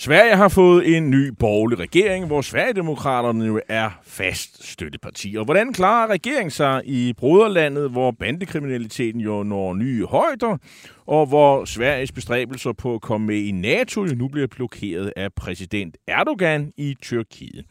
Sverige 0.00 0.36
har 0.36 0.48
fået 0.48 0.96
en 0.96 1.10
ny 1.10 1.28
borgerlig 1.28 1.78
regering, 1.78 2.26
hvor 2.26 2.40
Sverigedemokraterne 2.40 3.44
jo 3.44 3.60
er 3.68 3.90
fast 4.02 4.70
støtteparti. 4.70 5.34
Og 5.38 5.44
hvordan 5.44 5.72
klarer 5.72 6.06
regeringen 6.10 6.50
sig 6.50 6.82
i 6.84 7.12
broderlandet, 7.12 7.90
hvor 7.90 8.10
bandekriminaliteten 8.10 9.20
jo 9.20 9.42
når 9.42 9.74
nye 9.74 10.06
højder, 10.06 10.56
og 11.06 11.26
hvor 11.26 11.64
Sveriges 11.64 12.12
bestræbelser 12.12 12.72
på 12.72 12.94
at 12.94 13.00
komme 13.00 13.26
med 13.26 13.36
i 13.36 13.50
NATO 13.50 14.04
jo 14.04 14.14
nu 14.14 14.28
bliver 14.28 14.46
blokeret 14.46 15.12
af 15.16 15.32
præsident 15.32 15.96
Erdogan 16.06 16.72
i 16.76 16.94
Tyrkiet? 17.02 17.64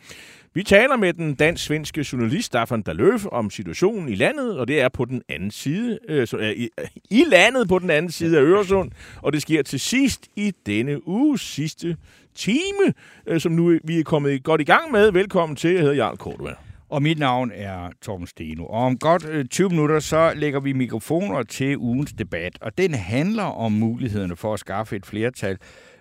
Vi 0.57 0.63
taler 0.63 0.97
med 0.97 1.13
den 1.13 1.35
dansk-svenske 1.35 2.05
journalist 2.11 2.45
Staffan 2.45 2.81
Daløf 2.81 3.25
om 3.31 3.49
situationen 3.49 4.09
i 4.09 4.15
landet, 4.15 4.59
og 4.59 4.67
det 4.67 4.81
er 4.81 4.89
på 4.89 5.05
den 5.05 5.21
anden 5.29 5.51
side, 5.51 5.99
øh, 6.09 6.27
så, 6.27 6.37
øh, 6.37 6.51
i, 6.51 6.69
i 7.09 7.23
landet 7.27 7.67
på 7.69 7.79
den 7.79 7.89
anden 7.89 8.11
side 8.11 8.37
af 8.37 8.41
Øresund, 8.41 8.91
og 9.21 9.33
det 9.33 9.41
sker 9.41 9.61
til 9.61 9.79
sidst 9.79 10.27
i 10.35 10.53
denne 10.65 11.07
uges 11.07 11.41
sidste 11.41 11.97
time, 12.35 12.93
øh, 13.27 13.39
som 13.39 13.51
nu 13.51 13.79
vi 13.83 13.99
er 13.99 14.03
kommet 14.03 14.43
godt 14.43 14.61
i 14.61 14.63
gang 14.63 14.91
med. 14.91 15.11
Velkommen 15.11 15.55
til, 15.55 15.71
jeg 15.71 15.81
hedder 15.81 15.95
Jarl 15.95 16.17
Kortua. 16.17 16.53
Og 16.89 17.01
mit 17.01 17.19
navn 17.19 17.51
er 17.55 17.89
Torben 18.01 18.27
Steno. 18.27 18.65
Og 18.65 18.85
om 18.85 18.97
godt 18.97 19.25
øh, 19.29 19.45
20 19.45 19.69
minutter, 19.69 19.99
så 19.99 20.33
lægger 20.35 20.59
vi 20.59 20.73
mikrofoner 20.73 21.43
til 21.43 21.77
ugens 21.77 22.13
debat. 22.13 22.57
Og 22.61 22.77
den 22.77 22.93
handler 22.93 23.43
om 23.43 23.71
mulighederne 23.71 24.35
for 24.35 24.53
at 24.53 24.59
skaffe 24.59 24.95
et 24.95 25.05
flertal 25.05 25.57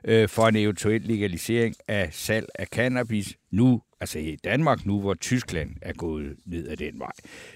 øh, 0.06 0.28
for 0.28 0.48
en 0.48 0.56
eventuel 0.56 1.00
legalisering 1.00 1.74
af 1.88 2.08
salg 2.12 2.46
af 2.54 2.66
cannabis 2.66 3.36
nu, 3.50 3.82
altså 4.00 4.18
i 4.18 4.36
Danmark 4.44 4.86
nu, 4.86 5.00
hvor 5.00 5.14
Tyskland 5.14 5.70
er 5.82 5.92
gået 5.92 6.36
ned 6.46 6.68
ad 6.68 6.76
den 6.76 6.98
vej. 6.98 7.12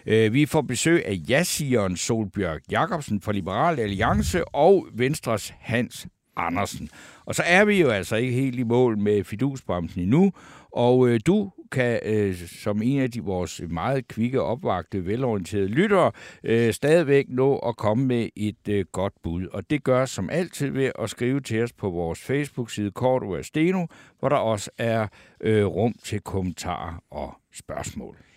Øh, 0.07 0.35
vi 0.35 0.47
får 0.47 0.61
besøg 0.63 1.07
af 1.07 1.21
jasigeren 1.29 1.97
Solbjørg 1.97 2.61
Jacobsen 2.71 3.21
fra 3.21 3.33
Liberal 3.33 3.81
Alliance 3.81 4.45
og 4.45 4.87
Venstres 4.95 5.55
Hans 5.59 6.07
Andersen. 6.37 6.89
Og 7.25 7.35
så 7.35 7.43
er 7.47 7.65
vi 7.65 7.81
jo 7.81 7.89
altså 7.89 8.17
ikke 8.17 8.33
helt 8.33 8.59
i 8.59 8.63
mål 8.63 8.99
med 8.99 9.25
fidusbremsen 9.25 10.03
endnu, 10.03 10.33
og 10.73 11.09
øh, 11.09 11.21
du 11.27 11.53
kan 11.71 12.01
øh, 12.05 12.35
som 12.35 12.83
en 12.83 13.01
af 13.01 13.11
de 13.11 13.21
vores 13.21 13.63
meget 13.69 14.09
kvikke, 14.09 14.43
opvagte, 14.43 15.07
velorienterede 15.07 15.69
lyttere 15.69 16.13
øh, 16.45 16.73
stadigvæk 16.73 17.27
nå 17.29 17.59
at 17.59 17.77
komme 17.77 18.07
med 18.07 18.29
et 18.37 18.69
øh, 18.69 18.85
godt 18.93 19.13
bud. 19.23 19.47
Og 19.47 19.71
det 19.71 19.85
gør 19.85 20.05
som 20.05 20.31
altid 20.31 20.71
ved 20.71 20.93
at 20.99 21.11
skrive 21.11 21.41
til 21.41 21.63
os 21.63 21.73
på 21.73 21.91
vores 21.91 22.21
Facebook-side 22.21 22.91
Kort 22.91 23.47
Steno, 23.47 23.87
hvor 24.19 24.29
der 24.29 24.37
også 24.37 24.71
er 24.79 25.07
øh, 25.41 25.67
rum 25.67 25.95
til 26.05 26.21
kommentarer 26.21 27.03
og 27.11 27.35
spørgsmål. 27.53 28.30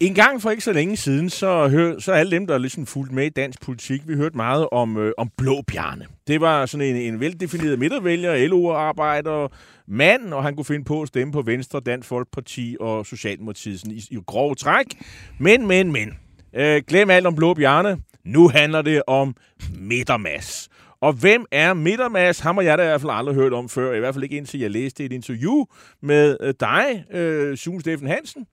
En 0.00 0.14
gang 0.14 0.42
for 0.42 0.50
ikke 0.50 0.64
så 0.64 0.72
længe 0.72 0.96
siden, 0.96 1.30
så, 1.30 1.68
hør, 1.68 1.98
så 1.98 2.12
alle 2.12 2.32
dem, 2.32 2.46
der 2.46 2.54
er 2.54 2.58
ligesom 2.58 2.86
fulgt 2.86 3.12
med 3.12 3.26
i 3.26 3.28
dansk 3.28 3.62
politik, 3.62 4.08
vi 4.08 4.14
hørte 4.14 4.36
meget 4.36 4.68
om, 4.72 4.96
øh, 4.96 5.12
om 5.18 5.30
blå 5.36 5.62
bjarne. 5.62 6.06
Det 6.26 6.40
var 6.40 6.66
sådan 6.66 6.86
en, 6.86 6.96
en 6.96 7.20
veldefineret 7.20 7.78
midtervælger, 7.78 8.48
LO-arbejder, 8.48 9.48
mand, 9.88 10.32
og 10.34 10.42
han 10.42 10.56
kunne 10.56 10.64
finde 10.64 10.84
på 10.84 11.02
at 11.02 11.08
stemme 11.08 11.32
på 11.32 11.42
Venstre, 11.42 11.80
Dansk 11.80 12.08
Folkeparti 12.08 12.76
og 12.80 13.06
Socialdemokratiet 13.06 13.80
sådan 13.80 13.96
i, 13.96 14.02
i 14.10 14.18
grov 14.26 14.56
træk. 14.56 14.86
Men, 15.38 15.66
men, 15.66 15.92
men. 15.92 16.18
Øh, 16.54 16.82
glem 16.88 17.10
alt 17.10 17.26
om 17.26 17.34
blå 17.34 17.54
bjarne. 17.54 17.98
Nu 18.24 18.48
handler 18.48 18.82
det 18.82 19.02
om 19.06 19.34
midtermas. 19.78 20.68
Og 21.00 21.12
hvem 21.12 21.44
er 21.50 21.74
Midtermas? 21.74 22.40
Ham 22.40 22.54
har 22.54 22.62
jeg 22.62 22.78
da 22.78 22.82
i 22.82 22.86
hvert 22.86 23.00
fald 23.00 23.12
aldrig 23.14 23.34
hørt 23.34 23.52
om 23.52 23.68
før. 23.68 23.94
I 23.94 23.98
hvert 23.98 24.14
fald 24.14 24.24
ikke 24.24 24.36
indtil 24.36 24.60
jeg 24.60 24.70
læste 24.70 25.04
et 25.04 25.12
interview 25.12 25.64
med 26.02 26.36
øh, 26.40 26.54
dig, 26.60 27.04
øh, 27.10 27.56
Sune 27.56 27.80
Steffen 27.80 28.08
Hansen. 28.08 28.46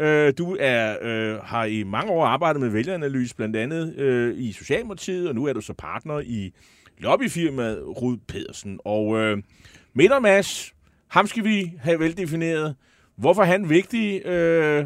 Øh, 0.00 0.32
du 0.38 0.56
er, 0.60 0.96
øh, 1.02 1.38
har 1.44 1.64
i 1.64 1.82
mange 1.82 2.12
år 2.12 2.24
arbejdet 2.24 2.62
med 2.62 2.68
vælgeranalyse, 2.68 3.36
blandt 3.36 3.56
andet 3.56 3.96
øh, 3.96 4.38
i 4.38 4.52
Socialdemokratiet, 4.52 5.28
og 5.28 5.34
nu 5.34 5.44
er 5.44 5.52
du 5.52 5.60
så 5.60 5.72
partner 5.72 6.20
i 6.20 6.52
lobbyfirmaet 6.98 7.82
Rud 8.02 8.16
Pedersen. 8.28 8.80
Og 8.84 9.18
øh, 9.18 9.38
Midtermas, 9.94 10.74
ham 11.08 11.26
skal 11.26 11.44
vi 11.44 11.72
have 11.78 12.00
veldefineret. 12.00 12.74
Hvorfor 13.16 13.42
er 13.42 13.46
han 13.46 13.68
vigtig? 13.68 14.26
Øh, 14.26 14.84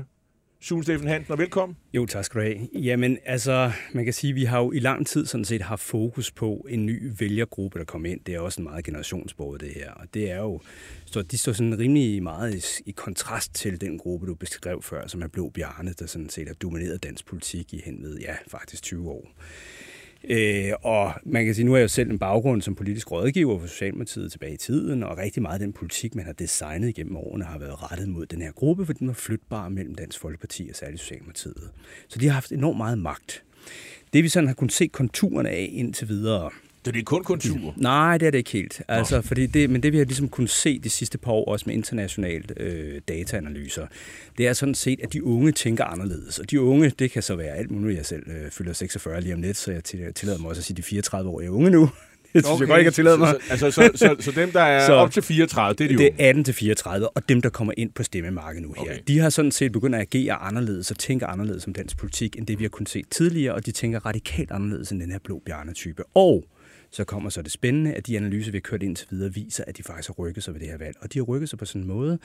Sune 0.65 0.83
Steffen 0.83 1.09
Hansen, 1.09 1.33
og 1.33 1.39
velkommen. 1.39 1.77
Jo, 1.95 2.07
tak 2.07 2.25
skal 2.25 2.41
du 2.41 2.47
have. 2.47 2.69
Jamen, 2.73 3.19
altså, 3.25 3.73
man 3.93 4.05
kan 4.05 4.13
sige, 4.13 4.31
at 4.31 4.35
vi 4.35 4.45
har 4.45 4.59
jo 4.59 4.73
i 4.73 4.79
lang 4.79 5.07
tid 5.07 5.27
sådan 5.27 5.45
set 5.45 5.63
haft 5.63 5.83
fokus 5.83 6.31
på 6.31 6.67
en 6.69 6.87
ny 6.87 7.13
vælgergruppe, 7.19 7.79
der 7.79 7.85
kommer 7.85 8.09
ind. 8.09 8.21
Det 8.27 8.35
er 8.35 8.41
også 8.41 8.61
en 8.61 8.65
meget 8.65 8.85
generationsbord, 8.85 9.59
det 9.59 9.73
her. 9.75 9.91
Og 9.91 10.07
det 10.15 10.31
er 10.31 10.39
jo, 10.39 10.61
så 11.05 11.23
de 11.23 11.39
står 11.39 11.53
sådan 11.53 11.79
rimelig 11.79 12.23
meget 12.23 12.55
i, 12.55 12.91
i 12.91 12.91
kontrast 12.91 13.55
til 13.55 13.81
den 13.81 13.99
gruppe, 13.99 14.27
du 14.27 14.35
beskrev 14.35 14.83
før, 14.83 15.07
som 15.07 15.23
er 15.23 15.29
Blå 15.29 15.49
Bjarne, 15.49 15.93
der 15.99 16.07
sådan 16.07 16.29
set 16.29 16.47
har 16.47 16.55
domineret 16.55 17.03
dansk 17.03 17.27
politik 17.27 17.75
i 17.75 17.83
hen 17.85 18.03
ved, 18.03 18.19
ja, 18.19 18.35
faktisk 18.49 18.83
20 18.83 19.11
år. 19.11 19.31
Øh, 20.29 20.73
og 20.83 21.15
man 21.25 21.45
kan 21.45 21.55
sige, 21.55 21.65
nu 21.65 21.73
er 21.73 21.77
jeg 21.77 21.83
jo 21.83 21.89
selv 21.89 22.11
en 22.11 22.19
baggrund 22.19 22.62
som 22.62 22.75
politisk 22.75 23.12
rådgiver 23.12 23.59
for 23.59 23.67
Socialdemokratiet 23.67 24.33
tilbage 24.33 24.55
i 24.55 24.57
tiden, 24.57 25.03
og 25.03 25.19
rigtig 25.19 25.43
meget 25.43 25.55
af 25.55 25.61
den 25.61 25.73
politik, 25.73 26.15
man 26.15 26.25
har 26.25 26.33
designet 26.33 26.89
igennem 26.89 27.17
årene, 27.17 27.45
har 27.45 27.59
været 27.59 27.91
rettet 27.91 28.09
mod 28.09 28.27
den 28.27 28.43
her 28.43 28.53
gruppe, 28.53 28.87
for 28.87 28.93
den 28.93 29.07
var 29.07 29.15
flytbar 29.15 29.69
mellem 29.69 29.95
Dansk 29.95 30.21
Folkeparti 30.21 30.67
og 30.71 30.77
særligt 30.77 31.01
Socialdemokratiet. 31.01 31.71
Så 32.09 32.19
de 32.19 32.27
har 32.27 32.33
haft 32.33 32.53
enormt 32.53 32.77
meget 32.77 32.99
magt. 32.99 33.43
Det 34.12 34.25
vi 34.25 34.29
sådan 34.29 34.47
har 34.47 34.55
kunnet 34.55 34.73
se 34.73 34.87
konturerne 34.87 35.49
af 35.49 35.71
indtil 35.73 36.09
videre, 36.09 36.51
så 36.84 36.93
det 36.93 36.99
er 37.00 37.05
kun 37.05 37.25
kontur. 37.25 37.75
Nej, 37.77 38.19
det 38.19 38.27
er 38.27 38.31
det 38.31 38.39
ikke 38.39 38.50
helt. 38.50 38.83
Altså, 38.89 39.22
fordi 39.22 39.47
det, 39.47 39.71
men 39.71 39.83
det 39.83 39.93
vi 39.93 39.99
har 39.99 40.05
ligesom 40.05 40.28
kunnet 40.28 40.50
se 40.50 40.78
de 40.78 40.91
sidste 40.91 41.19
par 41.19 41.33
år, 41.33 41.45
også 41.45 41.65
med 41.67 41.75
internationalt 41.75 42.53
øh, 42.56 43.00
dataanalyser, 43.09 43.87
det 44.39 44.47
er 44.47 44.53
sådan 44.53 44.75
set, 44.75 45.00
at 45.03 45.12
de 45.12 45.25
unge 45.25 45.53
tænker 45.53 45.84
anderledes. 45.84 46.39
Og 46.39 46.50
de 46.50 46.61
unge, 46.61 46.91
det 46.99 47.11
kan 47.11 47.23
så 47.23 47.37
være 47.37 47.56
alt 47.56 47.71
muligt. 47.71 47.97
Jeg 47.97 48.06
selv 48.06 48.23
øh, 48.31 48.50
fylder 48.50 48.73
46 48.73 49.21
lige 49.21 49.34
om 49.34 49.43
lidt, 49.43 49.56
så 49.56 49.73
jeg 49.73 49.84
til- 49.84 50.15
tillader 50.15 50.39
mig 50.39 50.49
også 50.49 50.61
at 50.61 50.65
sige, 50.65 50.77
de 50.77 50.83
34 50.83 51.31
år 51.31 51.41
er 51.41 51.49
unge 51.49 51.71
nu. 51.71 51.91
Det 52.34 52.44
synes 52.44 52.53
okay. 52.55 52.61
jeg 52.61 52.69
godt, 52.69 52.77
jeg 52.77 52.84
kan 52.84 52.93
tillade 52.93 53.19
mig. 53.19 53.28
Så, 53.28 53.56
så, 53.56 53.67
altså, 53.67 53.71
så, 53.71 53.91
så, 53.94 54.17
så 54.21 54.31
dem, 54.41 54.50
der 54.53 54.61
er 54.61 54.87
så, 54.87 54.93
op 54.93 55.11
til 55.11 55.23
34, 55.23 55.75
det 55.75 55.84
er 55.84 55.89
de 55.89 56.05
Det 56.05 56.11
er 56.19 56.28
18 56.28 56.44
til 56.44 56.55
34, 56.55 57.09
og 57.09 57.28
dem, 57.28 57.43
der 57.43 57.49
kommer 57.49 57.73
ind 57.77 57.91
på 57.93 58.03
stemmemarkedet 58.03 58.62
nu 58.69 58.75
her, 58.77 58.83
Okay. 58.83 58.99
de 59.09 59.19
har 59.19 59.31
sådan 59.31 59.50
set 59.50 59.73
begyndt 59.73 59.94
at 59.97 60.00
agere 60.00 60.34
anderledes 60.34 60.91
og 60.91 60.99
tænke 60.99 61.27
anderledes 61.27 61.67
om 61.67 61.73
dansk 61.73 61.97
politik, 61.97 62.37
end 62.37 62.47
det 62.47 62.59
vi 62.59 62.65
har 62.65 62.69
kunnet 62.69 62.89
se 62.89 63.03
tidligere, 63.11 63.55
og 63.55 63.67
de 63.67 63.73
tænker 63.73 64.06
radikalt 64.06 64.50
anderledes 64.50 64.91
end 64.93 65.00
den 65.00 65.11
her 65.11 65.19
blå 65.25 65.43
bjarne-type. 65.47 66.03
Og 66.15 66.44
så 66.94 67.05
kommer 67.05 67.31
så 67.31 67.43
det 67.43 67.53
spændende, 67.53 67.93
at 67.94 68.06
de 68.06 68.16
analyser, 68.16 68.53
vi 68.53 68.56
har 68.56 68.60
kørt 68.60 68.82
indtil 68.82 69.06
videre, 69.10 69.34
viser, 69.34 69.65
at 69.66 69.77
de 69.77 69.82
faktisk 69.82 70.09
har 70.09 70.15
rykket 70.15 70.44
sig 70.44 70.55
ved 70.55 70.60
det 70.60 70.69
her 70.69 70.78
valg. 70.78 70.97
Og 71.00 71.12
de 71.12 71.19
har 71.19 71.25
rykket 71.25 71.49
sig 71.49 71.59
på 71.59 71.65
sådan 71.65 71.82
en 71.82 71.88
måde, 71.88 72.19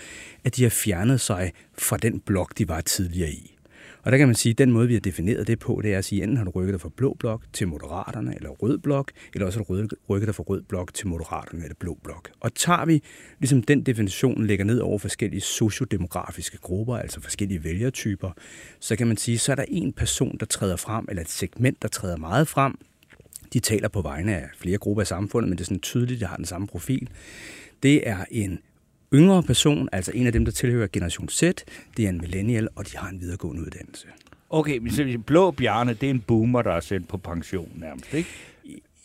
at 0.43 0.55
de 0.55 0.63
har 0.63 0.69
fjernet 0.69 1.21
sig 1.21 1.51
fra 1.77 1.97
den 1.97 2.19
blok, 2.19 2.57
de 2.57 2.67
var 2.67 2.81
tidligere 2.81 3.29
i. 3.29 3.55
Og 4.03 4.11
der 4.11 4.17
kan 4.17 4.27
man 4.27 4.35
sige, 4.35 4.51
at 4.51 4.57
den 4.57 4.71
måde, 4.71 4.87
vi 4.87 4.93
har 4.93 5.01
defineret 5.01 5.47
det 5.47 5.59
på, 5.59 5.79
det 5.83 5.93
er 5.93 5.97
at 5.97 6.05
sige, 6.05 6.23
enten 6.23 6.37
har 6.37 6.43
du 6.43 6.51
rykket 6.51 6.73
dig 6.73 6.81
fra 6.81 6.89
blå 6.97 7.13
blok 7.19 7.43
til 7.53 7.67
moderaterne, 7.67 8.35
eller 8.35 8.49
rød 8.49 8.77
blok, 8.77 9.11
eller 9.33 9.45
også 9.45 9.59
har 9.59 9.63
du 9.63 9.87
rykket- 10.09 10.25
dig 10.25 10.35
fra 10.35 10.43
rød 10.43 10.61
blok 10.61 10.93
til 10.93 11.07
moderaterne, 11.07 11.63
eller 11.63 11.75
blå 11.79 11.97
blok. 12.03 12.29
Og 12.39 12.53
tager 12.53 12.85
vi 12.85 13.03
ligesom 13.39 13.63
den 13.63 13.83
definition, 13.83 14.45
lægger 14.45 14.65
ned 14.65 14.79
over 14.79 14.97
forskellige 14.97 15.41
sociodemografiske 15.41 16.57
grupper, 16.57 16.97
altså 16.97 17.21
forskellige 17.21 17.63
vælgertyper, 17.63 18.31
så 18.79 18.95
kan 18.95 19.07
man 19.07 19.17
sige, 19.17 19.37
så 19.37 19.51
er 19.51 19.55
der 19.55 19.65
en 19.67 19.93
person, 19.93 20.37
der 20.39 20.45
træder 20.45 20.75
frem, 20.75 21.05
eller 21.09 21.21
et 21.21 21.29
segment, 21.29 21.81
der 21.81 21.87
træder 21.87 22.17
meget 22.17 22.47
frem, 22.47 22.75
de 23.53 23.59
taler 23.59 23.87
på 23.87 24.01
vegne 24.01 24.35
af 24.35 24.49
flere 24.57 24.77
grupper 24.77 25.01
i 25.01 25.05
samfundet, 25.05 25.49
men 25.49 25.57
det 25.57 25.63
er 25.63 25.65
sådan 25.65 25.79
tydeligt, 25.79 26.17
at 26.17 26.19
de 26.21 26.25
har 26.25 26.35
den 26.35 26.45
samme 26.45 26.67
profil. 26.67 27.09
Det 27.83 28.07
er 28.07 28.25
en 28.31 28.59
yngre 29.13 29.43
person, 29.43 29.89
altså 29.91 30.11
en 30.15 30.27
af 30.27 30.33
dem, 30.33 30.45
der 30.45 30.51
tilhører 30.51 30.87
Generation 30.93 31.29
Z. 31.29 31.43
Det 31.97 32.05
er 32.05 32.09
en 32.09 32.17
millennial, 32.17 32.67
og 32.75 32.91
de 32.91 32.97
har 32.97 33.09
en 33.09 33.21
videregående 33.21 33.61
uddannelse. 33.61 34.07
Okay, 34.49 34.77
men 34.77 34.91
så 34.91 35.17
Blå 35.25 35.51
bjerne, 35.51 35.93
det 35.93 36.03
er 36.03 36.09
en 36.09 36.19
boomer, 36.19 36.61
der 36.61 36.71
er 36.71 36.79
sendt 36.79 37.07
på 37.07 37.17
pension 37.17 37.71
nærmest, 37.75 38.13
ikke? 38.13 38.29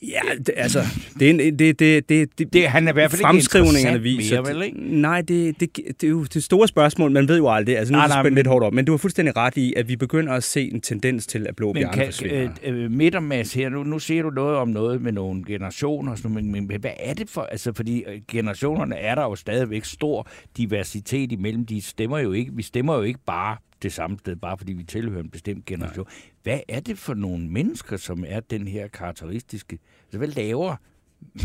Ja, 0.08 0.20
det, 0.38 0.50
altså, 0.56 0.80
det 1.18 1.26
er 1.26 1.30
en, 1.30 1.38
det, 1.58 1.78
det, 1.78 2.08
det, 2.08 2.38
det, 2.38 2.52
Det, 2.52 2.68
han 2.68 2.88
er 2.88 2.92
i 2.92 2.94
hvert 2.94 3.10
fald 3.10 3.20
ikke 3.20 3.26
fremskrivningerne 3.28 3.78
interessant 3.78 4.04
viser. 4.04 4.42
mere, 4.42 4.54
vel, 4.54 4.62
ikke? 4.62 5.00
Nej, 5.00 5.20
det, 5.20 5.60
det, 5.60 5.76
det 5.76 6.04
er 6.04 6.08
jo 6.08 6.24
det 6.24 6.44
store 6.44 6.68
spørgsmål. 6.68 7.10
Man 7.10 7.28
ved 7.28 7.36
jo 7.36 7.48
aldrig. 7.50 7.78
Altså, 7.78 7.92
nu 7.92 7.98
Nej, 7.98 8.18
er 8.18 8.22
det 8.22 8.32
lidt 8.32 8.46
hårdt 8.46 8.64
op. 8.64 8.72
Men 8.72 8.84
du 8.84 8.92
har 8.92 8.96
fuldstændig 8.96 9.36
ret 9.36 9.56
i, 9.56 9.74
at 9.76 9.88
vi 9.88 9.96
begynder 9.96 10.32
at 10.32 10.44
se 10.44 10.70
en 10.74 10.80
tendens 10.80 11.26
til, 11.26 11.46
at 11.46 11.56
blå 11.56 11.72
Men 11.72 11.82
bjørne 11.82 11.92
kan, 11.96 12.04
forsvinder. 12.06 12.50
øh, 12.64 12.84
øh, 12.84 12.90
Midtermads 12.90 13.54
her, 13.54 13.68
nu, 13.68 13.82
nu 13.82 13.98
siger 13.98 14.22
du 14.22 14.30
noget 14.30 14.56
om 14.56 14.68
noget 14.68 15.02
med 15.02 15.12
nogle 15.12 15.44
generationer, 15.44 16.14
sådan 16.14 16.34
men, 16.34 16.50
men 16.50 16.80
hvad 16.80 16.90
er 17.00 17.14
det 17.14 17.30
for, 17.30 17.42
altså 17.42 17.72
fordi 17.72 18.04
øh, 18.08 18.20
generationerne 18.28 18.96
er 18.96 19.14
der 19.14 19.22
jo 19.22 19.34
stadigvæk 19.34 19.84
stor 19.84 20.28
diversitet 20.56 21.32
imellem, 21.32 21.66
de 21.66 21.82
stemmer 21.82 22.18
jo 22.18 22.32
ikke, 22.32 22.50
vi 22.54 22.62
stemmer 22.62 22.94
jo 22.96 23.02
ikke 23.02 23.20
bare 23.26 23.56
det 23.82 23.92
samme 23.92 24.18
sted, 24.18 24.36
bare 24.36 24.58
fordi 24.58 24.72
vi 24.72 24.82
tilhører 24.82 25.22
en 25.22 25.28
bestemt 25.30 25.64
generation. 25.66 26.06
Nej. 26.06 26.30
Hvad 26.42 26.58
er 26.68 26.80
det 26.80 26.98
for 26.98 27.14
nogle 27.14 27.48
mennesker, 27.48 27.96
som 27.96 28.24
er 28.28 28.40
den 28.40 28.68
her 28.68 28.88
karakteristiske, 28.88 29.72
altså 29.72 29.93
hvad 30.18 30.28
laver 30.28 30.76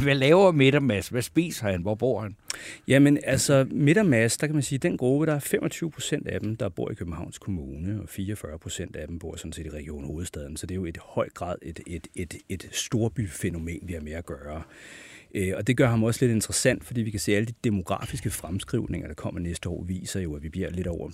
Hvad 0.04 0.16
laver 0.16 0.52
Midtermas? 0.52 1.08
Hvad 1.08 1.22
spiser 1.22 1.68
han? 1.68 1.82
Hvor 1.82 1.96
bor 1.96 2.22
han? 2.22 2.36
Jamen, 2.88 3.20
altså, 3.24 3.68
Midtermas, 3.72 4.38
der 4.38 4.48
kan 4.48 4.54
man 4.54 4.64
sige, 4.64 4.80
den 4.80 4.98
gruppe, 4.98 5.26
der 5.26 5.34
er 5.34 5.40
25 5.40 5.92
procent 5.92 6.28
af 6.28 6.40
dem, 6.40 6.56
der 6.56 6.70
bor 6.70 6.92
i 6.92 6.94
Københavns 6.94 7.38
Kommune, 7.38 8.02
og 8.02 8.10
44 8.10 8.60
procent 8.60 8.96
af 8.96 9.08
dem 9.08 9.20
bor 9.20 9.36
sådan 9.36 9.54
set 9.54 9.66
i 9.66 9.70
Region 9.70 10.06
Hovedstaden. 10.06 10.58
Så 10.58 10.66
det 10.66 10.76
er 10.76 10.80
jo 10.80 10.86
i 10.86 10.92
høj 11.02 11.30
grad 11.30 11.56
et, 11.62 11.80
et, 11.88 12.08
et, 12.16 12.34
et 12.50 12.70
storbyfænomen, 12.72 13.80
vi 13.82 13.94
har 13.94 14.02
med 14.02 14.12
at 14.12 14.26
gøre. 14.26 14.62
Øh, 15.36 15.54
og 15.58 15.68
det 15.68 15.78
gør 15.78 15.88
ham 15.88 16.04
også 16.04 16.26
lidt 16.26 16.36
interessant, 16.36 16.84
fordi 16.86 17.02
vi 17.02 17.12
kan 17.12 17.20
se, 17.20 17.32
at 17.32 17.38
alle 17.38 17.48
de 17.48 17.54
demografiske 17.64 18.30
fremskrivninger, 18.30 19.08
der 19.08 19.16
kommer 19.16 19.42
næste 19.42 19.70
år, 19.70 19.84
viser 19.84 20.20
jo, 20.20 20.36
at 20.36 20.44
vi 20.44 20.50
bliver 20.50 20.70
lidt 20.70 20.88
over 20.88 21.10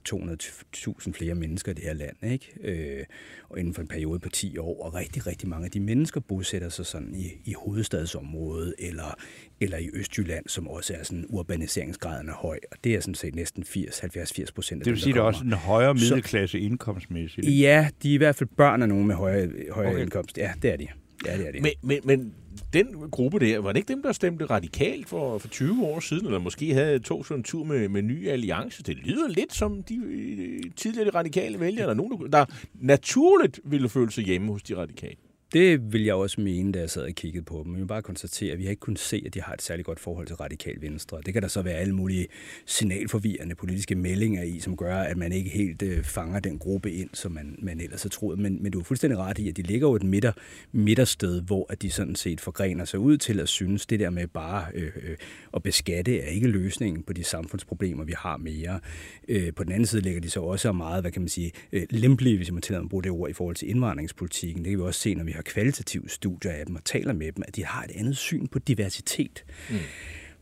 200.000 1.05 1.11
flere 1.11 1.35
mennesker 1.35 1.71
i 1.71 1.75
det 1.75 1.83
her 1.83 1.93
land. 1.93 2.15
Ikke? 2.23 2.53
Øh, 2.63 3.03
og 3.49 3.59
inden 3.59 3.73
for 3.73 3.81
en 3.81 3.87
periode 3.87 4.19
på 4.19 4.29
10 4.29 4.57
år. 4.57 4.85
Og 4.85 4.95
rigtig, 4.95 5.27
rigtig 5.27 5.49
mange 5.49 5.65
af 5.65 5.71
de 5.71 5.79
mennesker 5.79 6.19
bosætter 6.19 6.69
sig 6.69 6.85
sådan 6.85 7.15
i, 7.15 7.31
i 7.45 7.53
hovedstadsområdet 7.57 8.73
eller, 8.79 9.15
eller 9.59 9.77
i 9.77 9.89
Østjylland, 9.93 10.47
som 10.47 10.67
også 10.67 10.93
er 10.93 11.03
sådan 11.03 11.25
urbaniseringsgraden 11.29 12.29
er 12.29 12.33
høj. 12.33 12.59
Og 12.71 12.77
det 12.83 12.95
er 12.95 12.99
sådan 12.99 13.15
set 13.15 13.35
næsten 13.35 13.63
80-70-80 13.63 14.45
procent 14.55 14.81
af 14.81 14.83
Det 14.83 14.91
vil 14.91 15.01
sige, 15.01 15.13
at 15.13 15.15
der 15.15 15.21
er 15.21 15.25
også 15.25 15.43
en 15.43 15.53
højere 15.53 15.93
middelklasse 15.93 16.59
indkomstmæssigt. 16.59 17.47
Ja, 17.47 17.89
de 18.03 18.09
er 18.09 18.13
i 18.13 18.17
hvert 18.17 18.35
fald 18.35 18.49
børn 18.57 18.81
af 18.81 18.89
nogen 18.89 19.07
med 19.07 19.15
højere, 19.15 19.49
højere 19.71 19.91
okay. 19.91 20.01
indkomst. 20.01 20.37
Ja, 20.37 20.53
det 20.61 20.71
er 20.71 20.77
de. 20.77 20.87
Ja, 21.25 21.37
det 21.37 21.47
er 21.47 21.51
det. 21.51 21.61
Men, 21.61 21.71
men, 21.81 21.99
men 22.03 22.33
den 22.73 23.09
gruppe 23.11 23.39
der, 23.39 23.59
var 23.59 23.71
det 23.71 23.77
ikke 23.79 23.93
dem, 23.93 24.01
der 24.01 24.11
stemte 24.11 24.45
radikalt 24.45 25.09
for, 25.09 25.37
for 25.37 25.47
20 25.47 25.85
år 25.85 25.99
siden, 25.99 26.25
eller 26.25 26.39
måske 26.39 26.73
havde 26.73 26.99
tog 26.99 27.25
sådan 27.25 27.39
en 27.39 27.43
tur 27.43 27.63
med, 27.63 27.89
med 27.89 28.01
ny 28.01 28.29
alliance? 28.29 28.83
Det 28.83 28.97
lyder 28.97 29.27
lidt 29.27 29.53
som 29.53 29.83
de 29.83 29.95
øh, 30.05 30.63
tidligere 30.75 31.09
radikale 31.09 31.59
vælgere, 31.59 31.81
eller 31.81 31.93
nogen, 31.93 32.31
der 32.31 32.45
naturligt 32.73 33.59
ville 33.63 33.89
føle 33.89 34.11
sig 34.11 34.23
hjemme 34.23 34.51
hos 34.51 34.63
de 34.63 34.75
radikale. 34.75 35.15
Det 35.55 35.93
vil 35.93 36.03
jeg 36.03 36.15
også 36.15 36.41
mene, 36.41 36.71
da 36.71 36.79
jeg 36.79 36.89
sad 36.89 37.03
og 37.03 37.11
kiggede 37.11 37.45
på 37.45 37.61
dem. 37.63 37.71
Men 37.71 37.81
vil 37.81 37.87
bare 37.87 38.01
konstatere, 38.01 38.53
at 38.53 38.59
vi 38.59 38.63
har 38.63 38.69
ikke 38.69 38.79
kunnet 38.79 38.99
se, 38.99 39.23
at 39.25 39.33
de 39.33 39.41
har 39.41 39.53
et 39.53 39.61
særligt 39.61 39.85
godt 39.85 39.99
forhold 39.99 40.27
til 40.27 40.35
radikal 40.35 40.81
venstre. 40.81 41.21
Det 41.25 41.33
kan 41.33 41.41
der 41.41 41.47
så 41.47 41.61
være 41.61 41.73
alle 41.73 41.95
mulige 41.95 42.27
signalforvirrende 42.65 43.55
politiske 43.55 43.95
meldinger 43.95 44.43
i, 44.43 44.59
som 44.59 44.77
gør, 44.77 44.97
at 44.97 45.17
man 45.17 45.31
ikke 45.31 45.49
helt 45.49 45.81
øh, 45.81 46.03
fanger 46.03 46.39
den 46.39 46.59
gruppe 46.59 46.91
ind, 46.91 47.09
som 47.13 47.31
man, 47.31 47.55
man 47.59 47.79
ellers 47.79 48.03
har 48.03 48.09
troet. 48.09 48.39
Men, 48.39 48.63
men 48.63 48.71
du 48.71 48.79
er 48.79 48.83
fuldstændig 48.83 49.19
ret 49.19 49.37
i, 49.37 49.49
at 49.49 49.57
de 49.57 49.61
ligger 49.61 49.87
jo 49.87 49.95
et 49.95 50.03
midter, 50.03 50.31
midtersted, 50.71 51.41
hvor 51.41 51.65
at 51.69 51.81
de 51.81 51.91
sådan 51.91 52.15
set 52.15 52.41
forgrener 52.41 52.85
sig 52.85 52.99
ud 52.99 53.17
til 53.17 53.39
at 53.39 53.49
synes, 53.49 53.85
det 53.85 53.99
der 53.99 54.09
med 54.09 54.27
bare 54.27 54.65
øh, 54.73 54.91
øh, 54.95 55.17
at 55.53 55.63
beskatte 55.63 56.19
er 56.19 56.27
ikke 56.27 56.47
løsningen 56.47 57.03
på 57.03 57.13
de 57.13 57.23
samfundsproblemer, 57.23 58.03
vi 58.03 58.13
har 58.17 58.37
mere. 58.37 58.79
Øh, 59.27 59.53
på 59.53 59.63
den 59.63 59.71
anden 59.71 59.85
side 59.85 60.01
ligger 60.01 60.21
de 60.21 60.29
så 60.29 60.39
også 60.39 60.71
meget, 60.71 61.03
hvad 61.03 61.11
kan 61.11 61.21
man 61.21 61.29
sige, 61.29 61.51
øh, 61.71 61.83
lempelige, 61.89 62.37
hvis 62.37 62.51
man 62.51 62.61
tillader 62.61 62.83
at 62.83 62.89
bruge 62.89 63.03
det 63.03 63.11
ord, 63.11 63.29
i 63.29 63.33
forhold 63.33 63.55
til 63.55 63.69
indvandringspolitikken. 63.69 64.63
Det 64.63 64.69
kan 64.69 64.79
vi 64.79 64.83
også 64.83 64.99
se, 64.99 65.15
når 65.15 65.23
vi 65.23 65.31
har 65.31 65.44
kvalitative 65.45 66.09
studier 66.09 66.51
af 66.51 66.65
dem 66.65 66.75
og 66.75 66.83
taler 66.83 67.13
med 67.13 67.31
dem, 67.31 67.43
at 67.47 67.55
de 67.55 67.65
har 67.65 67.83
et 67.83 67.91
andet 67.95 68.17
syn 68.17 68.47
på 68.47 68.59
diversitet. 68.59 69.45
Mm. 69.69 69.75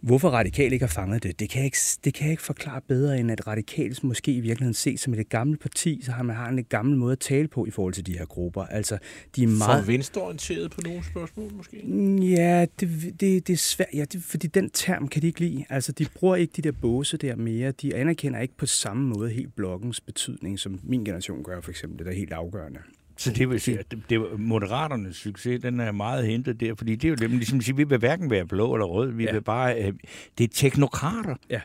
Hvorfor 0.04 0.30
radikal 0.30 0.74
ikke 0.74 0.86
har 0.86 0.94
fanget 0.94 1.24
det, 1.24 1.40
det 1.40 1.50
kan, 1.50 1.60
jeg 1.60 1.66
ikke, 1.66 1.78
det 2.04 2.14
kan 2.14 2.24
jeg 2.24 2.32
ikke 2.32 2.44
forklare 2.44 2.82
bedre, 2.88 3.20
end 3.20 3.32
at 3.32 3.48
radikalt 3.48 4.04
måske 4.04 4.32
i 4.32 4.40
virkeligheden 4.40 4.74
ses 4.74 5.02
som 5.02 5.14
et 5.14 5.30
gammelt 5.30 5.62
parti, 5.62 6.02
så 6.04 6.12
har 6.12 6.24
man 6.24 6.36
har 6.36 6.50
en 6.50 6.56
lidt 6.56 6.70
gammel 6.70 6.98
måde 6.98 7.12
at 7.12 7.20
tale 7.20 7.48
på 7.48 7.66
i 7.66 7.72
forhold 7.72 7.94
til 7.94 8.06
de 8.06 8.18
her 8.18 8.26
grupper. 8.26 8.64
Altså, 8.64 8.98
de 9.36 9.44
er 9.44 9.48
meget... 9.48 9.86
For 9.86 9.92
venstreorienteret 9.92 10.72
på 10.72 10.82
nogle 10.86 11.04
spørgsmål, 11.04 11.54
måske? 11.54 11.78
Ja, 12.22 12.66
det, 12.80 12.90
det, 13.20 13.48
det 13.48 13.54
er 13.54 13.58
svært, 13.58 13.88
ja, 13.94 14.06
det, 14.06 14.24
fordi 14.24 14.48
den 14.48 14.70
term 14.70 15.08
kan 15.08 15.22
de 15.22 15.28
ikke 15.28 15.40
lide. 15.40 15.66
Altså, 15.70 15.92
de 15.92 16.06
bruger 16.16 16.36
ikke 16.36 16.54
de 16.56 16.62
der 16.62 16.72
båse 16.72 17.18
der 17.18 17.36
mere. 17.36 17.72
De 17.72 17.96
anerkender 17.96 18.40
ikke 18.40 18.58
på 18.58 18.66
samme 18.66 19.08
måde 19.08 19.30
helt 19.30 19.56
blokkens 19.56 20.02
betydning, 20.02 20.60
som 20.60 20.80
min 20.84 21.06
generation 21.06 21.44
gør, 21.44 21.62
for 21.62 21.70
eksempel. 21.70 21.98
Det 21.98 22.06
der 22.06 22.12
er 22.12 22.16
helt 22.16 22.34
afgørende. 22.34 22.80
Så 23.18 23.31
det 23.31 23.50
vil 23.50 23.62
sige, 23.62 23.80
at 23.80 23.86
det, 24.10 24.39
Moderaternes 24.39 25.15
succes, 25.15 25.62
den 25.62 25.80
er 25.80 25.92
meget 25.92 26.27
hentet 26.27 26.60
der, 26.60 26.75
fordi 26.75 26.95
det 26.95 27.06
er 27.06 27.10
jo 27.10 27.15
dem, 27.15 27.31
ligesom 27.31 27.62
siger, 27.62 27.75
vi 27.75 27.83
vil 27.83 27.98
hverken 27.98 28.30
være 28.30 28.45
blå 28.45 28.74
eller 28.74 28.86
rød, 28.86 29.12
vi 29.12 29.24
ja. 29.24 29.31
vil 29.31 29.42
bare, 29.42 29.83
øh, 29.83 29.94
det 30.38 30.44
er 30.44 30.48
teknokrater. 30.54 31.36
Ja, 31.50 31.62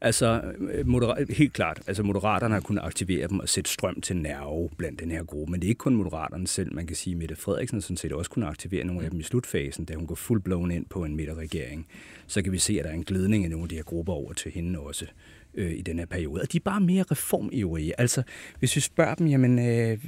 altså 0.00 0.42
moderat, 0.84 1.30
helt 1.30 1.52
klart, 1.52 1.80
altså 1.86 2.02
Moderaterne 2.02 2.54
har 2.54 2.60
kunnet 2.60 2.82
aktivere 2.82 3.28
dem 3.28 3.40
og 3.40 3.48
sætte 3.48 3.70
strøm 3.70 4.00
til 4.00 4.16
nerve 4.16 4.68
blandt 4.76 5.00
den 5.00 5.10
her 5.10 5.24
gruppe, 5.24 5.50
men 5.50 5.60
det 5.60 5.66
er 5.66 5.68
ikke 5.68 5.78
kun 5.78 5.96
Moderaterne 5.96 6.46
selv, 6.46 6.74
man 6.74 6.86
kan 6.86 6.96
sige, 6.96 7.16
Mette 7.16 7.36
Frederiksen 7.36 7.80
sådan 7.80 7.96
set 7.96 8.12
også 8.12 8.30
kunne 8.30 8.46
aktivere 8.46 8.84
nogle 8.84 9.04
af 9.04 9.10
dem 9.10 9.20
i 9.20 9.22
slutfasen, 9.22 9.84
da 9.84 9.94
hun 9.94 10.06
går 10.06 10.14
fuldblåen 10.14 10.70
ind 10.70 10.86
på 10.86 11.04
en 11.04 11.16
midterregering. 11.16 11.86
Så 12.26 12.42
kan 12.42 12.52
vi 12.52 12.58
se, 12.58 12.78
at 12.78 12.84
der 12.84 12.90
er 12.90 12.94
en 12.94 13.04
glidning 13.04 13.44
af 13.44 13.50
nogle 13.50 13.64
af 13.64 13.68
de 13.68 13.76
her 13.76 13.82
grupper 13.82 14.12
over 14.12 14.32
til 14.32 14.52
hende 14.52 14.78
også 14.78 15.06
øh, 15.54 15.72
i 15.72 15.82
den 15.82 15.98
her 15.98 16.06
periode. 16.06 16.42
Og 16.42 16.52
de 16.52 16.56
er 16.56 16.62
bare 16.64 16.80
mere 16.80 17.04
reformivrige. 17.10 18.00
Altså, 18.00 18.22
hvis 18.58 18.76
vi 18.76 18.80
spørger 18.80 19.14
dem, 19.14 19.26
jamen, 19.26 19.58
øh, 19.58 19.98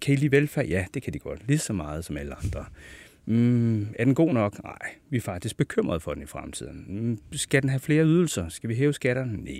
kan 0.00 0.14
I 0.14 0.16
lide 0.16 0.32
velfærd? 0.32 0.66
Ja, 0.66 0.84
det 0.94 1.02
kan 1.02 1.12
de 1.12 1.18
godt. 1.18 1.48
Lige 1.48 1.58
så 1.58 1.72
meget 1.72 2.04
som 2.04 2.16
alle 2.16 2.34
andre. 2.34 2.64
Mm, 3.28 3.82
er 3.98 4.04
den 4.04 4.14
god 4.14 4.32
nok? 4.32 4.62
Nej, 4.62 4.78
vi 5.10 5.16
er 5.16 5.20
faktisk 5.20 5.56
bekymrede 5.56 6.00
for 6.00 6.14
den 6.14 6.22
i 6.22 6.26
fremtiden. 6.26 6.84
Mm, 6.88 7.18
skal 7.32 7.62
den 7.62 7.70
have 7.70 7.80
flere 7.80 8.04
ydelser? 8.04 8.48
Skal 8.48 8.70
vi 8.70 8.74
hæve 8.74 8.92
skatterne? 8.92 9.36
Nej, 9.36 9.52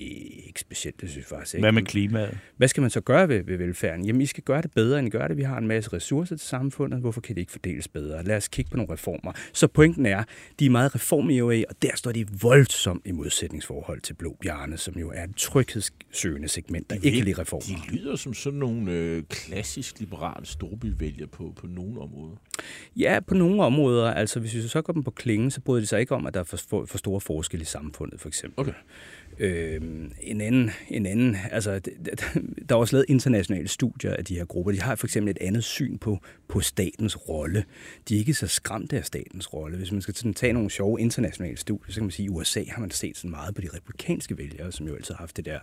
ikke 0.46 0.60
specielt, 0.60 1.00
det 1.00 1.10
synes 1.10 1.30
jeg 1.30 1.38
faktisk 1.38 1.54
ikke. 1.54 1.62
Hvad 1.62 1.72
med 1.72 1.82
klimaet? 1.82 2.38
Hvad 2.56 2.68
skal 2.68 2.80
man 2.80 2.90
så 2.90 3.00
gøre 3.00 3.28
ved, 3.28 3.44
ved 3.44 3.56
velfærden? 3.56 4.04
Jamen, 4.06 4.22
I 4.22 4.26
skal 4.26 4.42
gøre 4.42 4.62
det 4.62 4.70
bedre, 4.70 4.98
end 4.98 5.08
I 5.08 5.10
gør 5.10 5.28
det. 5.28 5.36
Vi 5.36 5.42
har 5.42 5.58
en 5.58 5.66
masse 5.66 5.92
ressourcer 5.92 6.36
til 6.36 6.46
samfundet. 6.48 7.00
Hvorfor 7.00 7.20
kan 7.20 7.34
det 7.34 7.40
ikke 7.40 7.52
fordeles 7.52 7.88
bedre? 7.88 8.24
Lad 8.24 8.36
os 8.36 8.48
kigge 8.48 8.70
på 8.70 8.76
nogle 8.76 8.92
reformer. 8.92 9.32
Så 9.52 9.66
pointen 9.66 10.06
er, 10.06 10.24
de 10.60 10.66
er 10.66 10.70
meget 10.70 10.94
reformivrige, 10.94 11.70
og 11.70 11.82
der 11.82 11.90
står 11.94 12.12
de 12.12 12.26
voldsomt 12.42 13.02
i 13.06 13.12
modsætningsforhold 13.12 14.00
til 14.00 14.14
Blå 14.14 14.36
Bjarne, 14.42 14.76
som 14.76 14.94
jo 14.94 15.10
er 15.14 15.24
et 15.24 15.36
tryghedssøgende 15.36 16.48
segment, 16.48 16.90
der 16.90 16.96
de 16.98 17.06
ikke 17.06 17.18
kan 17.18 17.24
lide 17.24 17.40
reformer. 17.40 17.76
De 17.90 17.96
lyder 17.96 18.16
som 18.16 18.34
sådan 18.34 18.58
nogle 18.58 18.92
øh, 18.92 19.22
klassisk 19.28 20.00
liberale 20.00 20.46
storbyvælgere 20.46 21.28
på, 21.28 21.52
på 21.56 21.66
nogle 21.66 22.00
områder. 22.00 22.36
Ja, 22.96 23.20
på 23.26 23.34
nogle 23.34 23.62
områder. 23.62 24.10
Altså, 24.10 24.40
hvis 24.40 24.54
vi 24.54 24.68
så 24.68 24.82
går 24.82 24.92
dem 24.92 25.02
på 25.02 25.10
klingen, 25.10 25.50
så 25.50 25.60
bryder 25.60 25.80
de 25.80 25.86
sig 25.86 26.00
ikke 26.00 26.14
om, 26.14 26.26
at 26.26 26.34
der 26.34 26.40
er 26.40 26.44
for, 26.44 26.86
for 26.86 26.98
store 26.98 27.20
forskelle 27.20 27.62
i 27.62 27.66
samfundet, 27.66 28.20
for 28.20 28.28
eksempel. 28.28 28.60
Okay. 28.60 28.72
Øh, 29.38 29.80
en 30.20 30.40
anden, 30.40 30.70
en 30.88 31.06
anden, 31.06 31.36
altså, 31.50 31.80
der 32.68 32.74
er 32.74 32.78
også 32.78 32.96
lavet 32.96 33.06
internationale 33.08 33.68
studier 33.68 34.12
af 34.12 34.24
de 34.24 34.36
her 34.36 34.44
grupper. 34.44 34.72
De 34.72 34.80
har 34.80 34.94
for 34.94 35.06
eksempel 35.06 35.30
et 35.30 35.38
andet 35.40 35.64
syn 35.64 35.98
på, 35.98 36.18
på 36.48 36.60
statens 36.60 37.28
rolle. 37.28 37.64
De 38.08 38.14
er 38.14 38.18
ikke 38.18 38.34
så 38.34 38.46
skræmte 38.46 38.96
af 38.96 39.04
statens 39.04 39.52
rolle. 39.54 39.76
Hvis 39.76 39.92
man 39.92 40.02
skal 40.02 40.14
sådan, 40.14 40.34
tage 40.34 40.52
nogle 40.52 40.70
sjove 40.70 41.00
internationale 41.00 41.56
studier, 41.56 41.92
så 41.92 41.94
kan 41.94 42.04
man 42.04 42.10
sige, 42.10 42.24
at 42.24 42.30
i 42.30 42.34
USA 42.34 42.64
har 42.68 42.80
man 42.80 42.90
set 42.90 43.16
sådan 43.16 43.30
meget 43.30 43.54
på 43.54 43.60
de 43.60 43.68
republikanske 43.74 44.38
vælgere, 44.38 44.72
som 44.72 44.88
jo 44.88 44.94
altid 44.94 45.14
har 45.14 45.22
haft 45.22 45.36
det 45.36 45.44
der 45.44 45.58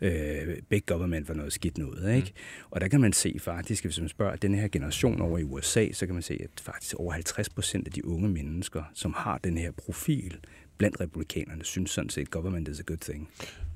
øh, 0.00 0.56
big 0.68 0.86
government 0.86 1.28
var 1.28 1.34
noget 1.34 1.52
skidt 1.52 1.78
noget. 1.78 2.16
Ikke? 2.16 2.32
Mm. 2.34 2.68
Og 2.70 2.80
der 2.80 2.88
kan 2.88 3.00
man 3.00 3.12
se 3.12 3.36
faktisk, 3.40 3.84
hvis 3.84 4.00
man 4.00 4.08
spørger 4.08 4.36
den 4.36 4.54
her 4.54 4.68
generation 4.68 5.20
over 5.20 5.38
i 5.38 5.42
USA, 5.42 5.92
så 5.92 6.06
kan 6.06 6.14
man 6.14 6.22
se, 6.22 6.38
at 6.42 6.60
faktisk 6.60 6.94
over 6.94 7.12
50 7.12 7.48
procent 7.48 7.86
af 7.86 7.92
de 7.92 8.06
unge 8.06 8.28
mennesker, 8.28 8.82
som 8.94 9.14
har 9.16 9.38
den 9.38 9.58
her 9.58 9.70
profil, 9.70 10.36
blandt 10.78 11.00
republikanerne, 11.00 11.64
synes 11.64 11.90
sådan 11.90 12.10
set, 12.10 12.30
government 12.30 12.68
is 12.68 12.80
a 12.80 12.82
good 12.86 12.98
thing. 12.98 13.28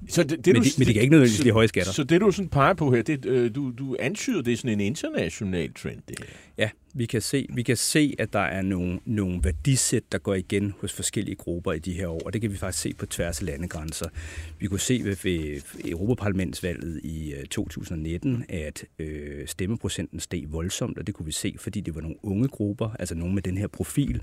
Så 0.09 0.23
det, 0.23 0.45
det, 0.45 0.53
men, 0.55 0.63
de, 0.63 0.69
men 0.79 0.87
de 0.87 0.93
kan 0.93 1.03
ikke 1.03 1.11
nødvendigvis 1.11 1.43
lide 1.43 1.53
høje 1.53 1.69
skatter. 1.69 1.93
Så 1.93 2.05
det, 2.05 2.21
du 2.21 2.31
sådan 2.31 2.49
peger 2.49 2.75
på 2.75 2.95
her, 2.95 3.03
det, 3.03 3.27
øh, 3.27 3.55
du, 3.55 3.73
du 3.79 3.97
antyder, 3.99 4.43
det 4.43 4.53
er 4.53 4.57
sådan 4.57 4.71
en 4.71 4.81
international 4.81 5.75
trend, 5.75 6.03
det 6.09 6.19
her. 6.19 6.27
Ja, 6.59 6.71
vi 6.99 7.07
kan 7.07 7.21
se, 7.21 7.47
vi 7.51 7.63
kan 7.63 7.77
se 7.77 8.15
at 8.19 8.33
der 8.33 8.39
er 8.39 8.63
nogle, 8.63 9.01
nogle 9.05 9.41
værdisæt, 9.45 10.13
der 10.13 10.19
går 10.19 10.35
igen 10.35 10.75
hos 10.81 10.93
forskellige 10.93 11.37
grupper 11.37 11.73
i 11.73 11.79
de 11.79 11.93
her 11.93 12.09
år, 12.09 12.21
og 12.25 12.33
det 12.33 12.41
kan 12.41 12.53
vi 12.53 12.57
faktisk 12.57 12.83
se 12.83 12.95
på 12.95 13.07
tværs 13.07 13.41
af 13.41 13.47
landegrænser. 13.47 14.09
Vi 14.59 14.67
kunne 14.67 14.81
se 14.81 15.01
ved, 15.05 15.17
ved 15.23 15.61
Europaparlamentsvalget 15.85 17.01
i 17.05 17.35
øh, 17.35 17.47
2019, 17.47 18.45
at 18.49 18.85
øh, 18.99 19.47
stemmeprocenten 19.47 20.21
steg 20.21 20.45
voldsomt, 20.49 20.99
og 20.99 21.07
det 21.07 21.15
kunne 21.15 21.27
vi 21.27 21.33
se, 21.33 21.55
fordi 21.59 21.81
det 21.81 21.95
var 21.95 22.01
nogle 22.01 22.17
unge 22.23 22.49
grupper, 22.49 22.91
altså 22.99 23.15
nogle 23.15 23.35
med 23.35 23.43
den 23.43 23.59
her 23.59 23.67
profil, 23.67 24.23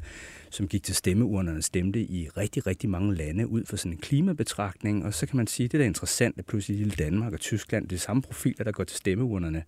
som 0.49 0.67
gik 0.67 0.83
til 0.83 0.95
stemmeurnerne 0.95 1.57
og 1.57 1.63
stemte 1.63 1.99
i 1.99 2.29
rigtig, 2.37 2.67
rigtig 2.67 2.89
mange 2.89 3.15
lande 3.15 3.47
ud 3.47 3.65
fra 3.65 3.77
sådan 3.77 3.91
en 3.91 3.97
klimabetragtning, 3.97 5.05
og 5.05 5.13
så 5.13 5.25
kan 5.25 5.37
man 5.37 5.47
sige, 5.47 5.65
at 5.65 5.71
det 5.71 5.81
er 5.81 5.85
interessant, 5.85 6.37
at 6.37 6.45
pludselig 6.45 6.77
lille 6.77 6.93
Danmark 6.99 7.33
og 7.33 7.39
Tyskland, 7.39 7.87
det 7.87 7.95
er 7.95 7.99
samme 7.99 8.21
profiler, 8.21 8.63
der 8.63 8.71
går 8.71 8.83
til 8.83 8.97
stemmeurnerne 8.97 9.63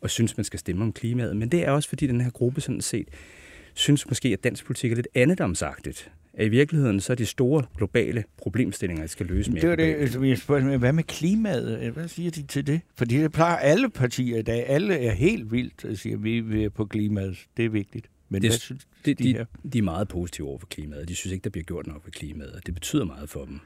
og 0.00 0.10
synes, 0.10 0.36
man 0.36 0.44
skal 0.44 0.58
stemme 0.58 0.84
om 0.84 0.92
klimaet, 0.92 1.36
men 1.36 1.48
det 1.48 1.66
er 1.66 1.70
også, 1.70 1.88
fordi 1.88 2.06
den 2.06 2.20
her 2.20 2.30
gruppe 2.30 2.51
sådan 2.60 2.80
set 2.80 3.08
synes 3.74 4.08
måske, 4.08 4.28
at 4.28 4.44
dansk 4.44 4.64
politik 4.64 4.92
er 4.92 4.96
lidt 4.96 5.08
andetomsagtigt. 5.14 6.10
At 6.34 6.46
i 6.46 6.48
virkeligheden 6.48 7.00
så 7.00 7.12
er 7.12 7.14
de 7.14 7.26
store 7.26 7.64
globale 7.76 8.24
problemstillinger, 8.36 9.02
der 9.02 9.08
skal 9.08 9.26
løse 9.26 9.50
mere. 9.50 9.60
Det 9.60 9.70
var 9.70 9.76
det, 9.76 9.94
altså, 9.94 10.22
jeg 10.22 10.38
spørger, 10.38 10.78
hvad 10.78 10.92
med 10.92 11.04
klimaet? 11.04 11.92
Hvad 11.92 12.08
siger 12.08 12.30
de 12.30 12.42
til 12.42 12.66
det? 12.66 12.80
Fordi 12.94 13.16
det 13.16 13.32
plejer 13.32 13.56
alle 13.56 13.90
partier 13.90 14.38
i 14.38 14.42
dag. 14.42 14.68
Alle 14.68 14.94
er 14.94 15.12
helt 15.12 15.52
vildt 15.52 15.84
at 15.84 15.98
sige, 15.98 16.12
at 16.12 16.24
vi 16.24 16.64
er 16.64 16.68
på 16.68 16.84
klimaet. 16.84 17.46
Det 17.56 17.64
er 17.64 17.68
vigtigt. 17.68 18.06
Men 18.28 18.42
det, 18.42 18.50
hvad 18.50 18.58
synes 18.58 18.86
de, 19.06 19.14
de, 19.14 19.24
de, 19.24 19.46
de 19.72 19.78
er 19.78 19.82
meget 19.82 20.08
positive 20.08 20.48
over 20.48 20.58
for 20.58 20.66
klimaet. 20.66 21.08
De 21.08 21.14
synes 21.14 21.32
ikke, 21.32 21.44
der 21.44 21.50
bliver 21.50 21.64
gjort 21.64 21.86
nok 21.86 22.04
for 22.04 22.10
klimaet. 22.10 22.60
Det 22.66 22.74
betyder 22.74 23.04
meget 23.04 23.28
for 23.28 23.44
dem. 23.44 23.60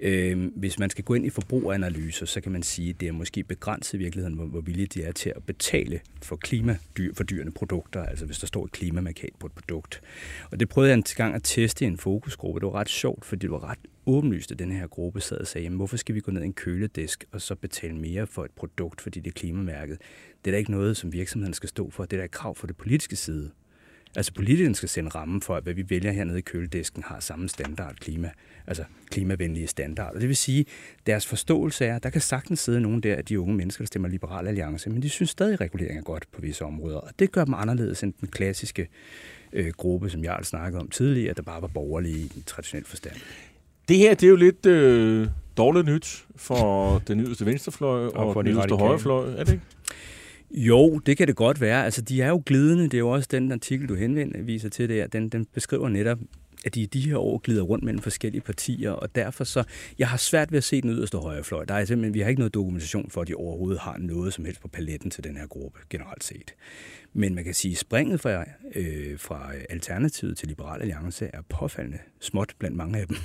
Øh, 0.00 0.50
hvis 0.56 0.78
man 0.78 0.90
skal 0.90 1.04
gå 1.04 1.14
ind 1.14 1.26
i 1.26 1.30
forbrugeranalyser, 1.30 2.26
så 2.26 2.40
kan 2.40 2.52
man 2.52 2.62
sige, 2.62 2.90
at 2.90 3.00
det 3.00 3.08
er 3.08 3.12
måske 3.12 3.42
begrænset 3.42 3.94
i 3.94 3.96
virkeligheden, 3.96 4.34
hvor, 4.34 4.46
hvor 4.46 4.60
villige 4.60 4.86
de 4.86 5.02
er 5.02 5.12
til 5.12 5.32
at 5.36 5.42
betale 5.42 6.00
for 6.22 6.36
klimadyrende 6.36 7.52
produkter, 7.52 8.02
altså 8.02 8.26
hvis 8.26 8.38
der 8.38 8.46
står 8.46 8.64
et 8.64 8.72
klimamarkat 8.72 9.30
på 9.38 9.46
et 9.46 9.52
produkt. 9.52 10.00
Og 10.50 10.60
det 10.60 10.68
prøvede 10.68 10.90
jeg 10.90 10.96
en 10.96 11.02
gang 11.02 11.34
at 11.34 11.40
teste 11.44 11.84
i 11.84 11.88
en 11.88 11.98
fokusgruppe. 11.98 12.60
Det 12.60 12.66
var 12.66 12.74
ret 12.74 12.88
sjovt, 12.88 13.24
fordi 13.24 13.40
det 13.40 13.50
var 13.50 13.70
ret 13.70 13.78
åbenlyst, 14.06 14.52
at 14.52 14.58
den 14.58 14.72
her 14.72 14.86
gruppe 14.86 15.20
sad 15.20 15.38
og 15.38 15.46
sagde, 15.46 15.64
jamen, 15.64 15.76
hvorfor 15.76 15.96
skal 15.96 16.14
vi 16.14 16.20
gå 16.20 16.32
ned 16.32 16.42
i 16.42 16.44
en 16.44 16.52
køledisk 16.52 17.24
og 17.32 17.40
så 17.40 17.54
betale 17.54 17.96
mere 17.96 18.26
for 18.26 18.44
et 18.44 18.50
produkt, 18.50 19.00
fordi 19.00 19.20
det 19.20 19.30
er 19.30 19.34
klimamærket? 19.34 19.98
Det 20.44 20.50
er 20.50 20.52
da 20.52 20.58
ikke 20.58 20.70
noget, 20.70 20.96
som 20.96 21.12
virksomheden 21.12 21.54
skal 21.54 21.68
stå 21.68 21.90
for. 21.90 22.04
Det 22.04 22.12
er 22.12 22.20
da 22.20 22.24
et 22.24 22.30
krav 22.30 22.54
for 22.54 22.66
det 22.66 22.76
politiske 22.76 23.16
side. 23.16 23.50
Altså 24.16 24.32
politikerne 24.34 24.74
skal 24.74 24.88
sende 24.88 25.10
rammen 25.10 25.40
for, 25.40 25.56
at 25.56 25.62
hvad 25.62 25.74
vi 25.74 25.90
vælger 25.90 26.12
hernede 26.12 26.38
i 26.38 26.42
køledisken 26.42 27.02
har 27.06 27.20
samme 27.20 27.48
standard 27.48 27.96
klima, 27.96 28.30
altså 28.66 28.84
klimavenlige 29.10 29.66
standarder. 29.66 30.18
Det 30.18 30.28
vil 30.28 30.36
sige, 30.36 30.64
deres 31.06 31.26
forståelse 31.26 31.84
er, 31.84 31.98
der 31.98 32.10
kan 32.10 32.20
sagtens 32.20 32.60
sidde 32.60 32.80
nogen 32.80 33.00
der 33.00 33.16
af 33.16 33.24
de 33.24 33.40
unge 33.40 33.54
mennesker, 33.54 33.82
der 33.82 33.86
stemmer 33.86 34.08
Liberal 34.08 34.48
Alliance, 34.48 34.90
men 34.90 35.02
de 35.02 35.08
synes 35.08 35.30
stadig, 35.30 35.52
at 35.52 35.60
regulering 35.60 35.98
er 35.98 36.02
godt 36.02 36.24
på 36.32 36.40
visse 36.40 36.64
områder. 36.64 36.98
Og 36.98 37.10
det 37.18 37.32
gør 37.32 37.44
dem 37.44 37.54
anderledes 37.54 38.02
end 38.02 38.12
den 38.20 38.28
klassiske 38.28 38.88
øh, 39.52 39.72
gruppe, 39.76 40.10
som 40.10 40.24
jeg 40.24 40.38
snakkede 40.42 40.80
om 40.80 40.88
tidligere, 40.88 41.34
der 41.34 41.42
bare 41.42 41.62
var 41.62 41.68
borgerlige 41.68 42.18
i 42.18 42.28
den 42.34 42.42
traditionelle 42.46 42.86
forstand. 42.86 43.14
Det 43.88 43.96
her, 43.96 44.14
det 44.14 44.26
er 44.26 44.30
jo 44.30 44.36
lidt 44.36 44.66
øh, 44.66 45.28
dårligt 45.56 45.86
nyt 45.86 46.26
for 46.36 46.98
den 46.98 47.20
yderste 47.20 47.46
venstrefløj 47.46 48.06
og, 48.06 48.12
Og 48.12 48.32
for 48.32 48.42
den 48.42 48.50
de 48.50 48.56
yderste 48.56 48.76
højrefløj, 48.76 49.30
er 49.30 49.44
det 49.44 49.52
ikke? 49.52 49.64
Jo, 50.56 50.98
det 50.98 51.16
kan 51.16 51.26
det 51.28 51.36
godt 51.36 51.60
være. 51.60 51.84
Altså, 51.84 52.02
de 52.02 52.22
er 52.22 52.28
jo 52.28 52.42
glidende. 52.46 52.84
Det 52.84 52.94
er 52.94 52.98
jo 52.98 53.10
også 53.10 53.28
den 53.32 53.52
artikel, 53.52 53.88
du 53.88 53.94
henviser 53.94 54.68
til 54.68 54.88
der. 54.88 55.06
Den, 55.06 55.28
den 55.28 55.46
beskriver 55.54 55.88
netop, 55.88 56.18
at 56.64 56.74
de 56.74 56.82
i 56.82 56.86
de 56.86 57.00
her 57.00 57.16
år 57.16 57.38
glider 57.38 57.62
rundt 57.62 57.84
mellem 57.84 58.02
forskellige 58.02 58.40
partier, 58.40 58.90
og 58.90 59.14
derfor 59.14 59.44
så, 59.44 59.64
jeg 59.98 60.08
har 60.08 60.16
svært 60.16 60.52
ved 60.52 60.58
at 60.58 60.64
se 60.64 60.80
den 60.80 60.90
yderste 60.90 61.18
højrefløj. 61.18 61.64
Der 61.64 61.74
er 61.74 61.84
simpelthen, 61.84 62.14
vi 62.14 62.20
har 62.20 62.28
ikke 62.28 62.40
noget 62.40 62.54
dokumentation 62.54 63.10
for, 63.10 63.20
at 63.20 63.28
de 63.28 63.34
overhovedet 63.34 63.80
har 63.80 63.96
noget 63.98 64.34
som 64.34 64.44
helst 64.44 64.60
på 64.60 64.68
paletten 64.68 65.10
til 65.10 65.24
den 65.24 65.36
her 65.36 65.46
gruppe, 65.46 65.78
generelt 65.90 66.24
set. 66.24 66.54
Men 67.12 67.34
man 67.34 67.44
kan 67.44 67.54
sige, 67.54 67.72
at 67.72 67.78
springet 67.78 68.20
fra, 68.20 68.44
øh, 68.74 69.18
fra 69.18 69.52
Alternativet 69.70 70.38
til 70.38 70.48
Liberal 70.48 70.80
Alliance 70.80 71.30
er 71.32 71.40
påfaldende 71.48 71.98
småt 72.20 72.54
blandt 72.58 72.76
mange 72.76 72.98
af 72.98 73.06
dem. 73.06 73.16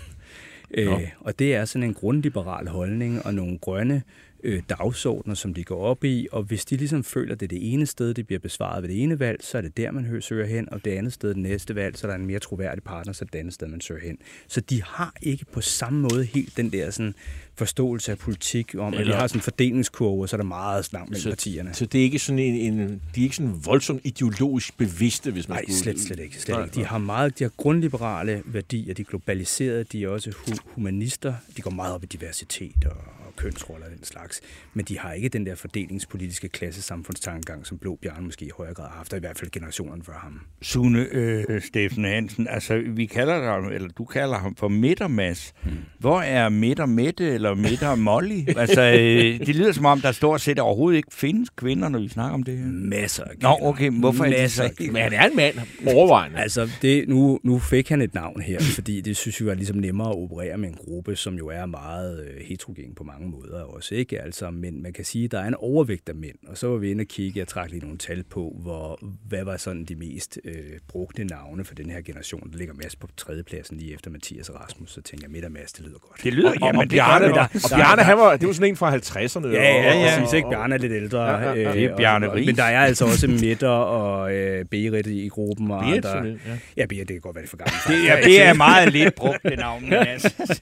Øh, 0.71 1.11
og 1.19 1.39
det 1.39 1.55
er 1.55 1.65
sådan 1.65 1.83
en 1.83 1.93
grundliberal 1.93 2.67
holdning 2.67 3.25
og 3.25 3.33
nogle 3.33 3.57
grønne 3.57 4.03
øh, 4.43 4.63
dagsordner, 4.69 5.33
som 5.33 5.53
de 5.53 5.63
går 5.63 5.85
op 5.85 6.03
i, 6.03 6.27
og 6.31 6.43
hvis 6.43 6.65
de 6.65 6.77
ligesom 6.77 7.03
føler, 7.03 7.33
at 7.33 7.39
det 7.39 7.45
er 7.45 7.59
det 7.59 7.73
ene 7.73 7.85
sted, 7.85 8.13
det 8.13 8.27
bliver 8.27 8.39
besvaret 8.39 8.83
ved 8.83 8.89
det 8.89 9.03
ene 9.03 9.19
valg, 9.19 9.43
så 9.43 9.57
er 9.57 9.61
det 9.61 9.77
der, 9.77 9.91
man 9.91 10.21
søger 10.21 10.45
hen, 10.45 10.73
og 10.73 10.85
det 10.85 10.91
andet 10.91 11.13
sted, 11.13 11.29
det 11.29 11.37
næste 11.37 11.75
valg, 11.75 11.97
så 11.97 12.07
er 12.07 12.11
der 12.11 12.15
en 12.17 12.25
mere 12.25 12.39
troværdig 12.39 12.83
partner, 12.83 13.13
så 13.13 13.23
er 13.23 13.25
det 13.25 13.33
det 13.33 13.39
andet 13.39 13.53
sted, 13.53 13.67
man 13.67 13.81
søger 13.81 14.01
hen. 14.01 14.17
Så 14.47 14.61
de 14.61 14.83
har 14.83 15.13
ikke 15.21 15.45
på 15.45 15.61
samme 15.61 16.01
måde 16.01 16.23
helt 16.23 16.57
den 16.57 16.71
der 16.71 16.89
sådan, 16.89 17.15
forståelse 17.59 18.11
af 18.11 18.17
politik, 18.17 18.75
om 18.77 18.93
at 18.93 18.99
Eller- 18.99 19.13
de 19.13 19.19
har 19.19 19.27
sådan 19.27 19.37
en 19.37 19.41
fordelingskurve, 19.43 20.21
og 20.21 20.29
så 20.29 20.35
er 20.35 20.37
der 20.37 20.45
meget 20.45 20.93
langt 20.93 21.09
mellem 21.09 21.21
Så- 21.23 21.29
partierne. 21.29 21.73
Så 21.73 21.85
det 21.85 21.99
er 21.99 22.03
ikke 22.03 22.19
sådan 22.19 22.39
en, 22.39 22.73
en 22.79 23.01
de 23.15 23.19
er 23.19 23.23
ikke 23.23 23.35
sådan 23.35 23.55
voldsomt 23.65 24.01
ideologisk 24.03 24.77
bevidste, 24.77 25.31
hvis 25.31 25.47
man 25.49 25.55
Nej, 25.55 25.61
skulle... 25.63 25.77
slet, 25.77 25.99
slet 25.99 26.19
ikke. 26.19 26.39
Slet 26.41 26.55
Nej, 26.57 26.65
ikke. 26.65 26.75
De 26.75 26.85
har 26.85 26.97
meget, 26.97 27.39
de 27.39 27.43
har 27.43 27.51
grundliberale 27.57 28.41
værdier, 28.45 28.93
de 28.93 29.01
er 29.01 29.05
globaliserede, 29.05 29.83
de 29.83 30.03
er 30.03 30.07
også 30.07 30.31
hu- 30.37 30.55
humanister, 30.75 31.33
de 31.57 31.61
går 31.61 31.71
meget 31.71 31.93
op 31.95 32.03
i 32.03 32.07
diversitet 32.07 32.85
og, 32.85 32.91
og 33.27 33.35
kønsroller 33.35 33.85
og 33.85 33.91
den 33.91 34.03
slags, 34.03 34.41
men 34.73 34.85
de 34.85 34.99
har 34.99 35.13
ikke 35.13 35.29
den 35.29 35.45
der 35.45 35.55
fordelingspolitiske 35.55 36.49
klassesamfundstankegang, 36.49 37.65
som 37.67 37.77
Blå 37.77 37.99
Bjørn 38.01 38.23
måske 38.25 38.45
i 38.45 38.49
højere 38.57 38.73
grad 38.73 38.87
har 38.89 38.95
haft, 38.97 39.13
og 39.13 39.17
i 39.17 39.19
hvert 39.19 39.37
fald 39.39 39.51
generationen 39.51 40.03
før 40.03 40.13
ham. 40.23 40.41
Sune 40.61 41.07
øh, 41.11 41.61
Steffen 41.61 42.03
Hansen, 42.05 42.47
altså 42.47 42.83
vi 42.87 43.05
kalder 43.05 43.43
ham, 43.53 43.65
eller 43.71 43.87
du 43.89 44.05
kalder 44.05 44.37
ham 44.37 44.55
for 44.55 44.67
Midtermas. 44.67 45.53
Hmm. 45.63 45.73
Hvor 45.99 46.21
er 46.21 46.49
Midter 46.49 46.85
Mette 46.85 47.37
eller 47.51 47.69
Midter 47.69 47.95
Molly? 47.95 48.43
altså, 48.57 48.81
øh, 48.81 49.39
det 49.47 49.55
lyder 49.55 49.71
som 49.71 49.85
om, 49.85 50.01
der 50.01 50.11
stort 50.11 50.41
set 50.41 50.59
overhovedet 50.59 50.97
ikke 50.97 51.09
findes 51.15 51.49
kvinder, 51.49 51.89
når 51.89 51.99
vi 51.99 52.09
snakker 52.09 52.33
om 52.33 52.43
det 52.43 52.57
her. 52.57 52.65
Masser 52.65 53.23
af 53.23 53.31
Nå, 53.41 53.55
kvinder. 53.55 53.69
okay, 53.69 53.89
hvorfor 53.91 54.23
er 54.23 54.29
de 54.29 54.35
Masser 54.35 54.63
så 54.63 54.69
ikke-. 54.79 54.93
Men 54.93 55.01
han 55.01 55.13
er 55.13 55.25
en 55.25 55.35
mand, 55.35 55.55
overvejende. 55.87 56.37
Altså, 56.49 56.69
det, 56.81 57.09
nu, 57.09 57.39
nu 57.43 57.59
fik 57.59 57.89
han 57.89 58.01
et 58.01 58.13
navn 58.13 58.41
her, 58.41 58.59
fordi 58.75 59.01
det 59.01 59.17
synes 59.17 59.41
vi 59.41 59.45
var 59.45 59.53
ligesom 59.53 59.77
nemmere 59.77 60.09
at 60.09 60.15
operere 60.15 60.57
med 60.57 60.69
en 60.69 60.75
gruppe, 60.75 61.15
som 61.15 61.35
jo 61.35 61.47
er 61.47 61.65
meget 61.65 62.19
øh, 62.25 62.45
heterogen 62.45 62.95
på 62.95 63.03
mange 63.03 63.29
måder 63.29 63.61
også, 63.63 63.95
ikke? 63.95 64.21
Altså, 64.21 64.49
men 64.51 64.83
man 64.83 64.93
kan 64.93 65.05
sige, 65.05 65.25
at 65.25 65.31
der 65.31 65.39
er 65.39 65.47
en 65.47 65.55
overvægt 65.55 66.09
af 66.09 66.15
mænd, 66.15 66.35
og 66.47 66.57
så 66.57 66.67
var 66.67 66.77
vi 66.77 66.91
inde 66.91 67.01
og 67.01 67.07
kigge, 67.07 67.39
jeg 67.39 67.47
trak 67.47 67.69
lige 67.71 67.81
nogle 67.81 67.97
tal 67.97 68.23
på, 68.23 68.55
hvor, 68.61 68.99
hvad 69.27 69.43
var 69.43 69.57
sådan 69.57 69.85
de 69.85 69.95
mest 69.95 70.39
øh, 70.45 70.53
brugte 70.87 71.23
navne 71.23 71.63
for 71.65 71.75
den 71.75 71.89
her 71.89 72.01
generation. 72.01 72.51
Der 72.51 72.57
ligger 72.57 72.73
Mads 72.73 72.95
på 72.95 73.07
tredjepladsen 73.17 73.77
lige 73.77 73.93
efter 73.93 74.11
Mathias 74.11 74.49
og 74.49 74.61
Rasmus, 74.61 74.91
så 74.91 75.01
tænker 75.01 75.25
jeg, 75.27 75.31
midt 75.31 75.45
og 75.45 75.51
Mads, 75.51 75.73
det 75.73 75.85
lyder 75.85 75.99
godt. 75.99 76.23
Det 76.23 76.33
lyder, 76.33 76.49
og, 76.49 76.55
jamen, 76.61 76.79
og 76.79 76.89
det 76.91 76.99
gør 76.99 77.27
det 77.27 77.35
da. 77.39 77.59
og, 77.75 77.77
Bjarne 77.79 78.01
han 78.03 78.17
var, 78.17 78.37
det 78.37 78.47
var 78.47 78.53
sådan 78.53 78.69
en 78.69 78.75
fra 78.75 78.95
50'erne. 78.95 79.47
Ja, 79.47 79.63
ja, 79.63 79.99
ja, 79.99 80.19
præcis, 80.19 80.33
ikke? 80.33 80.49
Bjarne 80.49 80.75
er 80.75 80.79
lidt 80.79 80.93
ældre. 80.93 81.23
Ja, 81.29 81.37
ja, 81.39 81.53
ja. 81.53 81.69
øh, 81.69 81.73
Det 81.73 81.83
er 81.85 81.95
Bjarne 81.97 82.33
Riis. 82.33 82.45
Men 82.45 82.55
der 82.55 82.63
er 82.63 82.79
altså 82.79 83.05
også 83.05 83.27
Midter 83.41 83.67
og 83.69 84.33
øh, 84.35 84.65
Berit 84.65 85.07
i 85.07 85.27
gruppen. 85.27 85.71
Og 85.71 85.83
Berit, 85.83 86.05
simpelthen, 86.05 86.41
ja. 86.47 86.57
Ja, 86.77 86.85
Berit, 86.85 87.07
det 87.07 87.15
kan 87.15 87.21
godt 87.21 87.35
være, 87.35 87.41
det 87.43 87.49
for 87.49 87.57
gammelt. 87.57 88.01
Det, 88.03 88.07
ja, 88.07 88.17
det 88.23 88.41
er 88.41 88.53
meget 88.53 88.93
lidt 88.93 89.15
brugt, 89.15 89.43
det 89.43 89.59
navn. 89.59 89.83
Men, 89.83 89.93
altså, 89.93 90.59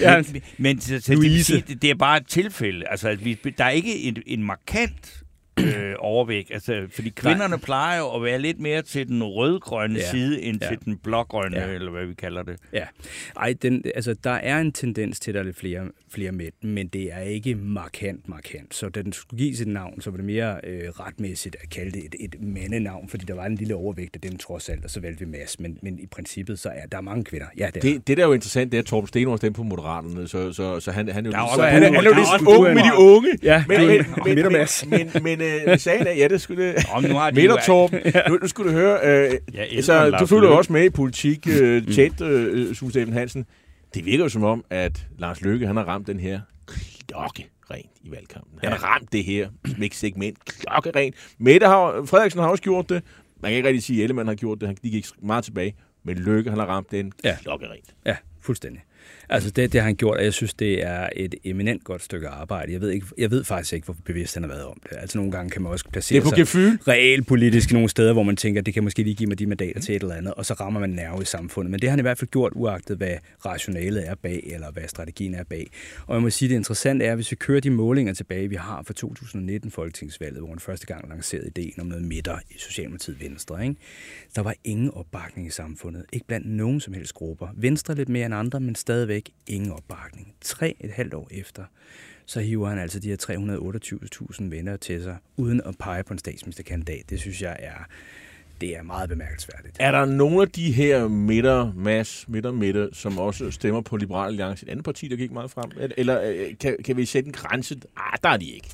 Ja. 0.00 0.16
men, 0.32 0.42
men 0.58 0.80
så, 0.80 1.00
så 1.00 1.12
det, 1.14 1.46
sige, 1.46 1.64
det, 1.82 1.90
er 1.90 1.94
bare 1.94 2.16
et 2.16 2.26
tilfælde. 2.26 2.88
Altså, 2.90 3.08
at 3.08 3.24
vi, 3.24 3.38
der 3.58 3.64
er 3.64 3.70
ikke 3.70 3.98
en, 3.98 4.16
en 4.26 4.42
markant 4.44 5.22
øh, 5.60 5.92
overvægt. 5.98 6.50
Altså, 6.52 6.82
fordi 6.94 7.08
kvinderne 7.08 7.58
plejer 7.58 7.98
jo 7.98 8.08
at 8.16 8.22
være 8.22 8.38
lidt 8.38 8.60
mere 8.60 8.82
til 8.82 9.08
den 9.08 9.22
rødgrønne 9.24 9.98
Ja. 9.98 10.10
side, 10.10 10.42
end 10.42 10.58
Ja. 10.62 10.68
til 10.68 10.78
den 10.84 10.96
blågrønne, 10.98 11.58
Ja. 11.58 11.66
eller 11.66 11.90
hvad 11.90 12.06
vi 12.06 12.14
kalder 12.14 12.42
det. 12.42 12.56
Ja, 12.72 12.84
Ej, 13.36 13.54
den, 13.62 13.82
altså, 13.94 14.14
der 14.24 14.30
er 14.30 14.58
en 14.60 14.72
tendens 14.72 15.20
til, 15.20 15.30
at 15.30 15.34
der 15.34 15.40
er 15.40 15.44
lidt 15.44 15.58
flere, 15.58 15.80
flere 16.14 16.32
mænd, 16.32 16.52
men 16.62 16.88
det 16.88 17.12
er 17.12 17.20
ikke 17.20 17.54
markant, 17.54 18.28
markant. 18.28 18.74
Så 18.74 18.88
da 18.88 19.02
den 19.02 19.12
skulle 19.12 19.38
gives 19.44 19.60
et 19.60 19.68
navn, 19.68 20.00
så 20.00 20.10
var 20.10 20.16
det 20.16 20.26
mere 20.26 20.56
øh, 20.64 20.88
retmæssigt 20.90 21.56
at 21.62 21.70
kalde 21.70 21.90
det 21.90 22.04
et, 22.04 22.14
et 22.20 22.36
mandenavn, 22.42 23.08
fordi 23.08 23.24
der 23.24 23.34
var 23.34 23.46
en 23.46 23.54
lille 23.54 23.74
overvægt 23.74 24.14
af 24.14 24.20
dem 24.20 24.36
trods 24.36 24.68
alt, 24.68 24.84
og 24.84 24.90
så 24.90 25.00
valgte 25.00 25.24
vi 25.24 25.30
Mads. 25.30 25.60
Men, 25.60 25.78
men 25.82 25.98
i 25.98 26.06
princippet, 26.06 26.58
så 26.58 26.68
er 26.68 26.86
der 26.92 27.00
mange 27.00 27.24
kvinder. 27.24 27.46
Ja, 27.58 27.66
det 27.66 27.76
er 27.76 27.80
Det, 27.80 28.06
det, 28.08 28.16
der 28.16 28.22
er 28.22 28.26
jo 28.26 28.32
interessant, 28.32 28.72
det 28.72 28.78
er, 28.78 28.82
at 28.82 28.86
Torben 28.86 29.08
Steno 29.08 29.30
har 29.30 29.36
stemt 29.36 29.56
på 29.56 29.62
Moderaterne, 29.62 30.28
så, 30.28 30.52
så, 30.52 30.80
så 30.80 30.90
han, 30.90 31.08
han 31.08 31.26
er 31.26 31.28
jo 31.28 31.32
Der 31.32 31.38
er 31.38 31.54
så 31.56 31.62
han, 31.62 31.82
han 31.82 31.94
er 31.94 31.98
jo 31.98 32.02
der 32.04 32.10
er 32.10 32.14
lidt 32.14 32.28
også 32.32 32.46
ung 32.46 32.74
med 32.74 32.82
de 32.82 32.90
unge. 32.98 33.28
Ja, 33.42 33.64
men, 33.68 33.80
er 33.80 33.86
men, 33.86 34.00
en- 34.00 34.06
men, 34.24 34.34
men, 34.42 34.52
Mads. 34.52 34.86
men, 34.86 35.10
men, 35.22 35.40
øh, 35.66 35.78
sagen 35.78 36.06
er, 36.06 36.12
ja, 36.12 36.28
det 36.28 36.40
skulle 36.40 36.68
det. 36.68 36.74
Om 36.94 37.02
nu 37.04 37.14
har 37.14 37.30
de 37.30 37.36
Midt 37.40 37.50
og 37.52 37.58
Torben, 37.66 38.00
nu, 38.28 38.38
nu 38.42 38.48
skulle 38.48 38.72
du 38.72 38.76
høre, 38.78 38.98
øh, 39.30 39.30
elsker 39.70 39.82
så, 39.82 40.10
du 40.20 40.26
følger 40.26 40.48
jo 40.48 40.56
også 40.56 40.72
med 40.72 40.84
i 40.84 40.90
politik 40.90 41.48
øh, 41.60 41.86
tæt, 41.94 42.20
øh, 42.20 42.74
Steffen 42.74 43.12
Hansen. 43.12 43.46
Det 43.94 44.04
virker 44.06 44.24
jo 44.24 44.28
som 44.28 44.44
om, 44.44 44.64
at 44.70 45.06
Lars 45.18 45.40
Løkke, 45.40 45.66
han 45.66 45.76
har 45.76 45.84
ramt 45.84 46.06
den 46.06 46.20
her 46.20 46.40
klokke 47.08 47.46
rent 47.70 47.90
i 48.02 48.10
valgkampen. 48.10 48.58
Han 48.62 48.72
har 48.72 48.78
ramt 48.78 49.12
det 49.12 49.24
her 49.24 49.48
segment 49.92 50.38
klokkerent. 50.44 51.14
Mette 51.38 51.66
har, 51.66 52.04
Frederiksen 52.06 52.40
har 52.40 52.48
også 52.48 52.62
gjort 52.62 52.88
det. 52.88 53.02
Man 53.40 53.50
kan 53.50 53.56
ikke 53.56 53.68
rigtig 53.68 53.82
sige, 53.82 53.98
at 53.98 54.02
Ellemann 54.04 54.28
har 54.28 54.34
gjort 54.34 54.60
det. 54.60 54.68
Han- 54.68 54.76
De 54.82 54.90
gik 54.90 55.06
meget 55.22 55.44
tilbage. 55.44 55.74
Men 56.04 56.18
Løkke, 56.18 56.50
han 56.50 56.58
har 56.58 56.66
ramt 56.66 56.90
den 56.90 57.12
Ja. 57.24 57.36
klokkerent. 57.42 57.94
Ja, 58.06 58.16
fuldstændig. 58.40 58.82
Altså 59.32 59.50
det, 59.50 59.72
det 59.72 59.80
har 59.80 59.86
han 59.86 59.96
gjort, 59.96 60.16
og 60.16 60.24
jeg 60.24 60.32
synes, 60.32 60.54
det 60.54 60.86
er 60.86 61.08
et 61.16 61.34
eminent 61.44 61.84
godt 61.84 62.02
stykke 62.02 62.28
arbejde. 62.28 62.72
Jeg 62.72 62.80
ved, 62.80 62.90
ikke, 62.90 63.06
jeg 63.18 63.30
ved 63.30 63.44
faktisk 63.44 63.72
ikke, 63.72 63.84
hvor 63.84 63.96
bevidst 64.04 64.34
han 64.34 64.42
har 64.42 64.48
været 64.48 64.64
om 64.64 64.80
det. 64.82 64.96
Altså 65.00 65.18
nogle 65.18 65.32
gange 65.32 65.50
kan 65.50 65.62
man 65.62 65.72
også 65.72 65.84
placere 65.92 66.20
Det 66.20 66.26
er 66.26 66.30
på 66.30 66.46
sig 66.46 66.88
realpolitisk 66.88 67.72
nogle 67.72 67.88
steder, 67.88 68.12
hvor 68.12 68.22
man 68.22 68.36
tænker, 68.36 68.60
det 68.60 68.74
kan 68.74 68.84
måske 68.84 69.02
lige 69.02 69.14
give 69.14 69.26
mig 69.26 69.38
de 69.38 69.46
mandater 69.46 69.80
til 69.80 69.96
et 69.96 70.02
eller 70.02 70.14
andet, 70.14 70.34
og 70.34 70.46
så 70.46 70.54
rammer 70.54 70.80
man 70.80 70.90
nerve 70.90 71.22
i 71.22 71.24
samfundet. 71.24 71.70
Men 71.70 71.80
det 71.80 71.88
har 71.88 71.90
han 71.90 71.98
i 71.98 72.02
hvert 72.02 72.18
fald 72.18 72.30
gjort, 72.30 72.52
uagtet 72.54 72.96
hvad 72.96 73.14
rationalet 73.46 74.08
er 74.08 74.14
bag, 74.14 74.42
eller 74.46 74.70
hvad 74.70 74.82
strategien 74.88 75.34
er 75.34 75.44
bag. 75.44 75.70
Og 76.06 76.14
jeg 76.14 76.22
må 76.22 76.30
sige, 76.30 76.48
det 76.48 76.54
interessante 76.54 77.04
er, 77.04 77.14
hvis 77.14 77.30
vi 77.30 77.36
kører 77.36 77.60
de 77.60 77.70
målinger 77.70 78.14
tilbage, 78.14 78.48
vi 78.48 78.56
har 78.56 78.82
fra 78.86 78.94
2019 78.94 79.70
folketingsvalget, 79.70 80.38
hvor 80.38 80.48
han 80.48 80.58
første 80.58 80.86
gang 80.86 81.08
lancerede 81.08 81.46
ideen 81.46 81.80
om 81.80 81.86
noget 81.86 82.04
midter 82.04 82.38
i 82.50 82.54
Socialdemokratiet 82.58 83.20
Venstre. 83.20 83.62
Ikke? 83.62 83.76
Der 84.34 84.42
var 84.42 84.54
ingen 84.64 84.90
opbakning 84.90 85.46
i 85.46 85.50
samfundet. 85.50 86.04
Ikke 86.12 86.26
blandt 86.26 86.46
nogen 86.46 86.80
som 86.80 86.94
helst 86.94 87.14
grupper. 87.14 87.48
Venstre 87.56 87.94
lidt 87.94 88.08
mere 88.08 88.26
end 88.26 88.34
andre, 88.34 88.60
men 88.60 88.74
stadigvæk 88.74 89.19
ingen 89.46 89.72
opbakning. 89.72 90.34
Tre 90.40 90.76
et 90.80 90.90
halvt 90.90 91.14
år 91.14 91.28
efter, 91.30 91.64
så 92.26 92.40
hiver 92.40 92.68
han 92.68 92.78
altså 92.78 93.00
de 93.00 93.08
her 93.08 93.16
328.000 94.40 94.44
venner 94.44 94.76
til 94.76 95.02
sig, 95.02 95.16
uden 95.36 95.60
at 95.66 95.78
pege 95.78 96.04
på 96.04 96.12
en 96.12 96.18
statsministerkandidat. 96.18 97.10
Det 97.10 97.20
synes 97.20 97.42
jeg 97.42 97.56
er, 97.60 97.84
det 98.60 98.76
er 98.76 98.82
meget 98.82 99.08
bemærkelsesværdigt. 99.08 99.76
Er 99.80 99.90
der 99.90 100.04
nogle 100.04 100.42
af 100.42 100.48
de 100.48 100.72
her 100.72 101.08
midter, 101.08 101.72
mass, 101.72 102.28
midter, 102.28 102.52
midter, 102.52 102.88
som 102.92 103.18
også 103.18 103.50
stemmer 103.50 103.80
på 103.80 103.96
Liberal 103.96 104.28
Alliance, 104.28 104.66
et 104.66 104.70
andet 104.70 104.84
parti, 104.84 105.08
der 105.08 105.16
gik 105.16 105.32
meget 105.32 105.50
frem? 105.50 105.70
Eller 105.96 106.22
øh, 106.22 106.58
kan, 106.60 106.76
kan 106.84 106.96
vi 106.96 107.04
sætte 107.04 107.26
en 107.26 107.32
grænse? 107.32 107.80
Ah, 107.96 108.18
der 108.22 108.28
er 108.28 108.36
de 108.36 108.50
ikke. 108.50 108.68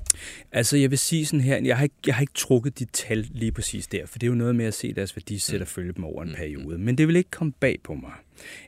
Altså, 0.53 0.77
jeg 0.77 0.91
vil 0.91 0.99
sige 0.99 1.27
sådan 1.27 1.41
her, 1.41 1.57
jeg 1.65 1.77
har, 1.77 1.83
ikke, 1.83 1.95
jeg 2.07 2.15
har 2.15 2.21
ikke 2.21 2.35
trukket 2.35 2.79
de 2.79 2.85
tal 2.85 3.27
lige 3.31 3.53
præcis 3.53 3.87
der, 3.87 4.07
for 4.07 4.19
det 4.19 4.27
er 4.27 4.31
jo 4.31 4.35
noget 4.35 4.57
med 4.57 4.65
at 4.65 4.75
se 4.75 4.93
deres 4.93 5.17
værdisæt 5.17 5.61
og 5.61 5.69
følge 5.69 5.93
dem 5.93 6.05
over 6.05 6.23
en 6.23 6.35
periode. 6.37 6.79
Men 6.79 6.99
det 6.99 7.09
vil 7.09 7.17
ikke 7.17 7.31
komme 7.31 7.53
bag 7.61 7.79
på 7.85 7.95
mig, 7.95 8.13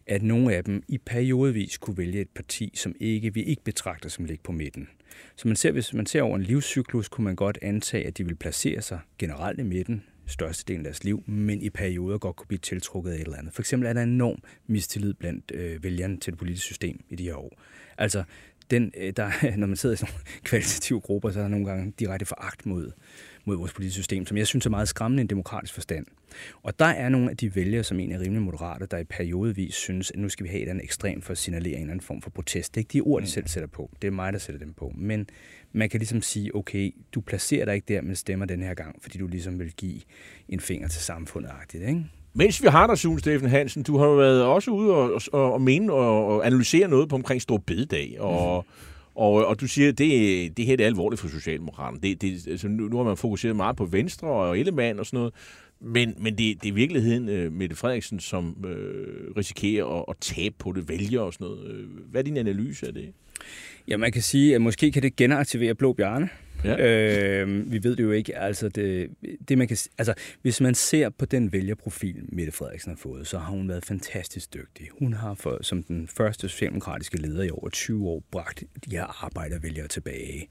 at 0.06 0.22
nogle 0.22 0.54
af 0.54 0.64
dem 0.64 0.82
i 0.88 0.98
periodevis 0.98 1.78
kunne 1.78 1.98
vælge 1.98 2.20
et 2.20 2.28
parti, 2.34 2.72
som 2.74 2.94
ikke 3.00 3.34
vi 3.34 3.42
ikke 3.42 3.64
betragter 3.64 4.08
som 4.08 4.24
ligge 4.24 4.42
på 4.44 4.52
midten. 4.52 4.88
Så 5.36 5.48
man 5.48 5.56
ser, 5.56 5.72
hvis 5.72 5.94
man 5.94 6.06
ser 6.06 6.22
over 6.22 6.36
en 6.36 6.42
livscyklus, 6.42 7.08
kunne 7.08 7.24
man 7.24 7.36
godt 7.36 7.58
antage, 7.62 8.06
at 8.06 8.18
de 8.18 8.24
vil 8.24 8.36
placere 8.36 8.82
sig 8.82 8.98
generelt 9.18 9.60
i 9.60 9.62
midten, 9.62 10.02
størstedelen 10.28 10.86
af 10.86 10.90
deres 10.90 11.04
liv, 11.04 11.22
men 11.26 11.62
i 11.62 11.70
perioder 11.70 12.18
godt 12.18 12.36
kunne 12.36 12.46
blive 12.46 12.58
tiltrukket 12.58 13.10
af 13.10 13.14
et 13.14 13.20
eller 13.20 13.36
andet. 13.36 13.54
For 13.54 13.62
eksempel 13.62 13.88
er 13.88 13.92
der 13.92 14.02
enorm 14.02 14.42
mistillid 14.66 15.14
blandt 15.14 15.52
øh, 15.54 15.82
vælgerne 15.84 16.16
til 16.16 16.32
det 16.32 16.38
politiske 16.38 16.64
system 16.64 17.00
i 17.08 17.16
de 17.16 17.24
her 17.24 17.34
år. 17.34 17.52
Altså, 17.98 18.24
den, 18.70 18.92
øh, 18.96 19.12
der, 19.16 19.30
når 19.56 19.66
man 19.66 19.76
sidder 19.76 19.92
i 19.92 19.96
sådan 19.96 20.12
nogle 20.14 20.24
kvalitative 20.48 21.00
grupper, 21.00 21.30
så 21.30 21.38
er 21.38 21.42
der 21.42 21.48
nogle 21.48 21.66
gange 21.66 21.92
direkte 21.98 22.26
foragt 22.26 22.66
mod, 22.66 22.90
mod 23.44 23.56
vores 23.56 23.72
politiske 23.72 23.98
system, 23.98 24.26
som 24.26 24.36
jeg 24.36 24.46
synes 24.46 24.66
er 24.66 24.70
meget 24.70 24.88
skræmmende 24.88 25.20
i 25.20 25.22
en 25.22 25.30
demokratisk 25.30 25.74
forstand. 25.74 26.06
Og 26.62 26.78
der 26.78 26.84
er 26.84 27.08
nogle 27.08 27.30
af 27.30 27.36
de 27.36 27.54
vælgere, 27.54 27.84
som 27.84 27.98
egentlig 27.98 28.16
er 28.16 28.20
rimelig 28.20 28.42
moderate, 28.42 28.86
der 28.86 28.98
i 28.98 29.04
periodevis 29.04 29.74
synes, 29.74 30.10
at 30.10 30.18
nu 30.18 30.28
skal 30.28 30.44
vi 30.44 30.48
have 30.48 30.56
et 30.56 30.62
eller 30.62 30.72
andet 30.72 30.84
ekstremt 30.84 31.24
for 31.24 31.32
at 31.32 31.38
signalere 31.38 31.74
en 31.74 31.80
eller 31.80 31.92
anden 31.92 32.04
form 32.04 32.22
for 32.22 32.30
protest. 32.30 32.74
Det 32.74 32.80
er 32.80 32.82
ikke 32.82 32.92
de 32.92 33.00
ord, 33.00 33.22
de 33.22 33.26
selv 33.26 33.48
sætter 33.48 33.68
på. 33.68 33.90
Det 34.02 34.08
er 34.08 34.12
mig, 34.12 34.32
der 34.32 34.38
sætter 34.38 34.58
dem 34.58 34.72
på. 34.72 34.92
Men 34.96 35.28
man 35.72 35.88
kan 35.88 36.00
ligesom 36.00 36.22
sige, 36.22 36.54
okay, 36.54 36.94
du 37.14 37.20
placerer 37.20 37.64
dig 37.64 37.74
ikke 37.74 37.94
der, 37.94 38.02
men 38.02 38.16
stemmer 38.16 38.46
den 38.46 38.62
her 38.62 38.74
gang, 38.74 39.02
fordi 39.02 39.18
du 39.18 39.26
ligesom 39.26 39.58
vil 39.58 39.72
give 39.72 40.00
en 40.48 40.60
finger 40.60 40.88
til 40.88 41.02
samfundet. 41.02 41.50
Ikke? 41.74 42.04
Mens 42.34 42.62
vi 42.62 42.68
har 42.68 42.86
dig, 42.86 42.98
Sune 42.98 43.18
Steffen 43.18 43.50
Hansen, 43.50 43.82
du 43.82 43.98
har 43.98 44.06
jo 44.06 44.14
været 44.14 44.42
også 44.42 44.70
ude 44.70 44.94
og, 44.94 45.20
og, 45.32 45.52
og 45.52 45.60
mene 45.60 45.92
og, 45.92 46.26
og 46.26 46.46
analysere 46.46 46.88
noget 46.88 47.08
på 47.08 47.14
omkring 47.14 47.42
Stor 47.42 47.56
Bededag, 47.56 48.16
og, 48.20 48.64
mm. 48.68 48.74
og, 49.14 49.46
og 49.46 49.60
du 49.60 49.66
siger, 49.66 49.88
at 49.88 49.98
det, 49.98 50.56
det 50.56 50.66
her 50.66 50.76
det 50.76 50.84
er 50.84 50.88
alvorligt 50.88 51.20
for 51.20 51.28
Socialdemokraterne. 51.28 52.00
Det, 52.02 52.22
det, 52.22 52.48
altså, 52.48 52.68
nu, 52.68 52.88
nu 52.88 52.96
har 52.96 53.04
man 53.04 53.16
fokuseret 53.16 53.56
meget 53.56 53.76
på 53.76 53.84
Venstre 53.84 54.28
og 54.28 54.58
Ellemann 54.58 54.98
og 54.98 55.06
sådan 55.06 55.18
noget, 55.18 55.34
men, 55.80 56.14
men 56.18 56.38
det, 56.38 56.62
det 56.62 56.68
er 56.68 56.72
i 56.72 56.74
virkeligheden 56.74 57.46
uh, 57.46 57.52
Mette 57.52 57.76
Frederiksen, 57.76 58.20
som 58.20 58.56
uh, 58.64 58.70
risikerer 59.36 59.86
at, 59.86 60.04
at 60.08 60.16
tabe 60.20 60.54
på 60.58 60.72
det, 60.72 60.88
vælger 60.88 61.20
og 61.20 61.32
sådan 61.32 61.44
noget. 61.44 61.88
Hvad 62.10 62.20
er 62.20 62.24
din 62.24 62.36
analyse 62.36 62.86
af 62.86 62.94
det? 62.94 63.12
Ja, 63.88 63.96
man 63.96 64.12
kan 64.12 64.22
sige, 64.22 64.54
at 64.54 64.60
måske 64.60 64.92
kan 64.92 65.02
det 65.02 65.16
genaktivere 65.16 65.74
Blå 65.74 65.92
Bjarne. 65.92 66.28
Ja. 66.64 67.42
Øh, 67.42 67.72
vi 67.72 67.84
ved 67.84 67.96
det 67.96 68.02
jo 68.02 68.10
ikke. 68.10 68.38
Altså, 68.38 68.68
det, 68.68 69.10
det 69.48 69.58
man 69.58 69.68
kan, 69.68 69.76
altså, 69.98 70.14
hvis 70.42 70.60
man 70.60 70.74
ser 70.74 71.08
på 71.08 71.26
den 71.26 71.52
vælgerprofil, 71.52 72.22
Mette 72.28 72.52
Frederiksen 72.52 72.90
har 72.90 72.96
fået, 72.96 73.26
så 73.26 73.38
har 73.38 73.50
hun 73.50 73.68
været 73.68 73.84
fantastisk 73.84 74.54
dygtig. 74.54 74.88
Hun 74.98 75.12
har 75.12 75.34
for, 75.34 75.58
som 75.62 75.82
den 75.82 76.08
første 76.08 76.48
socialdemokratiske 76.48 77.16
leder 77.16 77.42
i 77.42 77.50
over 77.50 77.68
20 77.68 78.08
år 78.08 78.22
bragt 78.30 78.64
de 78.90 78.96
her 78.96 79.24
arbejdervælgere 79.24 79.88
tilbage. 79.88 80.48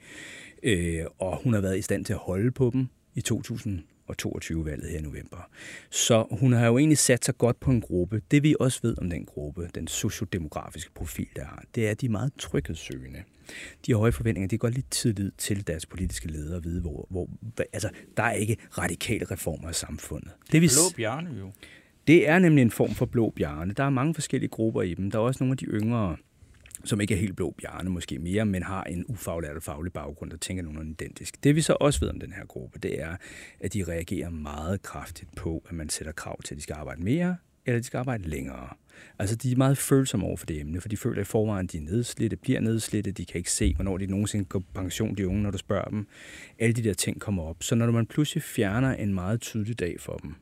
Øh, 0.64 1.06
og 1.20 1.42
hun 1.44 1.54
har 1.54 1.62
været 1.62 1.78
i 1.78 1.82
stand 1.82 2.06
til 2.06 2.14
at 2.14 2.20
holde 2.20 2.52
på 2.52 2.70
dem 2.74 2.88
i 3.16 3.22
2000 3.22 3.80
og 4.08 4.16
22-valget 4.26 4.90
her 4.90 5.00
i 5.00 5.02
november. 5.02 5.50
Så 5.90 6.26
hun 6.32 6.54
har 6.54 6.68
jo 6.68 6.78
egentlig 6.78 6.98
sat 6.98 7.26
sig 7.26 7.38
godt 7.38 7.60
på 7.60 7.72
en 7.72 7.82
gruppe. 7.82 8.22
Det 8.32 8.44
vi 8.44 8.56
også 8.60 8.80
ved 8.84 8.96
om 8.98 9.10
den 9.10 9.26
gruppe, 9.26 9.70
den 9.76 9.88
sociodemografiske 9.88 10.92
profil, 10.96 11.28
der 11.36 11.46
har, 11.46 11.64
det 11.76 11.88
er, 11.88 11.92
at 11.92 12.02
de 12.02 12.06
er 12.06 12.10
meget 12.10 12.32
tryghedssøgende. 12.40 13.24
De 13.86 13.92
har 13.92 13.98
høje 13.98 14.12
forventninger. 14.12 14.48
De 14.48 14.58
går 14.58 14.70
lidt 14.70 14.92
tillid 14.92 15.32
til 15.38 15.68
deres 15.68 15.86
politiske 15.86 16.28
ledere 16.28 16.58
at 16.58 16.64
vide, 16.64 16.82
hvor, 16.82 17.08
hvor 17.10 17.30
altså, 17.74 17.90
der 18.18 18.24
er 18.24 18.34
ikke 18.34 18.58
radikale 18.78 19.26
reformer 19.26 19.70
i 19.70 19.74
samfundet. 19.74 20.32
Det 20.52 20.64
er 20.64 20.68
blå 20.68 20.96
bjørne 20.96 21.30
jo. 21.40 21.52
Det 22.08 22.30
er 22.30 22.40
nemlig 22.40 22.62
en 22.62 22.72
form 22.72 22.96
for 22.96 23.06
blå 23.06 23.30
bjørne. 23.30 23.74
Der 23.74 23.84
er 23.84 23.90
mange 23.90 24.14
forskellige 24.14 24.50
grupper 24.50 24.82
i 24.82 24.94
dem. 24.94 25.12
Der 25.12 25.20
er 25.20 25.24
også 25.24 25.44
nogle 25.44 25.54
af 25.54 25.58
de 25.58 25.66
yngre 25.66 26.18
som 26.88 27.02
ikke 27.02 27.14
er 27.14 27.18
helt 27.18 27.36
blå 27.36 27.56
bjerne 27.58 27.90
måske 27.90 28.20
mere, 28.20 28.46
men 28.46 28.64
har 28.64 28.84
en 28.84 29.06
ufaglært 29.08 29.56
og 29.56 29.64
faglig 29.64 29.94
baggrund, 29.94 30.32
der 30.32 30.38
tænker 30.38 30.64
nogenlunde 30.64 30.92
identisk. 30.92 31.44
Det 31.44 31.56
vi 31.56 31.62
så 31.62 31.78
også 31.80 32.00
ved 32.00 32.10
om 32.10 32.20
den 32.20 32.34
her 32.34 32.46
gruppe, 32.46 32.80
det 32.80 33.02
er, 33.02 33.16
at 33.60 33.74
de 33.74 33.84
reagerer 33.84 34.30
meget 34.30 34.82
kraftigt 34.82 35.36
på, 35.36 35.64
at 35.70 35.76
man 35.76 35.90
sætter 35.90 36.12
krav 36.12 36.42
til, 36.42 36.54
at 36.54 36.58
de 36.58 36.64
skal 36.64 36.74
arbejde 36.74 37.04
mere, 37.04 37.38
eller 37.66 37.80
de 37.80 37.86
skal 37.86 37.98
arbejde 37.98 38.30
længere. 38.30 38.70
Altså, 39.20 39.36
de 39.36 39.52
er 39.52 39.56
meget 39.56 39.78
følsomme 39.78 40.26
over 40.26 40.38
for 40.38 40.46
det 40.46 40.60
emne, 40.60 40.82
for 40.82 40.90
de 40.90 40.98
føler 40.98 41.22
i 41.22 41.26
forvejen, 41.26 41.66
at 41.66 41.72
de 41.72 41.78
er 41.78 41.82
nedslidte, 41.82 42.36
bliver 42.36 42.60
nedslidte, 42.60 43.12
de 43.12 43.26
kan 43.26 43.38
ikke 43.38 43.52
se, 43.52 43.74
hvornår 43.74 43.98
de 43.98 44.06
nogensinde 44.06 44.46
går 44.46 44.60
på 44.60 44.66
pension, 44.74 45.16
de 45.16 45.28
unge, 45.28 45.42
når 45.42 45.52
du 45.52 45.58
spørger 45.58 45.90
dem. 45.90 46.08
Alle 46.60 46.74
de 46.74 46.84
der 46.84 46.94
ting 46.94 47.22
kommer 47.22 47.44
op. 47.44 47.64
Så 47.64 47.76
når 47.76 47.92
man 47.92 48.06
pludselig 48.06 48.44
fjerner 48.44 48.94
en 48.94 49.14
meget 49.14 49.42
tydelig 49.42 49.80
dag 49.80 50.00
for 50.00 50.18
dem, 50.18 50.36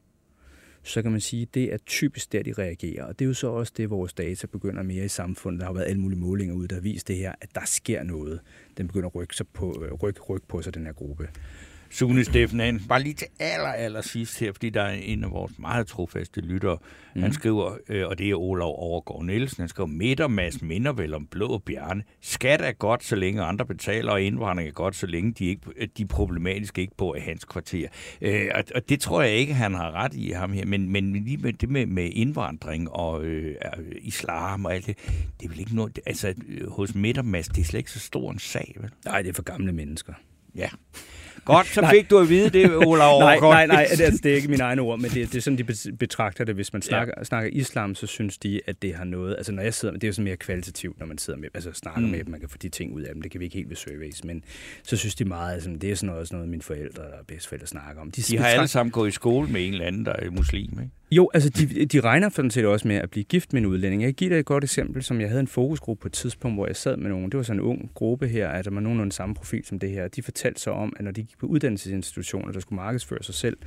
så 0.85 1.01
kan 1.01 1.11
man 1.11 1.21
sige, 1.21 1.41
at 1.41 1.53
det 1.53 1.73
er 1.73 1.77
typisk 1.77 2.31
der, 2.31 2.43
de 2.43 2.53
reagerer. 2.53 3.05
Og 3.05 3.19
det 3.19 3.25
er 3.25 3.27
jo 3.27 3.33
så 3.33 3.47
også 3.47 3.73
det, 3.77 3.89
vores 3.89 4.13
data 4.13 4.47
begynder 4.47 4.83
mere 4.83 5.05
i 5.05 5.07
samfundet. 5.07 5.59
Der 5.59 5.65
har 5.65 5.73
været 5.73 5.85
alle 5.85 6.01
mulige 6.01 6.19
målinger 6.19 6.55
ud, 6.55 6.67
der 6.67 6.75
har 6.75 6.81
vist 6.81 7.07
det 7.07 7.17
her, 7.17 7.33
at 7.41 7.49
der 7.55 7.65
sker 7.65 8.03
noget. 8.03 8.39
Den 8.77 8.87
begynder 8.87 9.07
at 9.07 9.15
rykke, 9.15 9.35
sig 9.35 9.47
på, 9.47 9.83
øh, 9.85 9.93
rykke, 9.93 10.21
rykke 10.21 10.47
på 10.47 10.61
sig, 10.61 10.73
den 10.73 10.85
her 10.85 10.93
gruppe. 10.93 11.29
Sune 11.89 12.25
Steffen 12.25 12.59
Hansen. 12.59 12.87
Bare 12.87 13.03
lige 13.03 13.13
til 13.13 13.27
aller, 13.39 13.67
aller 13.67 14.01
sidst 14.01 14.39
her, 14.39 14.51
fordi 14.51 14.69
der 14.69 14.81
er 14.81 14.93
en 14.93 15.23
af 15.23 15.31
vores 15.31 15.59
meget 15.59 15.87
trofaste 15.87 16.41
lyttere. 16.41 16.77
Mm. 17.15 17.21
Han 17.21 17.33
skriver, 17.33 17.77
øh, 17.89 18.07
og 18.07 18.17
det 18.17 18.29
er 18.29 18.35
Olav 18.35 18.67
Overgaard 18.67 19.25
Nielsen, 19.25 19.61
han 19.61 19.69
skriver, 19.69 19.87
Midtermads 19.87 20.61
minder 20.61 20.93
vel 20.93 21.13
om 21.13 21.27
blå 21.27 21.57
bjørne. 21.57 22.03
Skat 22.21 22.61
er 22.61 22.71
godt, 22.71 23.03
så 23.03 23.15
længe 23.15 23.41
andre 23.41 23.65
betaler, 23.65 24.11
og 24.11 24.21
indvandring 24.21 24.69
er 24.69 24.73
godt, 24.73 24.95
så 24.95 25.07
længe 25.07 25.31
de, 25.31 25.45
ikke, 25.45 25.61
de 25.97 26.03
er 26.03 26.07
problematiske 26.07 26.81
ikke 26.81 26.97
på 26.97 27.15
hans 27.19 27.45
kvarter. 27.45 27.87
Øh, 28.21 28.49
og, 28.55 28.63
og 28.75 28.89
det 28.89 28.99
tror 28.99 29.21
jeg 29.21 29.31
ikke, 29.31 29.53
han 29.53 29.73
har 29.73 29.91
ret 29.91 30.13
i 30.13 30.31
ham 30.31 30.53
her, 30.53 30.65
men, 30.65 30.89
men 30.91 31.13
lige 31.13 31.37
med 31.37 31.53
det 31.53 31.69
med, 31.69 31.85
med 31.85 32.09
indvandring 32.13 32.91
og 32.91 33.25
øh, 33.25 33.55
islam 34.01 34.65
og 34.65 34.73
alt 34.73 34.87
det, 34.87 34.97
det 35.39 35.45
er 35.45 35.49
vel 35.49 35.59
ikke 35.59 35.75
noget, 35.75 35.99
altså 36.05 36.33
hos 36.67 36.95
Midtermads, 36.95 37.47
det 37.47 37.61
er 37.61 37.65
slet 37.65 37.77
ikke 37.77 37.91
så 37.91 37.99
stor 37.99 38.31
en 38.31 38.39
sag, 38.39 38.75
vel? 38.79 38.89
Nej, 39.05 39.21
det 39.21 39.29
er 39.29 39.33
for 39.33 39.43
gamle 39.43 39.71
mennesker. 39.71 40.13
Ja. 40.55 40.69
Godt, 41.45 41.67
så 41.67 41.87
fik 41.91 42.09
du 42.09 42.17
at 42.17 42.29
vide 42.29 42.49
det, 42.49 42.75
Ola 42.75 43.19
Nej, 43.19 43.39
nej, 43.39 43.67
nej, 43.67 43.87
det, 43.91 44.01
altså, 44.01 44.19
det 44.23 44.31
er 44.31 44.35
ikke 44.35 44.47
mine 44.47 44.63
egne 44.63 44.81
ord, 44.81 44.99
men 44.99 45.11
det, 45.11 45.31
det 45.31 45.35
er 45.35 45.41
sådan, 45.41 45.57
de 45.57 45.93
betragter 45.99 46.43
det. 46.43 46.55
Hvis 46.55 46.73
man 46.73 46.81
snakker, 46.81 47.13
ja. 47.17 47.23
snakker 47.23 47.49
islam, 47.53 47.95
så 47.95 48.07
synes 48.07 48.37
de, 48.37 48.61
at 48.67 48.81
det 48.81 48.95
har 48.95 49.03
noget... 49.03 49.35
Altså, 49.37 49.51
når 49.51 49.63
jeg 49.63 49.73
sidder 49.73 49.91
med, 49.91 49.99
det 49.99 50.07
er 50.07 50.09
jo 50.09 50.13
sådan 50.13 50.23
mere 50.23 50.37
kvalitativt, 50.37 50.99
når 50.99 51.05
man 51.05 51.17
sidder 51.17 51.39
med, 51.39 51.49
altså 51.53 51.71
snakker 51.73 52.01
mm. 52.01 52.07
med 52.07 52.19
dem, 52.19 52.31
man 52.31 52.39
kan 52.39 52.49
få 52.49 52.57
de 52.57 52.69
ting 52.69 52.93
ud 52.93 53.01
af 53.01 53.13
dem. 53.13 53.21
Det 53.21 53.31
kan 53.31 53.39
vi 53.39 53.45
ikke 53.45 53.57
helt 53.57 53.69
ved 53.69 53.75
surveys, 53.75 54.23
men 54.23 54.43
så 54.83 54.97
synes 54.97 55.15
de 55.15 55.25
meget, 55.25 55.53
altså, 55.53 55.69
det 55.81 55.91
er 55.91 55.95
sådan 55.95 56.13
noget, 56.13 56.27
sådan 56.27 56.37
noget 56.37 56.49
mine 56.49 56.63
forældre 56.63 57.03
og 57.03 57.27
bedsteforældre 57.27 57.67
snakker 57.67 58.01
om. 58.01 58.11
De, 58.11 58.21
de 58.21 58.37
har 58.37 58.47
alle 58.47 58.67
sammen 58.67 58.91
gået 58.91 59.07
i 59.07 59.11
skole 59.11 59.47
med 59.49 59.67
en 59.67 59.73
eller 59.73 59.85
anden, 59.85 60.05
der 60.05 60.13
er 60.13 60.29
muslim, 60.29 60.69
ikke? 60.71 60.89
Jo, 61.15 61.29
altså 61.33 61.49
de, 61.49 61.85
de 61.85 61.99
regner 61.99 62.29
for 62.29 62.49
set 62.49 62.65
også 62.65 62.87
med 62.87 62.95
at 62.95 63.09
blive 63.09 63.23
gift 63.23 63.53
med 63.53 63.61
en 63.61 63.65
udlænding. 63.65 64.03
Jeg 64.03 64.13
giver 64.13 64.29
dig 64.29 64.39
et 64.39 64.45
godt 64.45 64.63
eksempel, 64.63 65.03
som 65.03 65.21
jeg 65.21 65.29
havde 65.29 65.39
en 65.39 65.47
fokusgruppe 65.47 66.01
på 66.01 66.07
et 66.07 66.13
tidspunkt, 66.13 66.57
hvor 66.57 66.67
jeg 66.67 66.75
sad 66.75 66.97
med 66.97 67.09
nogen. 67.09 67.25
Det 67.31 67.37
var 67.37 67.43
sådan 67.43 67.59
en 67.59 67.65
ung 67.65 67.91
gruppe 67.93 68.27
her, 68.27 68.49
at 68.49 68.65
der 68.65 68.71
var 68.71 68.79
nogenlunde 68.79 69.11
samme 69.11 69.35
profil 69.35 69.65
som 69.65 69.79
det 69.79 69.89
her. 69.89 70.07
De 70.07 70.21
fortalte 70.21 70.61
så 70.61 70.71
om, 70.71 70.93
at 70.97 71.03
når 71.03 71.11
de 71.11 71.23
gik 71.23 71.37
på 71.39 71.45
uddannelsesinstitutioner, 71.45 72.51
der 72.51 72.59
skulle 72.59 72.75
markedsføre 72.75 73.23
sig 73.23 73.35
selv, 73.35 73.57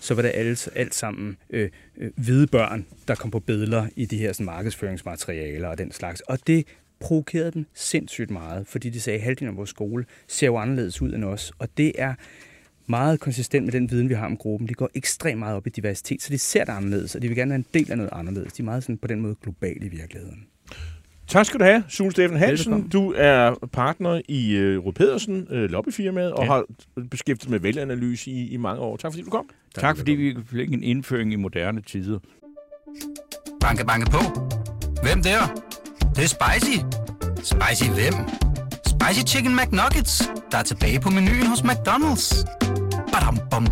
så 0.00 0.14
var 0.14 0.22
det 0.22 0.30
alt, 0.34 0.68
alt 0.74 0.94
sammen 0.94 1.36
øh, 1.50 1.70
øh, 1.96 2.10
hvide 2.16 2.46
børn, 2.46 2.86
der 3.08 3.14
kom 3.14 3.30
på 3.30 3.40
billeder 3.40 3.86
i 3.96 4.04
de 4.04 4.18
her 4.18 4.32
sådan, 4.32 4.46
markedsføringsmaterialer 4.46 5.68
og 5.68 5.78
den 5.78 5.92
slags. 5.92 6.20
Og 6.20 6.38
det 6.46 6.66
provokerede 7.00 7.50
dem 7.50 7.66
sindssygt 7.74 8.30
meget, 8.30 8.66
fordi 8.66 8.90
de 8.90 9.00
sagde, 9.00 9.18
at 9.18 9.24
halvdelen 9.24 9.50
af 9.50 9.56
vores 9.56 9.70
skole 9.70 10.04
ser 10.26 10.46
jo 10.46 10.56
anderledes 10.56 11.02
ud 11.02 11.12
end 11.12 11.24
os. 11.24 11.52
Og 11.58 11.68
det 11.76 11.92
er 11.98 12.14
meget 12.88 13.20
konsistent 13.20 13.64
med 13.64 13.72
den 13.72 13.90
viden, 13.90 14.08
vi 14.08 14.14
har 14.14 14.26
om 14.26 14.36
gruppen. 14.36 14.68
De 14.68 14.74
går 14.74 14.90
ekstremt 14.94 15.38
meget 15.38 15.56
op 15.56 15.66
i 15.66 15.70
diversitet, 15.70 16.22
så 16.22 16.32
de 16.32 16.38
ser 16.38 16.64
det 16.64 16.72
anderledes, 16.72 17.14
og 17.14 17.22
de 17.22 17.28
vil 17.28 17.36
gerne 17.36 17.48
være 17.48 17.58
en 17.58 17.66
del 17.74 17.90
af 17.90 17.96
noget 17.96 18.10
anderledes. 18.12 18.52
De 18.52 18.62
er 18.62 18.64
meget 18.64 18.82
sådan 18.82 18.98
på 18.98 19.06
den 19.06 19.20
måde 19.20 19.34
globale 19.42 19.86
i 19.86 19.88
virkeligheden. 19.88 20.46
Tak 21.28 21.46
skal 21.46 21.60
du 21.60 21.64
have, 21.64 21.84
Sune 21.88 22.12
Steffen 22.12 22.38
Hansen. 22.38 22.72
Velkommen. 22.72 22.90
Du 22.90 23.14
er 23.16 23.54
partner 23.72 24.20
i 24.28 24.58
uh, 24.58 24.84
Rud 24.84 24.92
Pedersen, 24.92 25.46
uh, 25.50 25.56
lobbyfirmaet, 25.56 26.32
og 26.32 26.44
ja. 26.44 26.50
har 26.50 26.64
beskæftiget 27.10 27.50
med 27.50 27.60
vælgeranalyse 27.60 28.30
i, 28.30 28.48
i 28.48 28.56
mange 28.56 28.80
år. 28.82 28.96
Tak 28.96 29.12
fordi 29.12 29.22
du 29.22 29.30
kom. 29.30 29.48
Tak, 29.74 29.82
tak 29.82 29.96
fordi 29.96 30.12
vi 30.12 30.36
fik 30.50 30.72
en 30.72 30.82
indføring 30.82 31.32
i 31.32 31.36
moderne 31.36 31.82
tider. 31.82 32.18
Banke, 33.60 33.84
banke 33.84 34.10
på. 34.10 34.18
Hvem 35.02 35.22
der? 35.22 35.64
Det, 36.00 36.16
det 36.16 36.24
er 36.24 36.28
spicy. 36.28 36.78
Spicy 37.36 37.90
hvem? 37.90 38.14
Spicy 38.86 39.34
Chicken 39.34 39.56
McNuggets, 39.56 40.30
der 40.52 40.58
er 40.58 40.62
tilbage 40.62 41.00
på 41.00 41.10
menuen 41.10 41.46
hos 41.46 41.60
McDonald's. 41.60 42.44
Badum, 43.18 43.38
bom, 43.50 43.66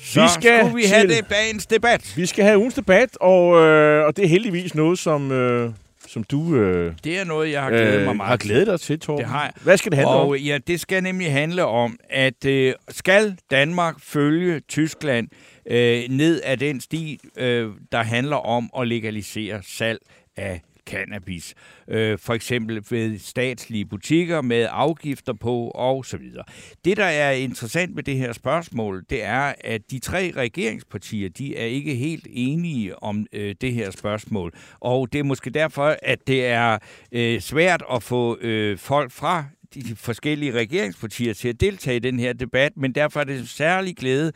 Så 0.00 0.22
vi 0.22 0.28
skal 0.28 0.58
skulle 0.60 0.74
vi 0.74 0.84
have 0.84 1.08
det 1.08 1.30
dagens 1.30 1.66
debat. 1.66 2.12
Vi 2.16 2.26
skal 2.26 2.44
have 2.44 2.58
ugens 2.58 2.74
debat, 2.74 3.16
og, 3.20 3.66
øh, 3.66 4.06
og 4.06 4.16
det 4.16 4.24
er 4.24 4.28
heldigvis 4.28 4.74
noget, 4.74 4.98
som, 4.98 5.32
øh, 5.32 5.70
som 6.08 6.24
du 6.24 6.56
øh, 6.56 6.94
Det 7.04 7.18
er 7.18 7.24
noget, 7.24 7.52
jeg 7.52 7.62
har 7.62 7.70
glædet 7.70 7.98
øh, 7.98 8.04
mig 8.04 8.16
meget 8.16 8.28
har 8.28 8.36
glædet 8.36 8.66
dig 8.66 8.80
til, 8.80 9.00
Torben. 9.00 9.24
Det 9.24 9.30
har 9.30 9.42
jeg. 9.42 9.52
Hvad 9.62 9.76
skal 9.76 9.92
det 9.92 9.96
handle 9.96 10.14
og, 10.14 10.28
om? 10.28 10.34
Ja, 10.36 10.58
det 10.66 10.80
skal 10.80 11.02
nemlig 11.02 11.32
handle 11.32 11.64
om, 11.64 11.98
at 12.10 12.44
øh, 12.44 12.74
skal 12.88 13.36
Danmark 13.50 13.94
følge 14.00 14.60
Tyskland 14.60 15.28
øh, 15.70 16.04
ned 16.08 16.40
ad 16.44 16.56
den 16.56 16.80
sti, 16.80 17.20
øh, 17.36 17.70
der 17.92 18.02
handler 18.02 18.36
om 18.36 18.70
at 18.78 18.88
legalisere 18.88 19.62
salg 19.62 20.00
af 20.36 20.60
cannabis. 20.86 21.54
Øh, 21.88 22.18
for 22.18 22.34
eksempel 22.34 22.84
ved 22.90 23.18
statslige 23.18 23.84
butikker 23.84 24.42
med 24.42 24.68
afgifter 24.70 25.32
på 25.32 25.70
og 25.74 26.04
så 26.04 26.16
videre. 26.16 26.44
Det, 26.84 26.96
der 26.96 27.04
er 27.04 27.30
interessant 27.30 27.94
med 27.94 28.02
det 28.02 28.16
her 28.16 28.32
spørgsmål, 28.32 29.04
det 29.10 29.24
er, 29.24 29.52
at 29.64 29.90
de 29.90 29.98
tre 29.98 30.32
regeringspartier, 30.36 31.28
de 31.28 31.56
er 31.56 31.64
ikke 31.64 31.94
helt 31.94 32.26
enige 32.30 33.02
om 33.02 33.26
øh, 33.32 33.54
det 33.60 33.72
her 33.72 33.90
spørgsmål. 33.90 34.52
Og 34.80 35.12
det 35.12 35.18
er 35.18 35.24
måske 35.24 35.50
derfor, 35.50 35.96
at 36.02 36.26
det 36.26 36.46
er 36.46 36.78
øh, 37.12 37.40
svært 37.40 37.82
at 37.92 38.02
få 38.02 38.38
øh, 38.40 38.78
folk 38.78 39.12
fra 39.12 39.44
de 39.74 39.96
forskellige 39.96 40.52
regeringspartier 40.52 41.34
til 41.34 41.48
at 41.48 41.60
deltage 41.60 41.96
i 41.96 42.00
den 42.00 42.18
her 42.18 42.32
debat, 42.32 42.72
men 42.76 42.92
derfor 42.92 43.20
er 43.20 43.24
det 43.24 43.48
særlig 43.48 43.96
glæde, 43.96 44.32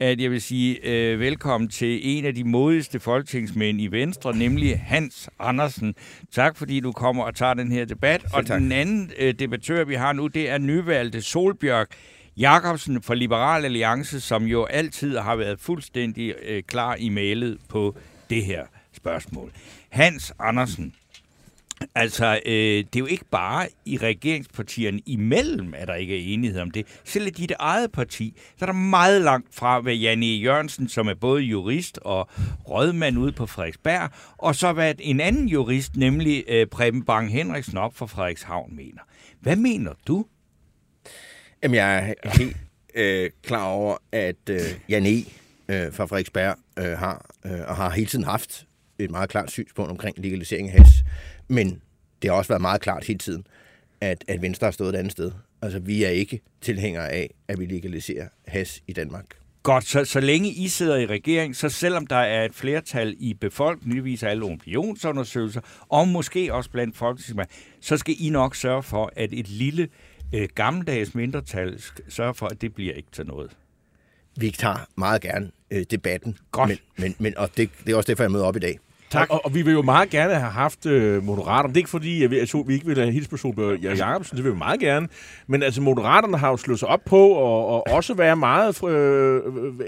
at 0.00 0.20
jeg 0.20 0.30
vil 0.30 0.42
sige 0.42 0.78
øh, 0.82 1.20
velkommen 1.20 1.70
til 1.70 2.00
en 2.02 2.24
af 2.24 2.34
de 2.34 2.44
modigste 2.44 3.00
folketingsmænd 3.00 3.80
i 3.80 3.86
Venstre, 3.86 4.36
nemlig 4.36 4.80
Hans 4.80 5.30
Andersen. 5.38 5.94
Tak 6.32 6.56
fordi 6.56 6.80
du 6.80 6.92
kommer 6.92 7.24
og 7.24 7.34
tager 7.34 7.54
den 7.54 7.72
her 7.72 7.84
debat. 7.84 8.24
og 8.32 8.46
tak. 8.46 8.60
den 8.60 8.72
anden 8.72 9.10
øh, 9.18 9.34
debattør, 9.34 9.84
vi 9.84 9.94
har 9.94 10.12
nu, 10.12 10.26
det 10.26 10.50
er 10.50 10.58
nyvalgte 10.58 11.22
Solbjørg 11.22 11.86
Jakobsen 12.36 13.02
fra 13.02 13.14
Liberal 13.14 13.64
Alliance, 13.64 14.20
som 14.20 14.44
jo 14.44 14.64
altid 14.64 15.18
har 15.18 15.36
været 15.36 15.60
fuldstændig 15.60 16.34
øh, 16.46 16.62
klar 16.62 16.94
i 16.94 17.08
mailet 17.08 17.58
på 17.68 17.96
det 18.30 18.44
her 18.44 18.62
spørgsmål. 18.92 19.52
Hans 19.88 20.32
Andersen, 20.38 20.94
Altså, 21.94 22.40
øh, 22.46 22.52
det 22.52 22.96
er 22.96 23.00
jo 23.00 23.06
ikke 23.06 23.24
bare 23.30 23.68
i 23.84 23.96
regeringspartierne 23.96 25.00
imellem, 25.06 25.74
at 25.74 25.88
der 25.88 25.94
ikke 25.94 26.14
er 26.14 26.34
enighed 26.34 26.60
om 26.60 26.70
det. 26.70 26.86
Selv 27.04 27.26
i 27.26 27.30
dit 27.30 27.52
eget 27.58 27.92
parti, 27.92 28.36
så 28.56 28.64
er 28.64 28.66
der 28.66 28.72
meget 28.72 29.22
langt 29.22 29.54
fra, 29.54 29.80
hvad 29.80 29.94
Janne 29.94 30.26
Jørgensen, 30.26 30.88
som 30.88 31.08
er 31.08 31.14
både 31.14 31.42
jurist 31.42 31.98
og 32.02 32.30
rådmand 32.68 33.18
ude 33.18 33.32
på 33.32 33.46
Frederiksberg, 33.46 34.10
og 34.38 34.54
så 34.54 34.72
hvad 34.72 34.94
en 34.98 35.20
anden 35.20 35.48
jurist, 35.48 35.96
nemlig 35.96 36.44
øh, 36.48 36.66
Preben 36.66 37.04
Bang 37.04 37.32
Henriksen 37.32 37.78
op 37.78 37.96
fra 37.96 38.06
Frederikshavn, 38.06 38.76
mener. 38.76 39.00
Hvad 39.40 39.56
mener 39.56 39.92
du? 40.06 40.26
Jamen, 41.62 41.74
jeg 41.74 42.14
er 42.22 42.30
helt 42.38 42.56
øh, 42.94 43.30
klar 43.42 43.66
over, 43.66 43.96
at 44.12 44.50
øh, 44.50 44.60
Janne 44.88 45.24
Øh, 45.70 45.92
fra 45.92 46.06
Frederiksberg 46.06 46.56
øh, 46.78 46.98
har, 46.98 47.30
øh, 47.46 47.60
og 47.68 47.76
har 47.76 47.90
hele 47.90 48.06
tiden 48.06 48.24
haft 48.24 48.66
et 48.98 49.10
meget 49.10 49.30
klart 49.30 49.50
synspunkt 49.50 49.90
omkring 49.90 50.18
legalisering 50.18 50.70
af 50.70 50.78
has. 50.78 51.04
Men 51.48 51.82
det 52.22 52.30
har 52.30 52.38
også 52.38 52.48
været 52.48 52.60
meget 52.60 52.80
klart 52.80 53.04
hele 53.04 53.18
tiden, 53.18 53.46
at, 54.00 54.24
at 54.28 54.42
Venstre 54.42 54.64
har 54.64 54.72
stået 54.72 54.94
et 54.94 54.98
andet 54.98 55.12
sted. 55.12 55.32
Altså, 55.62 55.78
vi 55.78 56.04
er 56.04 56.08
ikke 56.08 56.40
tilhængere 56.60 57.10
af, 57.10 57.34
at 57.48 57.60
vi 57.60 57.66
legaliserer 57.66 58.28
has 58.46 58.82
i 58.86 58.92
Danmark. 58.92 59.24
Godt, 59.62 59.84
så, 59.84 60.04
så 60.04 60.20
længe 60.20 60.50
I 60.50 60.68
sidder 60.68 60.96
i 60.96 61.06
regering, 61.06 61.56
så 61.56 61.68
selvom 61.68 62.06
der 62.06 62.16
er 62.16 62.44
et 62.44 62.54
flertal 62.54 63.16
i 63.18 63.34
befolkningen, 63.34 64.04
viser 64.04 64.28
alle 64.28 64.44
opinionsundersøgelser, 64.44 65.60
og 65.88 66.08
måske 66.08 66.54
også 66.54 66.70
blandt 66.70 66.96
folketingsmænd, 66.96 67.48
så 67.80 67.96
skal 67.96 68.14
I 68.18 68.30
nok 68.30 68.56
sørge 68.56 68.82
for, 68.82 69.12
at 69.16 69.32
et 69.32 69.48
lille 69.48 69.88
øh, 70.34 70.48
gammeldags 70.54 71.14
mindretal 71.14 71.82
sørger 72.08 72.32
for, 72.32 72.46
at 72.46 72.60
det 72.60 72.74
bliver 72.74 72.94
ikke 72.94 73.08
til 73.12 73.26
noget. 73.26 73.56
Vi 74.36 74.50
tager 74.50 74.88
meget 74.96 75.22
gerne 75.22 75.50
øh, 75.70 75.84
debatten. 75.90 76.38
Godt. 76.52 76.68
Men, 76.68 76.78
men, 76.96 77.14
men, 77.18 77.38
og 77.38 77.56
det, 77.56 77.70
det 77.86 77.92
er 77.92 77.96
også 77.96 78.06
derfor, 78.06 78.24
jeg 78.24 78.30
møder 78.30 78.44
op 78.44 78.56
i 78.56 78.60
dag. 78.60 78.78
Tak. 79.10 79.30
Og, 79.30 79.44
og 79.44 79.54
vi 79.54 79.62
vil 79.62 79.72
jo 79.72 79.82
meget 79.82 80.10
gerne 80.10 80.34
have 80.34 80.50
haft 80.52 80.86
øh, 80.86 81.24
Moderaterne. 81.24 81.68
Det 81.68 81.76
er 81.76 81.80
ikke 81.80 81.90
fordi, 81.90 82.22
at 82.24 82.30
vi, 82.30 82.36
vi 82.66 82.74
ikke 82.74 82.86
vil 82.86 82.98
have 82.98 83.12
hilse 83.12 83.30
på 83.30 83.36
Solberg 83.36 83.78
Jacobsen, 83.80 84.36
det 84.36 84.44
vil 84.44 84.52
vi 84.52 84.58
meget 84.58 84.80
gerne. 84.80 85.08
Men 85.46 85.62
altså, 85.62 85.80
Moderaterne 85.80 86.38
har 86.38 86.50
jo 86.50 86.56
slået 86.56 86.78
sig 86.78 86.88
op 86.88 87.00
på, 87.06 87.28
og, 87.28 87.68
og 87.68 87.86
også 87.90 88.14
være 88.14 88.36
meget, 88.36 88.84
øh, 88.84 89.36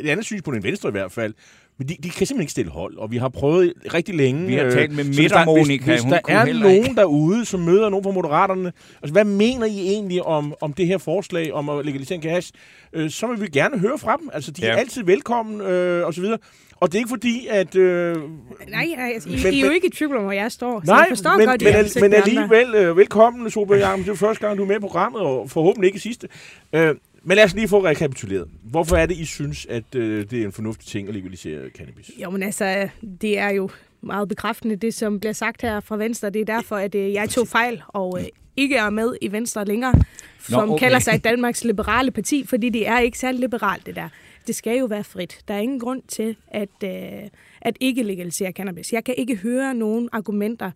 et 0.00 0.08
andet 0.08 0.24
synspunkt 0.26 0.56
end 0.56 0.62
Venstre 0.64 0.88
i 0.88 0.92
hvert 0.92 1.12
fald, 1.12 1.34
men 1.78 1.88
de, 1.88 1.94
de 2.02 2.10
kan 2.10 2.12
simpelthen 2.12 2.40
ikke 2.40 2.50
stille 2.52 2.70
hold, 2.70 2.96
og 2.96 3.10
vi 3.10 3.16
har 3.16 3.28
prøvet 3.28 3.72
rigtig 3.94 4.14
længe. 4.14 4.46
Vi 4.46 4.54
har 4.54 4.64
øh, 4.64 4.72
talt 4.72 4.92
med 4.96 5.04
der- 5.04 5.22
Midtermonika, 5.22 5.84
Hvis, 5.84 6.02
hvis 6.02 6.10
der 6.12 6.20
er 6.28 6.52
nogen 6.52 6.74
ikke. 6.84 6.94
derude, 6.94 7.44
som 7.44 7.60
møder 7.60 7.88
nogen 7.88 8.04
fra 8.04 8.10
Moderaterne, 8.12 8.72
altså 9.02 9.12
hvad 9.12 9.24
mener 9.24 9.66
I 9.66 9.78
egentlig 9.80 10.22
om, 10.22 10.54
om 10.60 10.72
det 10.72 10.86
her 10.86 10.98
forslag 10.98 11.52
om 11.52 11.68
at 11.68 11.84
legalisere 11.86 12.18
gas? 12.18 12.52
Øh, 12.92 13.10
så 13.10 13.26
vil 13.26 13.40
vi 13.40 13.46
gerne 13.46 13.78
høre 13.78 13.98
fra 13.98 14.16
dem. 14.16 14.30
Altså, 14.32 14.50
de 14.50 14.64
er 14.64 14.72
Ja. 14.72 14.78
altid 14.78 15.04
velkommen, 15.04 15.60
øh, 15.60 16.06
og 16.06 16.14
så 16.14 16.20
videre. 16.20 16.38
Og 16.80 16.88
det 16.88 16.94
er 16.94 16.98
ikke 16.98 17.08
fordi, 17.08 17.46
at... 17.50 17.76
Øh, 17.76 18.16
Nej, 18.16 18.86
nej, 18.96 19.10
altså, 19.14 19.28
I, 19.28 19.32
Men- 19.44 19.54
I 19.54 19.60
er 19.60 19.66
jo 19.66 19.72
ikke 19.72 19.86
i 19.86 19.90
tvivl 19.90 20.16
om, 20.16 20.22
hvor 20.22 20.32
jeg 20.32 20.52
står. 20.52 20.80
Så 20.80 20.86
Nej, 20.86 20.96
jeg 20.98 21.06
forstår 21.08 21.36
men, 21.36 21.46
godt, 21.46 21.62
men, 21.62 21.74
al, 21.74 21.90
men 22.00 22.12
alligevel 22.12 22.74
øh, 22.74 22.96
velkommen, 22.96 23.50
Solberg 23.50 23.78
Jacobsen. 23.78 24.04
Det 24.04 24.10
er 24.10 24.16
første 24.26 24.46
gang, 24.46 24.58
du 24.58 24.62
er 24.62 24.66
med 24.66 24.76
i 24.76 24.80
programmet, 24.80 25.22
og 25.22 25.50
forhåbentlig 25.50 25.88
ikke 25.88 26.00
sidste. 26.00 26.28
Øh, 26.72 26.94
men 27.22 27.36
lad 27.36 27.44
os 27.44 27.54
lige 27.54 27.68
få 27.68 27.84
rekapituleret. 27.84 28.48
Hvorfor 28.62 28.96
er 28.96 29.06
det, 29.06 29.16
I 29.16 29.24
synes, 29.24 29.66
at 29.66 29.94
øh, 29.94 30.24
det 30.30 30.40
er 30.40 30.44
en 30.44 30.52
fornuftig 30.52 30.86
ting 30.88 31.08
at 31.08 31.14
legalisere 31.14 31.68
cannabis? 31.78 32.10
Jo, 32.22 32.30
men 32.30 32.42
altså, 32.42 32.88
det 33.20 33.38
er 33.38 33.50
jo 33.50 33.70
meget 34.00 34.28
bekræftende, 34.28 34.76
det 34.76 34.94
som 34.94 35.20
bliver 35.20 35.32
sagt 35.32 35.62
her 35.62 35.80
fra 35.80 35.96
Venstre. 35.96 36.30
Det 36.30 36.40
er 36.40 36.44
derfor, 36.44 36.76
at 36.76 36.94
øh, 36.94 37.12
jeg 37.12 37.28
tog 37.28 37.48
fejl 37.48 37.82
og 37.88 38.18
øh, 38.20 38.26
ikke 38.56 38.76
er 38.76 38.90
med 38.90 39.14
i 39.20 39.32
Venstre 39.32 39.64
længere, 39.64 39.94
som 40.38 40.62
okay. 40.62 40.72
okay. 40.72 40.80
kalder 40.80 40.98
sig 40.98 41.24
Danmarks 41.24 41.64
Liberale 41.64 42.10
Parti, 42.10 42.46
fordi 42.46 42.68
det 42.68 42.88
er 42.88 42.98
ikke 42.98 43.18
særlig 43.18 43.40
liberalt, 43.40 43.86
det 43.86 43.96
der. 43.96 44.08
Det 44.46 44.54
skal 44.54 44.78
jo 44.78 44.84
være 44.84 45.04
frit. 45.04 45.38
Der 45.48 45.54
er 45.54 45.58
ingen 45.58 45.80
grund 45.80 46.02
til 46.08 46.36
at, 46.48 46.68
øh, 46.84 47.28
at 47.60 47.76
ikke 47.80 48.02
legalisere 48.02 48.52
cannabis. 48.52 48.92
Jeg 48.92 49.04
kan 49.04 49.14
ikke 49.18 49.36
høre 49.36 49.74
nogen 49.74 50.08
argumenter 50.12 50.70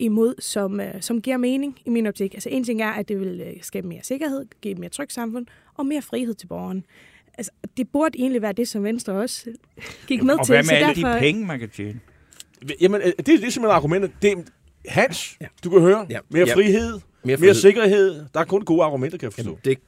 imod, 0.00 0.34
som, 0.38 0.80
øh, 0.80 0.94
som 1.02 1.22
giver 1.22 1.36
mening 1.36 1.78
i 1.86 1.90
min 1.90 2.06
optik. 2.06 2.34
Altså 2.34 2.48
en 2.48 2.64
ting 2.64 2.82
er, 2.82 2.90
at 2.90 3.08
det 3.08 3.20
vil 3.20 3.40
øh, 3.40 3.52
skabe 3.62 3.88
mere 3.88 4.00
sikkerhed, 4.02 4.46
give 4.60 4.72
et 4.72 4.78
mere 4.78 4.90
trygt 4.90 5.12
samfund 5.12 5.46
og 5.76 5.86
mere 5.86 6.02
frihed 6.02 6.34
til 6.34 6.46
borgeren. 6.46 6.84
Altså, 7.38 7.52
det 7.76 7.88
burde 7.92 8.18
egentlig 8.18 8.42
være 8.42 8.52
det, 8.52 8.68
som 8.68 8.84
Venstre 8.84 9.12
også 9.12 9.50
gik 10.06 10.22
med 10.22 10.34
Og 10.34 10.46
til. 10.46 10.52
hvad 10.54 10.64
så 10.64 10.72
med 10.72 10.76
alle 10.82 10.94
derfor- 11.02 11.14
de 11.14 11.20
penge, 11.20 11.46
man 11.46 11.58
kan 11.58 11.68
tjene? 11.70 12.00
Jamen, 12.80 13.00
øh, 13.00 13.06
det, 13.06 13.26
det 13.26 13.34
er 13.34 13.38
simpelthen 13.38 13.64
argumentet. 13.70 14.10
Det, 14.22 14.32
er- 14.32 14.42
Hans, 14.88 15.36
ja. 15.40 15.46
du 15.64 15.70
kan 15.70 15.80
høre. 15.80 16.06
Ja. 16.10 16.18
Mere 16.30 16.46
Ja. 16.48 16.54
frihed, 16.54 16.90
mere, 16.92 16.92
Mere 16.92 17.00
mere 17.24 17.38
frihed. 17.38 17.54
sikkerhed. 17.54 18.24
Der 18.34 18.40
er 18.40 18.44
kun 18.44 18.64
gode 18.64 18.82
argumenter, 18.84 19.18
kan 19.18 19.26
jeg 19.26 19.32
forstå. 19.32 19.50
Jamen, 19.50 19.60
det, 19.64 19.78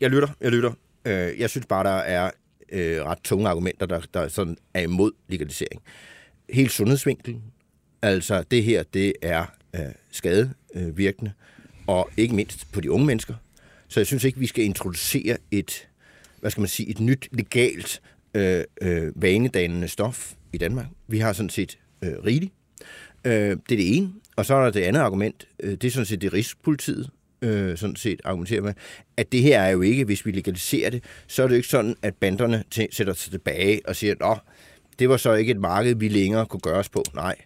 jeg 0.00 0.10
lytter, 0.10 0.28
jeg 0.40 0.50
lytter. 0.50 0.72
Øh, 1.04 1.40
jeg 1.40 1.50
synes 1.50 1.66
bare, 1.66 1.84
der 1.84 1.90
er 1.96 2.30
øh, 2.72 3.04
ret 3.04 3.18
tunge 3.24 3.48
argumenter, 3.48 3.86
der, 3.86 4.00
der 4.14 4.28
sådan 4.28 4.56
er 4.74 4.80
imod 4.80 5.12
legalisering. 5.28 5.82
Helt 6.50 6.72
sundhedsvinkel. 6.72 7.40
Altså, 8.02 8.44
det 8.50 8.64
her, 8.64 8.82
det 8.82 9.12
er 9.22 9.44
øh, 9.76 9.80
skadevirkende, 10.10 11.32
og 11.86 12.10
ikke 12.16 12.34
mindst 12.34 12.72
på 12.72 12.80
de 12.80 12.90
unge 12.90 13.06
mennesker. 13.06 13.34
Så 13.88 14.00
jeg 14.00 14.06
synes 14.06 14.24
ikke, 14.24 14.38
vi 14.38 14.46
skal 14.46 14.64
introducere 14.64 15.36
et, 15.50 15.88
hvad 16.40 16.50
skal 16.50 16.60
man 16.60 16.68
sige, 16.68 16.88
et 16.88 17.00
nyt 17.00 17.28
legalt 17.32 18.02
øh, 18.34 18.64
øh, 18.82 19.22
vanedannende 19.22 19.88
stof 19.88 20.32
i 20.52 20.58
Danmark. 20.58 20.86
Vi 21.08 21.18
har 21.18 21.32
sådan 21.32 21.50
set 21.50 21.78
øh, 22.02 22.12
rigeligt. 22.24 22.52
Øh, 23.24 23.32
det 23.32 23.52
er 23.52 23.56
det 23.68 23.96
ene. 23.96 24.12
Og 24.36 24.46
så 24.46 24.54
er 24.54 24.64
der 24.64 24.70
det 24.70 24.80
andet 24.80 25.00
argument. 25.00 25.48
Øh, 25.60 25.70
det 25.70 25.84
er 25.84 25.90
sådan 25.90 26.06
set 26.06 26.20
det 26.20 26.32
Rigspolitiet 26.32 27.10
øh, 27.42 27.76
sådan 27.76 27.96
set 27.96 28.20
argumenterer 28.24 28.62
med, 28.62 28.74
at 29.16 29.32
det 29.32 29.42
her 29.42 29.60
er 29.60 29.70
jo 29.70 29.80
ikke, 29.80 30.04
hvis 30.04 30.26
vi 30.26 30.30
legaliserer 30.30 30.90
det, 30.90 31.04
så 31.26 31.42
er 31.42 31.46
det 31.46 31.54
jo 31.54 31.56
ikke 31.56 31.68
sådan, 31.68 31.96
at 32.02 32.14
banderne 32.14 32.64
t- 32.74 32.86
sætter 32.90 33.12
sig 33.12 33.30
tilbage 33.30 33.80
og 33.84 33.96
siger, 33.96 34.30
at 34.32 34.38
det 34.98 35.08
var 35.08 35.16
så 35.16 35.34
ikke 35.34 35.50
et 35.50 35.60
marked, 35.60 35.94
vi 35.94 36.08
længere 36.08 36.46
kunne 36.46 36.60
gøre 36.60 36.78
os 36.78 36.88
på. 36.88 37.04
Nej, 37.14 37.36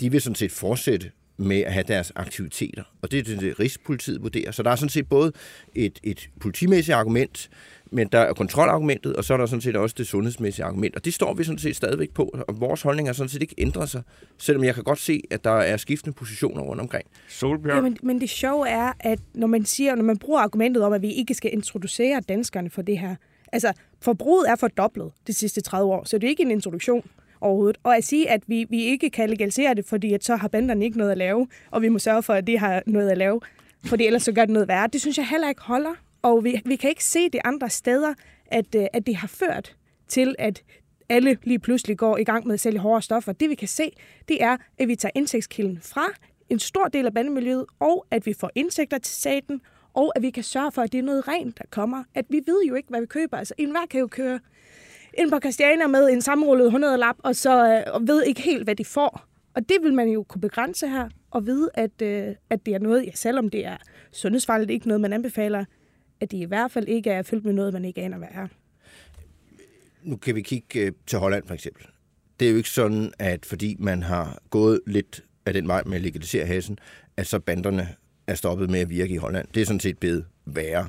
de 0.00 0.10
vil 0.10 0.20
sådan 0.20 0.34
set 0.34 0.52
fortsætte 0.52 1.10
med 1.36 1.60
at 1.60 1.72
have 1.72 1.84
deres 1.88 2.12
aktiviteter. 2.16 2.82
Og 3.02 3.10
det 3.10 3.18
er 3.18 3.22
det, 3.22 3.40
det 3.40 3.60
Rigspolitiet 3.60 4.22
vurderer. 4.22 4.50
Så 4.50 4.62
der 4.62 4.70
er 4.70 4.76
sådan 4.76 4.88
set 4.88 5.08
både 5.08 5.32
et, 5.74 5.98
et 6.02 6.28
politimæssigt 6.40 6.94
argument, 6.94 7.50
men 7.90 8.08
der 8.08 8.18
er 8.18 8.32
kontrolargumentet, 8.32 9.16
og 9.16 9.24
så 9.24 9.32
er 9.34 9.36
der 9.36 9.46
sådan 9.46 9.60
set 9.60 9.76
også 9.76 9.94
det 9.98 10.06
sundhedsmæssige 10.06 10.64
argument. 10.64 10.96
Og 10.96 11.04
det 11.04 11.14
står 11.14 11.34
vi 11.34 11.44
sådan 11.44 11.58
set 11.58 11.76
stadigvæk 11.76 12.10
på, 12.10 12.34
og 12.48 12.60
vores 12.60 12.82
holdning 12.82 13.08
har 13.08 13.12
sådan 13.12 13.28
set 13.28 13.42
ikke 13.42 13.54
ændret 13.58 13.88
sig, 13.88 14.02
selvom 14.38 14.64
jeg 14.64 14.74
kan 14.74 14.84
godt 14.84 14.98
se, 14.98 15.22
at 15.30 15.44
der 15.44 15.50
er 15.50 15.76
skiftende 15.76 16.14
positioner 16.14 16.62
rundt 16.62 16.80
omkring. 16.80 17.04
Solbjørn? 17.28 17.76
Ja, 17.76 17.82
men, 17.82 17.96
men 18.02 18.20
det 18.20 18.30
sjove 18.30 18.68
er, 18.68 18.92
at 19.00 19.18
når 19.34 19.46
man 19.46 19.64
siger, 19.64 19.94
når 19.94 20.04
man 20.04 20.16
bruger 20.16 20.40
argumentet 20.40 20.82
om, 20.82 20.92
at 20.92 21.02
vi 21.02 21.12
ikke 21.12 21.34
skal 21.34 21.52
introducere 21.52 22.20
danskerne 22.28 22.70
for 22.70 22.82
det 22.82 22.98
her, 22.98 23.16
altså 23.52 23.72
forbruget 24.00 24.50
er 24.50 24.56
fordoblet 24.56 25.12
de 25.26 25.32
sidste 25.32 25.60
30 25.60 25.92
år, 25.92 26.04
så 26.04 26.18
det 26.18 26.26
er 26.26 26.28
ikke 26.28 26.42
en 26.42 26.50
introduktion 26.50 27.02
overhovedet. 27.40 27.78
Og 27.82 27.96
at 27.96 28.04
sige, 28.04 28.30
at 28.30 28.42
vi, 28.46 28.66
vi 28.70 28.82
ikke 28.82 29.10
kan 29.10 29.30
legalisere 29.30 29.74
det, 29.74 29.86
fordi 29.86 30.12
at 30.12 30.24
så 30.24 30.36
har 30.36 30.48
banderne 30.48 30.84
ikke 30.84 30.98
noget 30.98 31.10
at 31.10 31.18
lave, 31.18 31.48
og 31.70 31.82
vi 31.82 31.88
må 31.88 31.98
sørge 31.98 32.22
for, 32.22 32.34
at 32.34 32.46
de 32.46 32.58
har 32.58 32.82
noget 32.86 33.10
at 33.10 33.18
lave, 33.18 33.40
fordi 33.84 34.06
ellers 34.06 34.22
så 34.22 34.32
gør 34.32 34.44
det 34.44 34.52
noget 34.52 34.68
værre, 34.68 34.88
det 34.92 35.00
synes 35.00 35.18
jeg 35.18 35.26
heller 35.26 35.48
ikke 35.48 35.62
holder. 35.62 35.94
Og 36.26 36.44
vi, 36.44 36.62
vi 36.64 36.76
kan 36.76 36.90
ikke 36.90 37.04
se 37.04 37.28
det 37.28 37.40
andre 37.44 37.70
steder, 37.70 38.14
at, 38.46 38.74
øh, 38.74 38.86
at 38.92 39.06
det 39.06 39.16
har 39.16 39.28
ført 39.28 39.76
til, 40.08 40.34
at 40.38 40.62
alle 41.08 41.38
lige 41.42 41.58
pludselig 41.58 41.98
går 41.98 42.16
i 42.16 42.24
gang 42.24 42.46
med 42.46 42.54
at 42.54 42.60
sælge 42.60 42.78
hårde 42.78 43.02
stoffer. 43.02 43.32
Det 43.32 43.50
vi 43.50 43.54
kan 43.54 43.68
se, 43.68 43.92
det 44.28 44.42
er, 44.42 44.56
at 44.78 44.88
vi 44.88 44.96
tager 44.96 45.12
indtægtskilden 45.14 45.78
fra 45.82 46.06
en 46.48 46.58
stor 46.58 46.88
del 46.88 47.06
af 47.06 47.14
bandemiljøet, 47.14 47.66
og 47.80 48.06
at 48.10 48.26
vi 48.26 48.34
får 48.40 48.50
indtægter 48.54 48.98
til 48.98 49.14
staten, 49.14 49.60
og 49.94 50.12
at 50.16 50.22
vi 50.22 50.30
kan 50.30 50.42
sørge 50.42 50.72
for, 50.72 50.82
at 50.82 50.92
det 50.92 50.98
er 50.98 51.02
noget 51.02 51.28
rent, 51.28 51.58
der 51.58 51.64
kommer. 51.70 52.04
At 52.14 52.24
vi 52.28 52.40
ved 52.46 52.64
jo 52.68 52.74
ikke, 52.74 52.88
hvad 52.88 53.00
vi 53.00 53.06
køber. 53.06 53.36
Altså, 53.36 53.54
enhver 53.58 53.86
kan 53.90 54.00
jo 54.00 54.06
køre 54.06 54.40
ind 55.18 55.30
på 55.30 55.38
Christiania 55.40 55.86
med 55.86 56.08
en 56.08 56.22
sammenrullet 56.22 56.66
100 56.66 56.96
lap, 56.96 57.16
og 57.18 57.36
så 57.36 57.74
øh, 57.74 57.94
og 57.94 58.08
ved 58.08 58.24
ikke 58.24 58.42
helt, 58.42 58.64
hvad 58.64 58.76
de 58.76 58.84
får. 58.84 59.26
Og 59.54 59.68
det 59.68 59.76
vil 59.82 59.94
man 59.94 60.08
jo 60.08 60.22
kunne 60.22 60.40
begrænse 60.40 60.88
her, 60.88 61.08
og 61.30 61.46
vide, 61.46 61.70
at, 61.74 62.02
øh, 62.02 62.34
at 62.50 62.66
det 62.66 62.74
er 62.74 62.78
noget, 62.78 63.06
ja, 63.06 63.10
selvom 63.14 63.50
det 63.50 63.66
er 63.66 63.76
sundhedsfarligt, 64.12 64.70
ikke 64.70 64.88
noget, 64.88 65.00
man 65.00 65.12
anbefaler, 65.12 65.64
at 66.20 66.30
det 66.30 66.36
i 66.36 66.44
hvert 66.44 66.70
fald 66.70 66.88
ikke 66.88 67.10
er 67.10 67.22
fyldt 67.22 67.44
med 67.44 67.52
noget, 67.52 67.72
man 67.72 67.84
ikke 67.84 68.02
aner, 68.02 68.18
hvad 68.18 68.28
er. 68.30 68.46
Nu 70.02 70.16
kan 70.16 70.34
vi 70.34 70.42
kigge 70.42 70.80
øh, 70.80 70.92
til 71.06 71.18
Holland 71.18 71.46
for 71.46 71.54
eksempel. 71.54 71.84
Det 72.40 72.46
er 72.46 72.50
jo 72.52 72.56
ikke 72.56 72.70
sådan, 72.70 73.12
at 73.18 73.46
fordi 73.46 73.76
man 73.78 74.02
har 74.02 74.38
gået 74.50 74.80
lidt 74.86 75.24
af 75.46 75.52
den 75.52 75.68
vej 75.68 75.82
med 75.86 75.94
at 75.96 76.02
legalisere 76.02 76.46
hassen, 76.46 76.78
at 77.16 77.26
så 77.26 77.38
banderne 77.38 77.88
er 78.26 78.34
stoppet 78.34 78.70
med 78.70 78.80
at 78.80 78.90
virke 78.90 79.14
i 79.14 79.16
Holland. 79.16 79.48
Det 79.54 79.60
er 79.62 79.66
sådan 79.66 79.80
set 79.80 79.98
blevet 79.98 80.24
værre. 80.46 80.88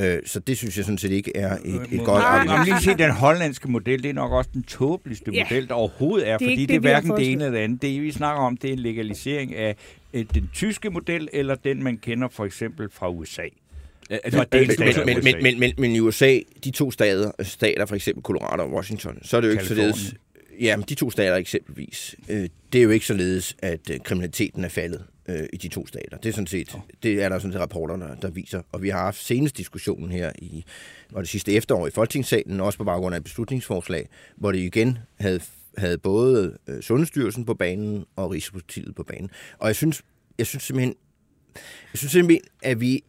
Øh, 0.00 0.18
Så 0.26 0.40
det 0.40 0.58
synes 0.58 0.76
jeg 0.76 0.84
sådan 0.84 0.98
set 0.98 1.10
ikke 1.10 1.36
er 1.36 1.58
et, 1.64 1.80
et 1.92 2.00
godt 2.04 2.24
argument. 2.24 2.64
lige 2.68 2.80
sige, 2.80 2.98
den 2.98 3.10
hollandske 3.10 3.70
model, 3.70 4.02
det 4.02 4.08
er 4.08 4.12
nok 4.14 4.32
også 4.32 4.50
den 4.54 4.62
tåbeligste 4.62 5.32
Ja. 5.32 5.44
model, 5.44 5.68
der 5.68 5.74
overhovedet 5.74 6.28
er, 6.28 6.38
Det 6.38 6.44
er 6.46 6.50
fordi 6.50 6.60
det, 6.60 6.68
det, 6.68 6.76
er 6.76 6.80
hverken 6.80 7.10
det 7.10 7.32
ene 7.32 7.44
eller 7.44 7.58
det 7.58 7.64
andet. 7.64 7.82
Det, 7.82 8.02
vi 8.02 8.12
snakker 8.12 8.42
om, 8.42 8.56
det 8.56 8.68
er 8.68 8.72
en 8.72 8.78
legalisering 8.78 9.54
af 9.54 9.76
øh, 10.14 10.24
den 10.34 10.50
tyske 10.54 10.90
model, 10.90 11.28
eller 11.32 11.54
den, 11.54 11.82
man 11.82 11.96
kender 11.98 12.28
for 12.28 12.44
eksempel 12.44 12.90
fra 12.90 13.10
USA. 13.10 13.42
Fra 14.10 14.44
Men, 14.52 14.66
delstater 14.66 15.04
men, 15.04 15.16
i 15.18 15.20
men, 15.20 15.34
USA. 15.34 15.42
men, 15.42 15.60
men, 15.60 15.72
men 15.78 15.90
i 15.90 16.00
USA, 16.00 16.38
de 16.64 16.70
to 16.70 16.90
stater, 16.90 17.30
stater, 17.42 17.86
for 17.86 17.94
eksempel 17.94 18.22
Colorado 18.22 18.62
og 18.62 18.72
Washington, 18.72 19.18
så 19.22 19.36
er 19.36 19.40
det 19.40 19.48
jo 19.48 19.52
ikke 19.52 19.64
således... 19.64 20.14
Ja, 20.60 20.76
men 20.76 20.84
de 20.88 20.94
to 20.94 21.10
stater 21.10 21.36
eksempelvis, 21.36 22.14
øh, 22.28 22.48
det 22.72 22.78
er 22.78 22.82
jo 22.82 22.90
ikke 22.90 23.06
således, 23.06 23.56
at 23.58 23.90
øh, 23.90 24.00
kriminaliteten 24.00 24.64
er 24.64 24.68
faldet 24.68 25.04
øh, 25.28 25.46
i 25.52 25.56
de 25.56 25.68
to 25.68 25.86
stater. 25.86 26.16
Det 26.16 26.28
er 26.28 26.32
sådan 26.32 26.46
set, 26.46 26.76
det 27.02 27.22
er 27.22 27.28
der 27.28 27.38
sådan 27.38 27.52
set 27.52 27.60
rapporter, 27.60 28.14
der, 28.14 28.30
viser. 28.30 28.62
Og 28.72 28.82
vi 28.82 28.88
har 28.88 28.98
haft 28.98 29.24
senest 29.24 29.56
diskussionen 29.56 30.12
her 30.12 30.32
i 30.38 30.64
var 31.10 31.20
det 31.20 31.28
sidste 31.28 31.52
efterår 31.52 31.86
i 31.86 31.90
Folketingssalen, 31.90 32.60
også 32.60 32.78
på 32.78 32.84
baggrund 32.84 33.14
af 33.14 33.18
et 33.18 33.24
beslutningsforslag, 33.24 34.08
hvor 34.36 34.52
det 34.52 34.58
igen 34.58 34.98
havde, 35.20 35.40
havde 35.78 35.98
både 35.98 36.58
øh, 36.68 36.82
Sundhedsstyrelsen 36.82 37.44
på 37.44 37.54
banen 37.54 38.04
og 38.16 38.30
Rigspolitiet 38.30 38.94
på 38.94 39.02
banen. 39.02 39.30
Og 39.58 39.66
jeg 39.66 39.76
synes 39.76 40.02
jeg 40.40 40.46
synes 40.46 40.64
simpelthen, 40.64 40.94
jeg 41.92 41.98
synes 41.98 42.12
simpelthen, 42.12 42.44
at 42.62 42.80
vi, 42.80 43.04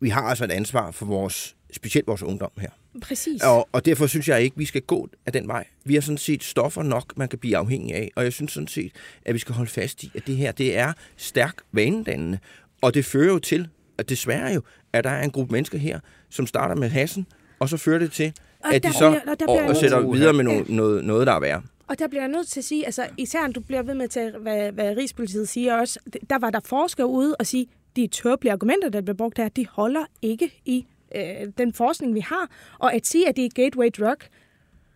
vi 0.00 0.08
har 0.08 0.22
altså 0.22 0.44
et 0.44 0.50
ansvar 0.50 0.90
for 0.90 1.06
vores, 1.06 1.56
specielt 1.72 2.06
vores 2.06 2.22
ungdom 2.22 2.50
her. 2.58 2.68
Præcis. 3.02 3.42
Og, 3.42 3.68
og 3.72 3.84
derfor 3.84 4.06
synes 4.06 4.28
jeg 4.28 4.42
ikke, 4.42 4.56
vi 4.56 4.64
skal 4.64 4.82
gå 4.82 5.08
af 5.26 5.32
den 5.32 5.48
vej. 5.48 5.64
Vi 5.84 5.94
har 5.94 6.00
sådan 6.00 6.18
set 6.18 6.44
stoffer 6.44 6.82
nok, 6.82 7.12
man 7.18 7.28
kan 7.28 7.38
blive 7.38 7.56
afhængig 7.56 7.94
af. 7.94 8.10
Og 8.16 8.24
jeg 8.24 8.32
synes 8.32 8.52
sådan 8.52 8.68
set, 8.68 8.92
at 9.24 9.34
vi 9.34 9.38
skal 9.38 9.54
holde 9.54 9.70
fast 9.70 10.02
i, 10.02 10.10
at 10.14 10.26
det 10.26 10.36
her, 10.36 10.52
det 10.52 10.76
er 10.78 10.92
stærk 11.16 11.54
vanedannende. 11.72 12.38
Og 12.82 12.94
det 12.94 13.04
fører 13.04 13.32
jo 13.32 13.38
til, 13.38 13.68
at 13.98 14.08
desværre 14.08 14.52
jo, 14.54 14.62
at 14.92 15.04
der 15.04 15.10
er 15.10 15.22
en 15.24 15.30
gruppe 15.30 15.52
mennesker 15.52 15.78
her, 15.78 16.00
som 16.30 16.46
starter 16.46 16.74
med 16.74 16.88
hassen, 16.88 17.26
og 17.58 17.68
så 17.68 17.76
fører 17.76 17.98
det 17.98 18.12
til, 18.12 18.32
Og 18.64 18.74
at 18.74 18.82
de 18.84 18.92
så 18.92 19.10
bliver- 19.10 19.34
og 19.48 19.60
og, 19.62 19.68
og 19.68 19.76
sætter 19.76 20.12
videre 20.12 20.32
med 20.32 20.44
noget, 20.44 20.68
noget, 20.68 21.04
noget, 21.04 21.26
der 21.26 21.32
er 21.32 21.40
værre. 21.40 21.62
Og 21.88 21.98
der 21.98 22.08
bliver 22.08 22.22
jeg 22.22 22.28
nødt 22.28 22.48
til 22.48 22.60
at 22.60 22.64
sige, 22.64 22.86
altså 22.86 23.06
især 23.16 23.46
du 23.46 23.60
bliver 23.60 23.82
ved 23.82 23.94
med 23.94 24.04
at 24.04 24.10
tage, 24.10 24.32
hvad, 24.38 24.72
hvad 24.72 24.96
Rigspolitiet 24.96 25.48
siger 25.48 25.74
også, 25.74 25.98
der 26.30 26.38
var 26.38 26.50
der 26.50 26.60
forskere 26.64 27.06
ude 27.06 27.36
og 27.36 27.46
sige, 27.46 27.66
de 27.96 28.06
tåbelige 28.06 28.52
argumenter, 28.52 28.88
der 28.88 29.00
bliver 29.00 29.16
brugt 29.16 29.38
her, 29.38 29.48
de 29.48 29.66
holder 29.70 30.04
ikke 30.22 30.60
i 30.64 30.86
øh, 31.16 31.22
den 31.58 31.72
forskning, 31.72 32.14
vi 32.14 32.20
har. 32.20 32.50
Og 32.78 32.94
at 32.94 33.06
sige, 33.06 33.28
at 33.28 33.36
det 33.36 33.44
er 33.44 33.48
gateway 33.54 33.88
drug, 33.98 34.16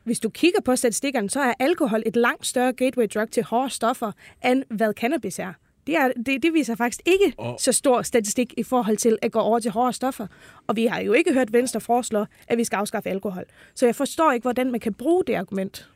hvis 0.04 0.20
du 0.20 0.28
kigger 0.28 0.60
på 0.60 0.76
statistikkerne, 0.76 1.30
så 1.30 1.40
er 1.40 1.52
alkohol 1.60 2.02
et 2.06 2.16
langt 2.16 2.46
større 2.46 2.72
gateway 2.72 3.06
drug 3.14 3.30
til 3.30 3.42
hårde 3.44 3.70
stoffer, 3.70 4.12
end 4.44 4.64
hvad 4.70 4.92
cannabis 4.94 5.38
er. 5.38 5.52
Det, 5.86 5.96
er, 5.96 6.08
det, 6.26 6.42
det 6.42 6.52
viser 6.54 6.74
faktisk 6.76 7.00
ikke 7.06 7.34
Og- 7.38 7.56
så 7.60 7.72
stor 7.72 8.02
statistik 8.02 8.54
i 8.56 8.62
forhold 8.62 8.96
til 8.96 9.18
at 9.22 9.32
gå 9.32 9.38
over 9.38 9.58
til 9.58 9.70
hårde 9.70 9.92
stoffer. 9.92 10.26
Og 10.66 10.76
vi 10.76 10.86
har 10.86 11.00
jo 11.00 11.12
ikke 11.12 11.32
hørt 11.32 11.52
Venstre 11.52 11.80
foreslå, 11.80 12.24
at 12.48 12.58
vi 12.58 12.64
skal 12.64 12.76
afskaffe 12.76 13.08
alkohol. 13.08 13.44
Så 13.74 13.86
jeg 13.86 13.94
forstår 13.96 14.32
ikke, 14.32 14.44
hvordan 14.44 14.70
man 14.70 14.80
kan 14.80 14.94
bruge 14.94 15.24
det 15.26 15.34
argument. 15.34 15.88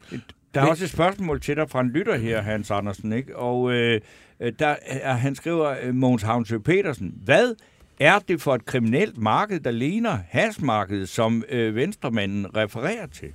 Der 0.55 0.61
er 0.61 0.67
også 0.67 0.85
et 0.85 0.91
spørgsmål 0.91 1.41
til 1.41 1.57
dig 1.57 1.71
fra 1.71 1.81
en 1.81 1.89
lytter 1.91 2.17
her, 2.17 2.41
Hans 2.43 2.71
Andersen, 2.71 3.13
ikke? 3.13 3.37
Og 3.37 3.73
øh, 3.73 4.01
Øh, 4.41 4.53
der, 4.59 4.77
er, 4.83 5.13
han 5.13 5.35
skriver, 5.35 5.93
Mogens 5.93 6.23
Havnsø 6.23 6.59
Petersen, 6.59 7.15
hvad 7.25 7.55
er 8.01 8.19
det 8.19 8.41
for 8.41 8.55
et 8.55 8.65
kriminelt 8.65 9.19
marked, 9.19 9.61
der 9.61 9.71
ligner 9.71 10.19
hasmarkedet, 10.29 11.09
som 11.09 11.45
øh, 11.49 11.75
venstremanden 11.75 12.57
refererer 12.57 13.07
til? 13.07 13.33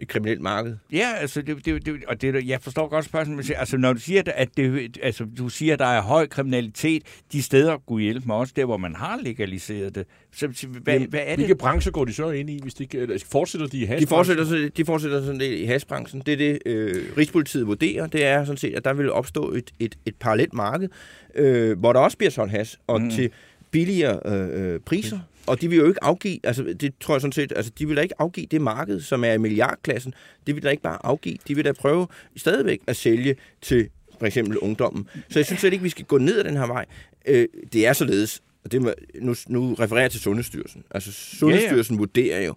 Et 0.00 0.08
kriminelt 0.08 0.40
marked. 0.40 0.76
Ja, 0.92 1.08
altså, 1.20 1.42
det, 1.42 1.64
det, 1.66 1.86
det, 1.86 2.04
og 2.08 2.22
det, 2.22 2.48
jeg 2.48 2.60
forstår 2.60 2.88
godt 2.88 3.04
spørgsmålet, 3.04 3.48
men 3.48 3.56
altså, 3.58 3.76
når 3.76 3.92
du 3.92 4.00
siger, 4.00 4.22
at 4.34 4.48
det, 4.56 4.98
altså, 5.02 5.26
du 5.38 5.48
siger, 5.48 5.72
at 5.72 5.78
der 5.78 5.84
er 5.86 6.02
høj 6.02 6.26
kriminalitet 6.26 7.02
de 7.32 7.42
steder, 7.42 7.76
Gud 7.86 8.00
hjælpe 8.00 8.26
mig 8.26 8.36
også, 8.36 8.52
der 8.56 8.64
hvor 8.64 8.76
man 8.76 8.94
har 8.94 9.20
legaliseret 9.22 9.94
det, 9.94 10.06
så, 10.32 10.46
hvad, 10.66 10.94
Jamen, 10.94 11.08
hvad 11.10 11.20
er 11.20 11.26
det? 11.26 11.36
Hvilke 11.36 11.54
brancher 11.54 11.92
går 11.92 12.04
de 12.04 12.12
så 12.14 12.30
ind 12.30 12.50
i, 12.50 12.58
hvis 12.62 12.74
de 12.74 12.82
ikke, 12.82 12.98
eller 12.98 13.24
fortsætter 13.32 13.66
de 13.66 13.76
i 13.76 13.80
De 13.80 13.86
hasbranchen? 13.86 14.08
fortsætter, 14.08 14.44
så- 14.44 14.70
de 14.76 14.84
fortsætter 14.84 15.20
sådan 15.24 15.38
lidt 15.38 15.52
i 15.60 15.64
hasbranchen. 15.64 16.22
Det 16.26 16.32
er 16.32 16.36
det, 16.36 16.58
øh, 16.66 17.04
Rigspolitiet 17.18 17.66
vurderer. 17.66 18.06
Det 18.06 18.24
er 18.24 18.44
sådan 18.44 18.56
set, 18.56 18.74
at 18.74 18.84
der 18.84 18.92
vil 18.92 19.12
opstå 19.12 19.52
et, 19.52 19.70
et, 19.80 19.94
et 20.06 20.14
parallelt 20.20 20.54
marked, 20.54 20.88
øh, 21.34 21.78
hvor 21.78 21.92
der 21.92 22.00
også 22.00 22.16
bliver 22.18 22.30
solgt 22.30 22.50
has, 22.52 22.78
og 22.86 23.00
Mm. 23.00 23.04
mm. 23.04 23.10
til 23.10 23.30
billigere 23.70 24.20
øh, 24.26 24.74
øh, 24.74 24.80
priser. 24.80 25.18
Og 25.46 25.60
de 25.60 25.68
vil 25.68 25.78
jo 25.78 25.88
ikke 25.88 26.04
afgive, 26.04 26.38
altså 26.44 26.62
det 26.80 26.94
tror 27.00 27.14
jeg 27.14 27.20
sådan 27.20 27.32
set, 27.32 27.52
altså 27.56 27.72
de 27.78 27.86
vil 27.86 27.96
da 27.96 28.02
ikke 28.02 28.14
afgive 28.20 28.46
det 28.46 28.60
marked, 28.60 29.00
som 29.00 29.24
er 29.24 29.32
i 29.32 29.38
milliardklassen. 29.38 30.14
Det 30.46 30.54
vil 30.54 30.62
da 30.62 30.70
ikke 30.70 30.82
bare 30.82 30.98
afgive. 31.06 31.36
De 31.48 31.54
vil 31.54 31.64
da 31.64 31.72
prøve 31.72 32.06
stadigvæk 32.36 32.80
at 32.86 32.96
sælge 32.96 33.36
til 33.62 33.88
for 34.18 34.26
eksempel 34.26 34.58
ungdommen. 34.58 35.08
Så 35.28 35.38
jeg 35.38 35.46
synes 35.46 35.60
slet 35.60 35.72
ikke, 35.72 35.82
vi 35.82 35.88
skal 35.88 36.04
gå 36.04 36.18
ned 36.18 36.38
ad 36.38 36.44
den 36.44 36.56
her 36.56 36.66
vej. 36.66 36.84
Øh, 37.26 37.48
det 37.72 37.86
er 37.86 37.92
således, 37.92 38.42
og 38.64 38.72
det 38.72 38.82
må, 38.82 38.92
nu, 39.20 39.34
nu 39.48 39.74
refererer 39.74 40.02
jeg 40.02 40.10
til 40.10 40.20
Sundhedsstyrelsen. 40.20 40.84
Altså 40.90 41.12
Sundhedsstyrelsen 41.12 41.98
vurderer 41.98 42.40
jo, 42.40 42.54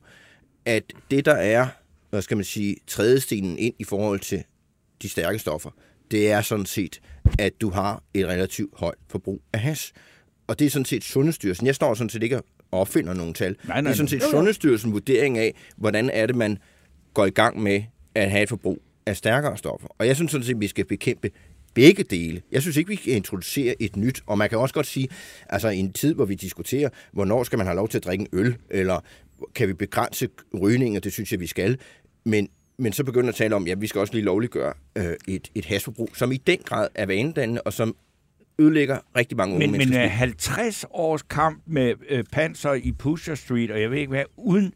at 0.66 0.84
det, 1.12 1.26
der 1.26 1.36
er, 1.36 1.68
hvad 2.10 2.22
skal 2.22 2.38
man 2.38 2.44
sige, 2.44 2.76
trædestenen 2.88 3.58
ind 3.58 3.74
i 3.80 3.84
forhold 3.84 4.20
til 4.20 4.44
de 5.02 5.10
stærke 5.10 5.40
stoffer, 5.40 5.70
det 6.12 6.32
er 6.32 6.42
sådan 6.42 6.66
set, 6.66 7.02
at 7.40 7.62
du 7.62 7.70
har 7.70 8.04
et 8.14 8.28
relativt 8.28 8.74
højt 8.78 8.98
forbrug 9.10 9.42
af 9.54 9.60
hash. 9.60 9.94
Og 10.48 10.60
det 10.60 10.66
er 10.66 10.70
sådan 10.70 10.86
set 10.86 11.04
Sundhedsstyrelsen. 11.04 11.68
Jeg 11.68 11.76
står 11.76 11.94
sådan 11.94 12.10
set 12.10 12.24
ikke 12.24 12.38
og 12.38 12.46
opfinder 12.72 13.14
nogle 13.14 13.34
tal. 13.34 13.56
Nej, 13.68 13.68
nej, 13.68 13.82
det 13.82 13.90
er 13.90 13.96
sådan 13.96 14.08
set 14.08 14.20
nej. 14.20 14.30
Sundhedsstyrelsen 14.32 14.94
vurdering 14.94 15.38
af, 15.38 15.56
hvordan 15.78 16.10
er 16.10 16.26
det, 16.26 16.36
man 16.36 16.58
går 17.14 17.26
i 17.26 17.30
gang 17.30 17.64
med 17.64 17.84
at 18.16 18.32
have 18.32 18.44
et 18.44 18.50
forbrug 18.50 18.82
af 19.06 19.18
stærkere 19.18 19.58
stoffer. 19.58 19.88
Og 19.98 20.08
jeg 20.08 20.16
synes 20.16 20.32
sådan 20.32 20.46
set, 20.46 20.54
at 20.54 20.60
vi 20.60 20.68
skal 20.68 20.86
bekæmpe 20.86 21.30
begge 21.74 22.04
dele. 22.04 22.42
Jeg 22.52 22.62
synes 22.62 22.78
ikke, 22.78 22.88
vi 22.88 22.96
kan 22.96 23.14
introducere 23.14 23.76
et 23.80 23.96
nyt, 23.96 24.22
og 24.26 24.38
man 24.38 24.50
kan 24.50 24.58
også 24.58 24.74
godt 24.74 24.88
sige, 24.88 25.08
altså 25.50 25.70
i 25.70 25.78
en 25.78 25.94
tid, 25.94 26.14
hvor 26.14 26.26
vi 26.26 26.36
diskuterer, 26.36 26.90
hvornår 27.12 27.44
skal 27.44 27.58
man 27.58 27.68
have 27.68 27.76
lov 27.76 27.90
til 27.90 27.98
at 27.98 28.04
drikke 28.04 28.22
en 28.22 28.28
øl, 28.34 28.56
eller 28.70 29.00
kan 29.56 29.68
vi 29.68 29.74
begrænse 29.74 30.30
rygning, 30.62 30.98
og 30.98 31.04
det 31.04 31.14
synes 31.14 31.32
jeg, 31.32 31.40
vi 31.40 31.48
skal. 31.48 31.78
Men, 32.26 32.50
men 32.78 32.94
så 32.94 33.04
begynder 33.04 33.30
at 33.30 33.36
tale 33.36 33.56
om, 33.56 33.68
ja, 33.68 33.74
vi 33.76 33.88
skal 33.88 34.02
også 34.02 34.14
lige 34.14 34.24
lovliggøre 34.24 34.74
øh, 34.98 35.14
et, 35.28 35.52
et 35.56 35.66
hasforbrug, 35.66 36.10
som 36.14 36.32
i 36.32 36.38
den 36.38 36.58
grad 36.66 36.88
er 36.96 37.06
vanedannende, 37.06 37.62
og 37.62 37.74
som 37.74 37.96
ødelægger 38.60 38.98
rigtig 39.16 39.38
mange 39.38 39.56
unge 39.56 39.68
Men, 39.68 39.72
men 39.72 39.80
mennesker. 39.80 40.04
øh, 40.04 40.12
50 40.12 40.86
års 40.92 41.22
kamp 41.24 41.64
med 41.66 41.94
øh, 42.10 42.24
panser 42.32 42.74
i 42.74 42.92
Pusher 42.92 43.36
Street, 43.36 43.72
og 43.72 43.82
jeg 43.82 43.92
ved 43.92 43.98
ikke 43.98 44.10
hvad, 44.10 44.24
uden 44.38 44.74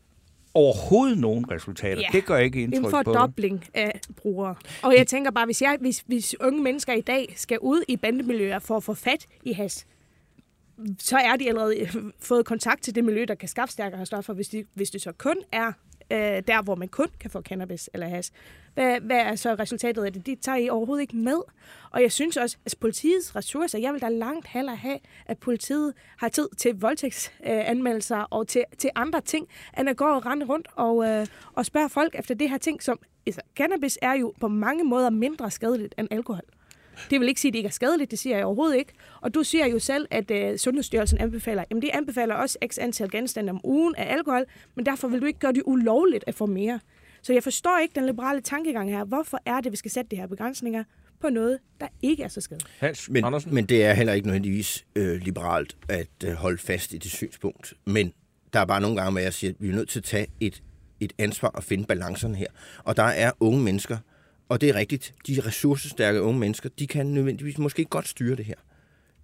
overhovedet 0.54 1.18
nogen 1.18 1.52
resultater. 1.52 2.02
Ja. 2.02 2.08
Det 2.12 2.26
gør 2.26 2.38
ikke 2.38 2.64
En 2.64 2.74
indtryk 2.74 2.92
på 2.92 2.98
dig. 2.98 3.06
fordobling 3.06 3.64
af 3.74 4.00
brugere. 4.18 4.56
Og 4.84 4.96
jeg 4.98 5.08
tænker 5.08 5.32
bare, 5.32 5.46
hvis, 5.46 5.62
jeg, 5.62 5.78
hvis, 5.82 6.04
hvis 6.08 6.36
unge 6.42 6.64
mennesker 6.64 6.94
i 6.94 7.02
dag 7.02 7.34
skal 7.38 7.60
ud 7.60 7.84
i 7.88 7.98
bandemiljøer 7.98 8.60
for 8.60 8.78
at 8.78 8.84
få 8.84 8.94
fat 8.94 9.26
i 9.44 9.54
has, 9.54 9.86
så 11.00 11.18
er 11.18 11.36
de 11.36 11.48
allerede 11.48 11.80
øh, 11.80 11.96
fået 12.20 12.46
kontakt 12.46 12.84
til 12.84 12.96
det 12.96 13.04
miljø, 13.04 13.26
der 13.28 13.36
kan 13.36 13.50
skaffe 13.50 13.72
stærkere 13.74 14.06
stoffer, 14.06 14.34
hvis, 14.34 14.48
de, 14.48 14.64
hvis 14.74 14.90
det 14.90 15.02
så 15.02 15.12
kun 15.12 15.36
er 15.52 15.72
øh, 16.12 16.44
der, 16.48 16.62
hvor 16.62 16.76
man 16.76 16.88
kun 16.88 17.08
kan 17.20 17.30
få 17.30 17.42
cannabis 17.42 17.90
eller 17.94 18.08
has. 18.08 18.32
Hvad, 18.74 19.00
hvad 19.00 19.18
er 19.18 19.36
så 19.36 19.56
resultatet 19.60 20.04
af 20.04 20.14
det? 20.14 20.26
Det 20.26 20.40
tager 20.40 20.58
I 20.58 20.70
overhovedet 20.70 21.02
ikke 21.02 21.18
med. 21.18 21.42
Og 21.92 22.02
jeg 22.02 22.12
synes 22.12 22.38
også, 22.38 22.58
at 22.66 22.76
politiets 22.80 23.36
ressourcer, 23.36 23.80
jeg 23.80 23.94
vil 23.94 24.02
da 24.02 24.10
langt 24.10 24.48
hellere 24.48 24.76
have, 24.76 25.00
at 25.26 25.38
politiet 25.38 25.94
har 26.18 26.30
tid 26.30 26.50
til 26.58 26.80
voldtægtsanmeldelser 26.80 28.20
øh, 28.20 28.26
og 28.30 28.48
til, 28.48 28.64
til 28.78 28.90
andre 28.96 29.22
ting, 29.22 29.48
end 29.80 29.90
at 29.90 29.98
gå 29.98 30.06
og 30.06 30.26
rende 30.26 30.46
rundt 30.46 30.68
og, 30.76 31.08
øh, 31.08 31.28
og 31.54 31.66
spørge 31.66 31.90
folk 31.90 32.16
efter 32.20 32.36
det 32.36 32.50
her 32.50 32.58
ting, 32.58 32.84
som 32.84 33.00
altså, 33.28 33.42
cannabis 33.56 34.00
er 34.02 34.14
jo 34.14 34.34
på 34.40 34.48
mange 34.48 34.84
måder 34.84 35.10
mindre 35.10 35.52
skadeligt 35.52 35.96
end 35.98 36.08
alkohol. 36.12 36.44
Det 37.10 37.20
vil 37.20 37.28
ikke 37.28 37.42
sige, 37.42 37.50
at 37.50 37.54
det 37.54 37.60
ikke 37.60 37.68
er 37.68 37.72
skadeligt, 37.72 38.12
det 38.12 38.20
siger 38.20 38.38
jeg 38.38 38.46
overhovedet 38.46 38.78
ikke. 38.78 38.94
Og 39.22 39.34
du 39.34 39.44
siger 39.44 39.68
jo 39.68 39.80
selv, 39.80 40.08
at 40.12 40.32
øh, 40.32 40.58
Sundhedsstyrelsen 40.58 41.18
anbefaler, 41.22 41.64
jamen 41.70 41.82
de 41.82 41.96
anbefaler 41.96 42.36
også 42.36 42.58
x 42.68 42.78
antal 42.82 43.12
genstande 43.12 43.50
om 43.50 43.62
ugen 43.64 43.96
af 43.96 44.14
alkohol, 44.14 44.46
men 44.76 44.86
derfor 44.86 45.08
vil 45.08 45.22
du 45.22 45.26
ikke 45.26 45.40
gøre 45.40 45.54
det 45.54 45.64
ulovligt 45.66 46.24
at 46.28 46.36
få 46.36 46.46
mere. 46.46 46.80
Så 47.22 47.34
jeg 47.34 47.44
forstår 47.44 47.80
ikke 47.82 47.96
den 47.96 48.06
liberale 48.06 48.42
tankegang 48.42 48.90
her. 48.90 49.04
Hvorfor 49.04 49.40
er 49.46 49.62
det, 49.62 49.72
vi 49.72 49.78
skal 49.78 49.92
sætte 49.92 50.12
de 50.12 50.16
her 50.16 50.28
begrænsninger 50.28 50.84
på 51.22 51.30
noget, 51.30 51.60
der 51.80 51.88
ikke 52.02 52.24
er 52.24 52.28
så 52.28 52.42
skadeligt? 52.42 52.70
Hans 52.80 53.10
Men, 53.10 53.26
Andersen? 53.26 53.54
men 53.54 53.66
det 53.66 53.84
er 53.86 53.94
heller 53.94 54.14
ikke 54.14 54.28
nødvendigvis 54.28 54.86
øh, 54.96 55.22
liberalt 55.22 55.78
at 55.90 56.08
øh, 56.26 56.34
holde 56.34 56.58
fast 56.58 56.94
i 56.94 56.98
det 56.98 57.12
synspunkt. 57.12 57.74
Men 57.86 58.14
der 58.54 58.60
er 58.60 58.66
bare 58.66 58.82
nogle 58.82 58.98
gange, 58.98 59.12
hvor 59.12 59.20
jeg 59.20 59.34
siger, 59.34 59.52
at 59.52 59.56
vi 59.60 59.70
er 59.70 59.74
nødt 59.74 59.90
til 59.90 60.00
at 60.00 60.04
tage 60.04 60.28
et, 60.40 60.64
et 61.00 61.14
ansvar 61.18 61.48
og 61.50 61.64
finde 61.64 61.86
balancerne 61.86 62.36
her. 62.36 62.48
Og 62.84 62.98
der 62.98 63.04
er 63.04 63.32
unge 63.40 63.62
mennesker, 63.64 63.98
og 64.52 64.62
det 64.62 64.70
er 64.70 64.76
rigtigt, 64.76 65.14
de 65.28 65.42
ressourcestærke 65.46 66.22
unge 66.22 66.40
mennesker, 66.40 66.70
de 66.80 66.88
kan 66.88 67.06
nødvendigvis 67.06 67.58
måske 67.58 67.86
godt 67.86 68.08
styre 68.08 68.36
det 68.36 68.46
her. 68.46 68.56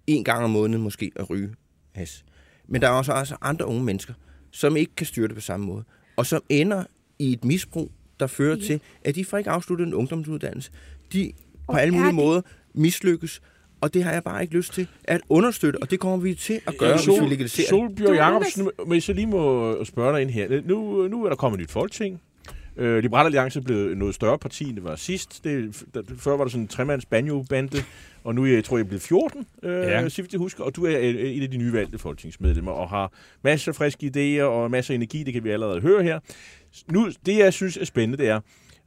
En 0.06 0.24
gang 0.24 0.44
om 0.44 0.50
måneden 0.50 0.82
måske 0.82 1.10
at 1.16 1.30
ryge 1.30 1.50
has. 1.94 2.24
Men 2.68 2.82
der 2.82 2.88
er 2.88 2.92
også, 2.92 3.12
også 3.12 3.36
andre 3.42 3.66
unge 3.66 3.84
mennesker, 3.84 4.14
som 4.50 4.76
ikke 4.76 4.94
kan 4.94 5.06
styre 5.06 5.28
det 5.28 5.34
på 5.34 5.40
samme 5.40 5.66
måde. 5.66 5.84
Og 6.16 6.26
som 6.26 6.42
ender 6.48 6.84
i 7.18 7.32
et 7.32 7.44
misbrug, 7.44 7.92
der 8.20 8.26
fører 8.26 8.56
Ja. 8.56 8.62
til, 8.62 8.80
at 9.04 9.14
de 9.14 9.24
får 9.24 9.38
ikke 9.38 9.50
afsluttet 9.50 9.86
en 9.86 9.94
ungdomsuddannelse. 9.94 10.70
De 11.12 11.32
på 11.66 11.72
Og 11.72 11.82
alle 11.82 11.94
er 11.94 11.98
mulige 11.98 12.14
måder 12.14 12.40
mislykkes, 12.74 13.40
og 13.80 13.94
det 13.94 14.04
har 14.04 14.12
jeg 14.12 14.24
bare 14.24 14.42
ikke 14.42 14.54
lyst 14.54 14.72
til 14.72 14.88
at 15.04 15.20
understøtte, 15.28 15.82
og 15.82 15.90
det 15.90 16.00
kommer 16.00 16.16
vi 16.16 16.34
til 16.34 16.60
at 16.66 16.76
gøre, 16.78 16.90
Ja, 16.90 16.96
hvis 16.96 17.06
vi 17.20 17.26
legaliserer 17.26 17.64
det. 17.64 17.68
Solbjørn 17.68 18.14
Jacobsen, 18.14 18.70
hvis 18.86 19.08
jeg 19.08 19.16
lige 19.16 19.26
må 19.26 19.84
spørge 19.84 20.12
dig 20.12 20.22
ind 20.22 20.30
her. 20.30 20.62
Nu, 20.64 21.08
nu 21.08 21.24
er 21.24 21.28
der 21.28 21.36
kommet 21.36 21.58
et 21.58 21.62
nyt 21.62 21.70
folketing. 21.70 22.20
Øh, 22.78 22.98
Liberal 23.02 23.26
Alliance 23.26 23.60
blevet 23.60 23.96
noget 23.98 24.14
større 24.14 24.38
parti, 24.38 24.64
end 24.68 24.76
det 24.76 24.84
var 24.84 24.96
sidst. 24.96 25.44
Det, 25.44 25.82
der, 25.94 26.02
før 26.18 26.36
var 26.36 26.44
der 26.44 26.50
sådan 26.50 26.62
en 26.62 26.68
tremands 26.68 27.06
banjo-bande, 27.06 27.78
og 28.24 28.34
nu 28.34 28.46
jeg, 28.46 28.64
tror 28.64 28.76
jeg, 28.76 28.84
er 28.84 28.88
blevet 28.88 29.02
14, 29.02 29.46
øh, 29.62 29.70
Ja. 29.72 30.00
ja. 30.00 30.08
Sifte 30.08 30.38
husker, 30.38 30.64
og 30.64 30.76
du 30.76 30.84
er 30.86 30.98
øh, 30.98 31.04
et 31.04 31.42
af 31.42 31.50
de 31.50 31.56
nye 31.56 31.72
valgte 31.72 31.98
folketingsmedlemmer, 31.98 32.72
og 32.72 32.88
har 32.88 33.12
masser 33.42 33.72
af 33.72 33.76
friske 33.76 34.12
idéer 34.16 34.42
og 34.42 34.70
masser 34.70 34.94
af 34.94 34.96
energi, 34.96 35.22
det 35.22 35.32
kan 35.32 35.44
vi 35.44 35.50
allerede 35.50 35.80
høre 35.80 36.02
her. 36.02 36.18
Nu, 36.92 37.08
det 37.26 37.38
jeg 37.38 37.52
synes 37.52 37.76
er 37.76 37.84
spændende, 37.84 38.18
det 38.22 38.28
er, 38.28 38.40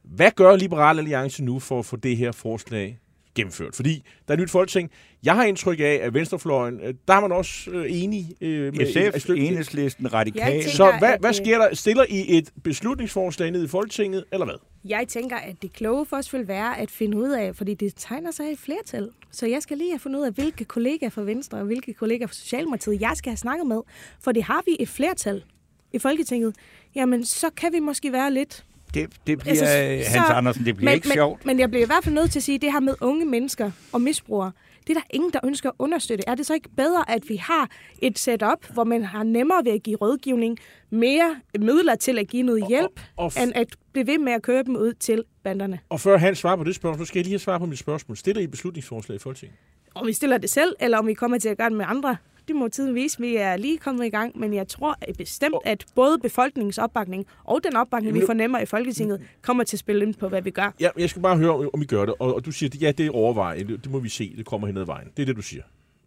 hvad 0.04 0.30
gør 0.36 0.56
Liberal 0.56 0.98
Alliance 0.98 1.44
nu 1.44 1.58
for 1.58 1.78
at 1.78 1.86
få 1.86 1.96
det 1.96 2.16
her 2.16 2.32
forslag 2.32 2.98
gennemført? 3.34 3.74
Fordi 3.76 4.02
der 4.28 4.34
er 4.34 4.36
et 4.36 4.40
nyt 4.42 4.50
folketing. 4.50 4.90
Jeg 5.24 5.34
har 5.34 5.44
indtryk 5.44 5.80
af, 5.80 5.98
at 6.02 6.14
Venstrefløjen, 6.14 6.80
øh, 6.80 6.94
der 7.08 7.14
er 7.14 7.20
man 7.20 7.32
også 7.32 7.70
øh, 7.70 7.86
enig 7.88 8.26
øh, 8.40 8.74
med 8.76 8.80
et 8.86 9.12
SF, 9.14 9.20
stykke- 9.20 9.42
Enhedslisten, 9.46 10.12
Radikal. 10.12 10.40
Jeg 10.42 10.52
tænker- 10.52 10.70
så 10.70 10.94
hvad, 10.98 11.08
at, 11.12 11.20
hvad 11.20 11.32
sker 11.32 11.58
der? 11.58 11.74
Stiller 11.74 12.04
I 12.08 12.38
et 12.38 12.50
beslutningsforslag 12.64 13.50
ned 13.50 13.64
i 13.64 13.68
Folketinget, 13.68 14.24
eller 14.32 14.44
hvad? 14.44 14.54
Jeg 14.84 15.04
tænker, 15.08 15.36
at 15.36 15.62
det 15.62 15.72
kloge 15.72 16.06
for 16.06 16.16
os 16.16 16.32
vil 16.32 16.48
være 16.48 16.78
at 16.78 16.90
finde 16.90 17.18
ud 17.18 17.30
af, 17.30 17.56
fordi 17.56 17.74
det 17.74 17.92
tegner 17.96 18.30
sig 18.30 18.44
et 18.52 18.58
flertal. 18.58 19.08
Så 19.30 19.46
jeg 19.46 19.62
skal 19.62 19.78
lige 19.78 19.90
have 19.90 19.98
fundet 19.98 20.20
ud 20.20 20.24
af, 20.24 20.32
hvilke 20.32 20.64
kollegaer 20.64 21.10
fra 21.10 21.22
Venstre 21.22 21.58
og 21.58 21.64
hvilke 21.64 21.94
kollegaer 21.94 22.26
fra 22.26 22.34
Socialdemokratiet, 22.34 23.00
jeg 23.00 23.12
skal 23.14 23.30
have 23.30 23.36
snakket 23.36 23.66
med. 23.66 23.80
For 24.20 24.32
det 24.32 24.42
har 24.42 24.62
vi 24.66 24.76
et 24.80 24.88
flertal 24.88 25.44
i 25.92 25.98
Folketinget. 25.98 26.56
Jamen, 26.94 27.24
så 27.24 27.50
kan 27.56 27.72
vi 27.72 27.78
måske 27.80 28.12
være 28.12 28.32
lidt 28.32 28.64
det, 28.94 29.10
det 29.26 29.38
bliver, 29.38 29.50
altså, 29.50 29.64
så- 30.10 30.18
Hans 30.18 30.30
Andersen, 30.30 30.64
det 30.64 30.76
bliver 30.76 30.90
men, 30.90 30.94
ikke 30.94 31.08
men, 31.08 31.14
sjovt. 31.14 31.46
Men 31.46 31.58
jeg 31.58 31.70
bliver 31.70 31.82
i 31.82 31.86
hvert 31.86 32.04
fald 32.04 32.14
nødt 32.14 32.30
til 32.30 32.38
at 32.38 32.42
sige, 32.42 32.54
at 32.56 32.62
det 32.62 32.72
her 32.72 32.80
med 32.80 32.94
unge 33.00 33.24
mennesker 33.26 33.70
og 33.92 34.00
misbrugere, 34.00 34.52
det 34.86 34.90
er 34.90 34.94
der 35.00 35.06
ingen, 35.10 35.32
der 35.32 35.40
ønsker 35.44 35.68
at 35.68 35.74
understøtte. 35.78 36.24
Er 36.26 36.34
det 36.34 36.46
så 36.46 36.54
ikke 36.54 36.68
bedre, 36.76 37.10
at 37.10 37.22
vi 37.28 37.36
har 37.36 37.68
et 38.02 38.18
setup, 38.18 38.66
hvor 38.72 38.84
man 38.84 39.04
har 39.04 39.22
nemmere 39.22 39.64
ved 39.64 39.72
at 39.72 39.82
give 39.82 39.96
rådgivning, 39.96 40.58
mere 40.90 41.36
midler 41.58 41.94
til 41.94 42.18
at 42.18 42.28
give 42.28 42.42
noget 42.42 42.68
hjælp, 42.68 43.00
og 43.16 43.32
f- 43.36 43.42
end 43.42 43.52
at 43.54 43.66
blive 43.92 44.06
ved 44.06 44.18
med 44.18 44.32
at 44.32 44.42
køre 44.42 44.62
dem 44.62 44.76
ud 44.76 44.92
til 44.92 45.24
banderne? 45.44 45.78
Og 45.88 46.00
før 46.00 46.18
han 46.18 46.34
svarer 46.34 46.56
på 46.56 46.64
det 46.64 46.74
spørgsmål, 46.74 47.06
så 47.06 47.08
skal 47.08 47.18
jeg 47.18 47.24
lige 47.24 47.32
have 47.32 47.38
svar 47.38 47.58
på 47.58 47.66
mit 47.66 47.78
spørgsmål. 47.78 48.16
Stiller 48.16 48.40
I 48.40 48.44
et 48.44 48.50
beslutningsforslag 48.50 49.16
i 49.16 49.18
Folketinget? 49.18 49.56
Om 49.94 50.06
vi 50.06 50.12
stiller 50.12 50.38
det 50.38 50.50
selv, 50.50 50.74
eller 50.80 50.98
om 50.98 51.06
vi 51.06 51.14
kommer 51.14 51.38
til 51.38 51.48
at 51.48 51.56
gøre 51.58 51.68
det 51.68 51.76
med 51.76 51.84
andre, 51.88 52.16
det 52.48 52.56
må 52.56 52.68
tiden 52.68 52.94
vise. 52.94 53.20
Vi 53.20 53.36
er 53.36 53.56
lige 53.56 53.78
kommet 53.78 54.06
i 54.06 54.08
gang, 54.08 54.38
men 54.38 54.54
jeg 54.54 54.68
tror 54.68 54.96
at 55.00 55.16
bestemt, 55.16 55.54
at 55.64 55.84
både 55.94 56.18
befolkningens 56.18 56.78
opbakning 56.78 57.26
og 57.44 57.60
den 57.64 57.76
opbakning, 57.76 58.14
vi 58.14 58.22
fornemmer 58.26 58.58
i 58.58 58.66
Folketinget, 58.66 59.22
kommer 59.42 59.64
til 59.64 59.76
at 59.76 59.80
spille 59.80 60.04
ind 60.06 60.14
på, 60.14 60.28
hvad 60.28 60.42
vi 60.42 60.50
gør. 60.50 60.74
Ja, 60.80 60.88
jeg 60.98 61.10
skal 61.10 61.22
bare 61.22 61.36
høre, 61.36 61.70
om 61.74 61.82
I 61.82 61.84
gør 61.84 62.04
det. 62.06 62.14
Og, 62.18 62.34
og 62.34 62.44
du 62.44 62.52
siger, 62.52 62.70
at 62.74 62.82
ja, 62.82 62.92
det 62.92 63.06
er 63.06 63.10
overvejet. 63.10 63.68
Det, 63.68 63.84
det 63.84 63.92
må 63.92 63.98
vi 63.98 64.08
se. 64.08 64.34
Det 64.36 64.46
kommer 64.46 64.66
hen 64.66 64.76
ad 64.76 64.84
vejen. 64.84 65.08
Det 65.16 65.22
er 65.22 65.26
det, 65.26 65.36
du 65.36 65.42
siger. 65.42 65.62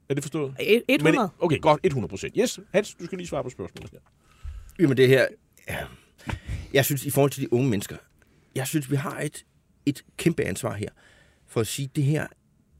Er 0.09 0.13
det 0.13 0.23
forstået? 0.23 0.55
Et- 0.59 0.83
100. 0.89 1.17
Men, 1.17 1.29
okay, 1.39 1.59
godt. 1.61 1.79
100 1.83 2.09
procent. 2.09 2.33
Yes, 2.39 2.59
Hans, 2.73 2.95
du 2.99 3.05
skal 3.05 3.17
lige 3.17 3.27
svare 3.27 3.43
på 3.43 3.49
spørgsmålet 3.49 3.91
her. 3.91 3.99
Jamen 4.79 4.97
det 4.97 5.07
her... 5.07 5.25
Ja. 5.69 5.77
Jeg 6.73 6.85
synes, 6.85 7.05
i 7.05 7.09
forhold 7.09 7.31
til 7.31 7.41
de 7.43 7.53
unge 7.53 7.69
mennesker, 7.69 7.95
jeg 8.55 8.67
synes, 8.67 8.91
vi 8.91 8.95
har 8.95 9.19
et, 9.21 9.45
et 9.85 10.05
kæmpe 10.17 10.43
ansvar 10.43 10.73
her 10.73 10.89
for 11.47 11.61
at 11.61 11.67
sige, 11.67 11.85
at 11.85 11.95
det 11.95 12.03
her 12.03 12.27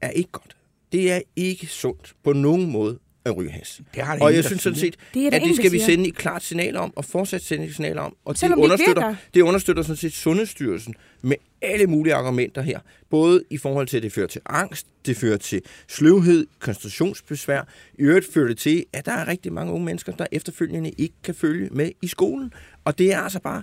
er 0.00 0.10
ikke 0.10 0.30
godt. 0.32 0.56
Det 0.92 1.12
er 1.12 1.20
ikke 1.36 1.66
sundt 1.66 2.14
på 2.24 2.32
nogen 2.32 2.70
måde 2.70 2.98
at 3.26 3.36
ryge 3.36 3.50
has. 3.50 3.80
Det 3.94 4.02
har 4.02 4.12
det 4.14 4.22
Og 4.22 4.34
jeg 4.34 4.44
synes 4.44 4.62
sådan 4.62 4.78
set, 4.78 4.96
Det 5.14 5.22
er 5.26 5.30
at 5.36 5.42
det 5.42 5.56
skal 5.56 5.72
vi 5.72 5.78
sende 5.78 6.08
et 6.08 6.14
klart 6.14 6.42
signal 6.42 6.76
om, 6.76 6.92
og 6.96 7.04
fortsat 7.04 7.42
sende 7.42 7.64
et 7.66 7.74
signal 7.74 7.98
om. 7.98 8.16
Og 8.24 8.36
Selvom 8.36 8.56
det 8.58 8.62
det 8.62 8.72
understøtter, 8.72 9.06
virker. 9.06 9.16
det 9.34 9.40
understøtter 9.40 9.82
sådan 9.82 9.96
set 9.96 10.12
Sundhedsstyrelsen 10.12 10.94
med 11.22 11.36
alle 11.62 11.86
mulige 11.86 12.14
argumenter 12.14 12.62
her. 12.62 12.80
Både 13.10 13.42
i 13.50 13.56
forhold 13.58 13.86
til, 13.86 13.96
at 13.96 14.02
det 14.02 14.12
fører 14.12 14.26
til 14.26 14.40
angst, 14.46 14.86
det 15.06 15.16
fører 15.16 15.36
til 15.36 15.62
sløvhed, 15.88 16.46
koncentrationsbesvær. 16.58 17.62
I 17.98 18.02
øvrigt 18.02 18.32
fører 18.32 18.48
det 18.48 18.58
til, 18.58 18.84
at 18.92 19.06
der 19.06 19.12
er 19.12 19.28
rigtig 19.28 19.52
mange 19.52 19.72
unge 19.72 19.84
mennesker, 19.84 20.12
der 20.12 20.26
efterfølgende 20.32 20.90
ikke 20.90 21.14
kan 21.24 21.34
følge 21.34 21.68
med 21.72 21.90
i 22.02 22.06
skolen. 22.06 22.52
Og 22.84 22.98
det 22.98 23.12
er 23.12 23.20
altså 23.20 23.40
bare, 23.40 23.62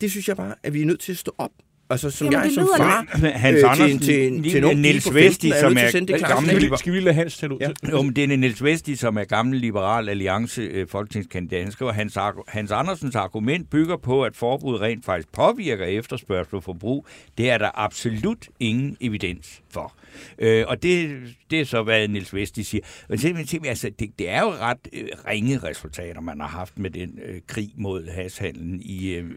det 0.00 0.10
synes 0.10 0.28
jeg 0.28 0.36
bare, 0.36 0.54
at 0.62 0.74
vi 0.74 0.82
er 0.82 0.86
nødt 0.86 1.00
til 1.00 1.12
at 1.12 1.18
stå 1.18 1.34
op. 1.38 1.50
Altså 1.90 2.10
som 2.10 2.24
Jamen, 2.26 2.38
jeg 2.40 2.44
det 2.44 2.54
som 2.54 2.68
far 2.76 3.06
Hans 3.28 3.54
øh, 3.54 3.58
til, 3.60 3.66
Andersen, 3.66 3.90
en- 3.90 3.98
til, 3.98 4.26
en- 4.32 4.42
til 4.42 4.64
en 4.64 4.76
Niels 4.78 5.14
Vesti, 5.14 5.50
15, 5.52 5.52
er 5.52 5.82
jeg 5.82 5.90
som 5.92 6.02
er 6.14 6.18
klare 6.18 6.32
gammel 6.34 6.50
Skal 6.50 6.70
vi, 6.70 6.76
skal 6.76 6.92
vi 6.92 7.00
lade 7.00 7.14
Hans 7.14 7.36
tale 7.38 7.54
ud? 7.54 7.58
Ja. 7.60 7.70
Jo, 7.90 8.02
men 8.02 8.16
det 8.16 8.32
er 8.32 8.36
Niels 8.36 8.64
Vesti, 8.64 8.96
som 8.96 9.16
er 9.18 9.24
gammel 9.24 9.58
liberal 9.60 10.08
alliance 10.08 10.62
øh, 10.62 10.88
folketingskandidat. 10.88 11.62
Han 11.62 11.72
skriver, 11.72 11.92
Hans, 11.92 12.18
Hans 12.48 12.70
Andersens 12.70 13.14
argument 13.16 13.70
bygger 13.70 13.96
på, 13.96 14.22
at 14.24 14.36
forbud 14.36 14.80
rent 14.80 15.04
faktisk 15.04 15.32
påvirker 15.32 15.84
efterspørgsel 15.84 16.54
og 16.54 16.62
forbrug. 16.64 17.06
Det 17.38 17.50
er 17.50 17.58
der 17.58 17.70
absolut 17.74 18.48
ingen 18.60 18.96
evidens 19.00 19.60
for. 19.74 19.94
Øh, 20.38 20.64
og 20.68 20.82
det, 20.82 21.20
det 21.50 21.60
er 21.60 21.64
så, 21.64 21.82
hvad 21.82 22.08
Niels 22.08 22.34
Vesti 22.34 22.62
siger. 22.62 22.82
Men 23.08 23.18
simpelthen, 23.18 23.64
altså, 23.66 23.90
det, 23.98 24.10
det 24.18 24.28
er 24.28 24.40
jo 24.40 24.50
ret 24.50 24.78
øh, 24.92 25.08
ringe 25.28 25.58
resultater, 25.58 26.20
man 26.20 26.40
har 26.40 26.48
haft 26.48 26.78
med 26.78 26.90
den 26.90 27.18
øh, 27.24 27.40
krig 27.46 27.70
mod 27.76 28.08
hashandlen 28.10 28.82
i 28.82 29.08
øh, 29.14 29.30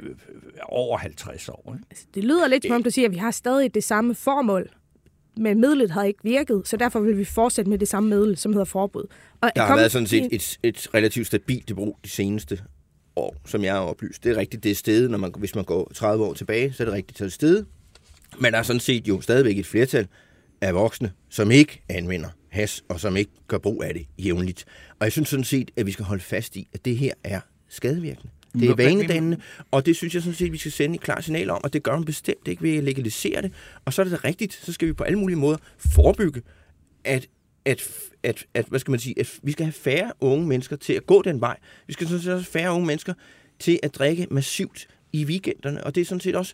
over 0.64 0.98
50 0.98 1.50
år. 1.50 1.76
Ikke? 1.80 2.08
Det 2.16 2.24
lyder 2.24 2.48
lidt 2.48 2.64
som 2.66 2.76
om, 2.76 2.84
du 2.84 2.90
siger, 2.90 3.08
at 3.08 3.12
vi 3.12 3.18
har 3.18 3.32
stadig 3.32 3.74
det 3.74 3.84
samme 3.84 4.16
formål, 4.16 4.70
men 5.38 5.62
midlet 5.62 5.92
har 5.92 6.04
ikke 6.04 6.20
virket, 6.24 6.62
så 6.68 6.78
derfor 6.78 7.00
vil 7.00 7.18
vi 7.18 7.26
fortsætte 7.26 7.70
med 7.70 7.78
det 7.78 7.88
samme 7.88 8.10
middel, 8.10 8.38
som 8.38 8.52
hedder 8.54 8.66
forbud. 8.66 9.04
Og 9.42 9.52
Der 9.56 9.62
har 9.62 9.68
kom- 9.68 9.78
været 9.78 9.92
sådan 9.92 10.08
set 10.08 10.28
et, 10.32 10.60
et 10.64 10.88
relativt 10.94 11.28
stabilt 11.28 11.76
brug 11.76 12.00
de 12.04 12.10
seneste 12.10 12.60
år, 13.16 13.36
som 13.46 13.64
jeg 13.64 13.74
har 13.74 13.80
oplyst. 13.82 14.24
Det 14.24 14.32
er 14.32 14.38
rigtigt, 14.38 14.64
det 14.64 14.72
er 14.72 14.76
stedet, 14.76 15.12
når 15.12 15.18
man, 15.18 15.32
hvis 15.38 15.56
man 15.56 15.64
går 15.66 15.92
30 15.96 16.24
år 16.26 16.34
tilbage, 16.34 16.74
så 16.74 16.84
er 16.84 16.86
det 16.86 16.94
rigtigt, 16.94 17.18
så 17.18 17.24
er 17.24 17.26
det 17.26 17.34
stedet. 17.34 17.66
Men 18.40 18.54
der 18.54 18.60
er 18.60 18.64
sådan 18.64 18.80
set 18.80 19.08
jo 19.08 19.22
stadigvæk 19.22 19.58
et 19.58 19.66
flertal 19.66 20.08
af 20.62 20.76
voksne, 20.76 21.12
som 21.30 21.52
ikke 21.52 21.82
anvender 21.90 22.30
has, 22.50 22.84
og 22.90 23.00
som 23.00 23.18
ikke 23.18 23.32
gør 23.48 23.58
brug 23.58 23.84
af 23.84 23.94
det 23.94 24.08
jævnligt. 24.20 24.66
Og 25.00 25.06
jeg 25.06 25.12
synes 25.12 25.30
sådan 25.30 25.44
set, 25.44 25.72
at 25.78 25.86
vi 25.86 25.92
skal 25.92 26.06
holde 26.06 26.24
fast 26.24 26.56
i, 26.56 26.68
at 26.74 26.86
det 26.86 26.98
her 26.98 27.14
er 27.24 27.40
skadevirkende. 27.70 28.30
Det 28.54 28.70
er 28.70 28.76
vanedannende, 28.76 29.38
og 29.72 29.86
det 29.86 29.96
synes 29.96 30.14
jeg 30.14 30.22
sådan 30.22 30.36
set, 30.36 30.46
at 30.46 30.52
vi 30.52 30.58
skal 30.58 30.72
sende 30.72 30.96
et 30.96 31.02
klart 31.02 31.24
signal 31.24 31.50
om, 31.50 31.62
og 31.64 31.74
det 31.74 31.84
gør 31.84 31.92
man 31.92 32.06
bestemt 32.06 32.48
ikke 32.48 32.64
ved 32.64 32.78
at 32.78 32.84
legalisere 32.84 33.42
det. 33.42 33.52
Og 33.86 33.94
så 33.94 34.02
er 34.02 34.06
det 34.06 34.24
rigtigt, 34.24 34.54
så 34.54 34.74
skal 34.74 34.88
vi 34.88 34.94
på 34.94 35.04
alle 35.04 35.20
mulige 35.20 35.38
måder 35.38 35.58
forebygge, 35.78 36.42
at, 37.04 37.28
at, 37.66 37.90
at, 38.24 38.46
at, 38.54 38.66
hvad 38.66 38.80
skal 38.80 38.92
man 38.92 39.00
sige, 39.00 39.20
at 39.20 39.40
vi 39.44 39.52
skal 39.52 39.66
have 39.66 39.74
færre 39.74 40.12
unge 40.20 40.48
mennesker 40.48 40.76
til 40.76 40.94
at 40.94 41.06
gå 41.06 41.22
den 41.22 41.42
vej. 41.42 41.58
Vi 41.88 41.94
skal 41.94 42.08
sådan 42.08 42.22
set 42.22 42.34
også 42.34 42.52
have 42.52 42.62
færre 42.62 42.74
unge 42.74 42.88
mennesker 42.88 43.14
til 43.60 43.80
at 43.84 43.96
drikke 43.96 44.28
massivt 44.32 44.88
i 45.14 45.26
weekenderne, 45.26 45.84
og 45.84 45.96
det 45.96 46.02
er 46.02 46.06
sådan 46.06 46.22
set 46.22 46.36
også 46.36 46.54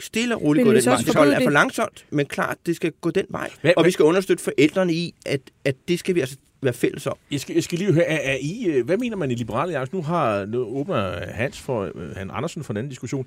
stille 0.00 0.34
og 0.36 0.42
roligt 0.42 0.64
gå 0.64 0.72
den 0.72 0.82
så 0.82 0.90
vej. 0.90 0.98
Det 0.98 1.08
er 1.34 1.40
for 1.44 1.50
langsomt, 1.50 2.06
men 2.10 2.26
klart, 2.26 2.56
det 2.66 2.76
skal 2.76 2.92
gå 3.00 3.10
den 3.10 3.24
vej. 3.28 3.50
Hvad- 3.60 3.72
og 3.76 3.82
hvad- 3.82 3.88
vi 3.88 3.92
skal 3.92 4.04
understøtte 4.04 4.44
forældrene 4.44 4.92
i, 4.94 5.14
at, 5.26 5.40
at 5.64 5.76
det 5.88 5.98
skal 5.98 6.14
vi 6.14 6.20
altså 6.20 6.36
være 6.62 6.72
fælles 6.72 7.06
om. 7.06 7.16
Jeg 7.30 7.40
skal, 7.40 7.54
jeg 7.54 7.62
skal 7.62 7.78
lige 7.78 7.92
høre, 7.92 8.04
er, 8.04 8.32
er 8.32 8.36
I, 8.40 8.66
øh, 8.66 8.84
hvad 8.86 8.96
mener 8.96 9.16
man 9.16 9.30
i 9.30 9.34
Liberale 9.34 9.62
Alliance? 9.62 9.94
Nu, 9.94 10.02
har, 10.02 10.46
nu 10.46 10.58
åbner 10.58 11.26
Hans 11.32 11.60
for, 11.60 11.82
øh, 11.94 12.16
Han 12.16 12.30
Andersen 12.32 12.64
for 12.64 12.72
en 12.72 12.76
anden 12.76 12.90
diskussion. 12.90 13.26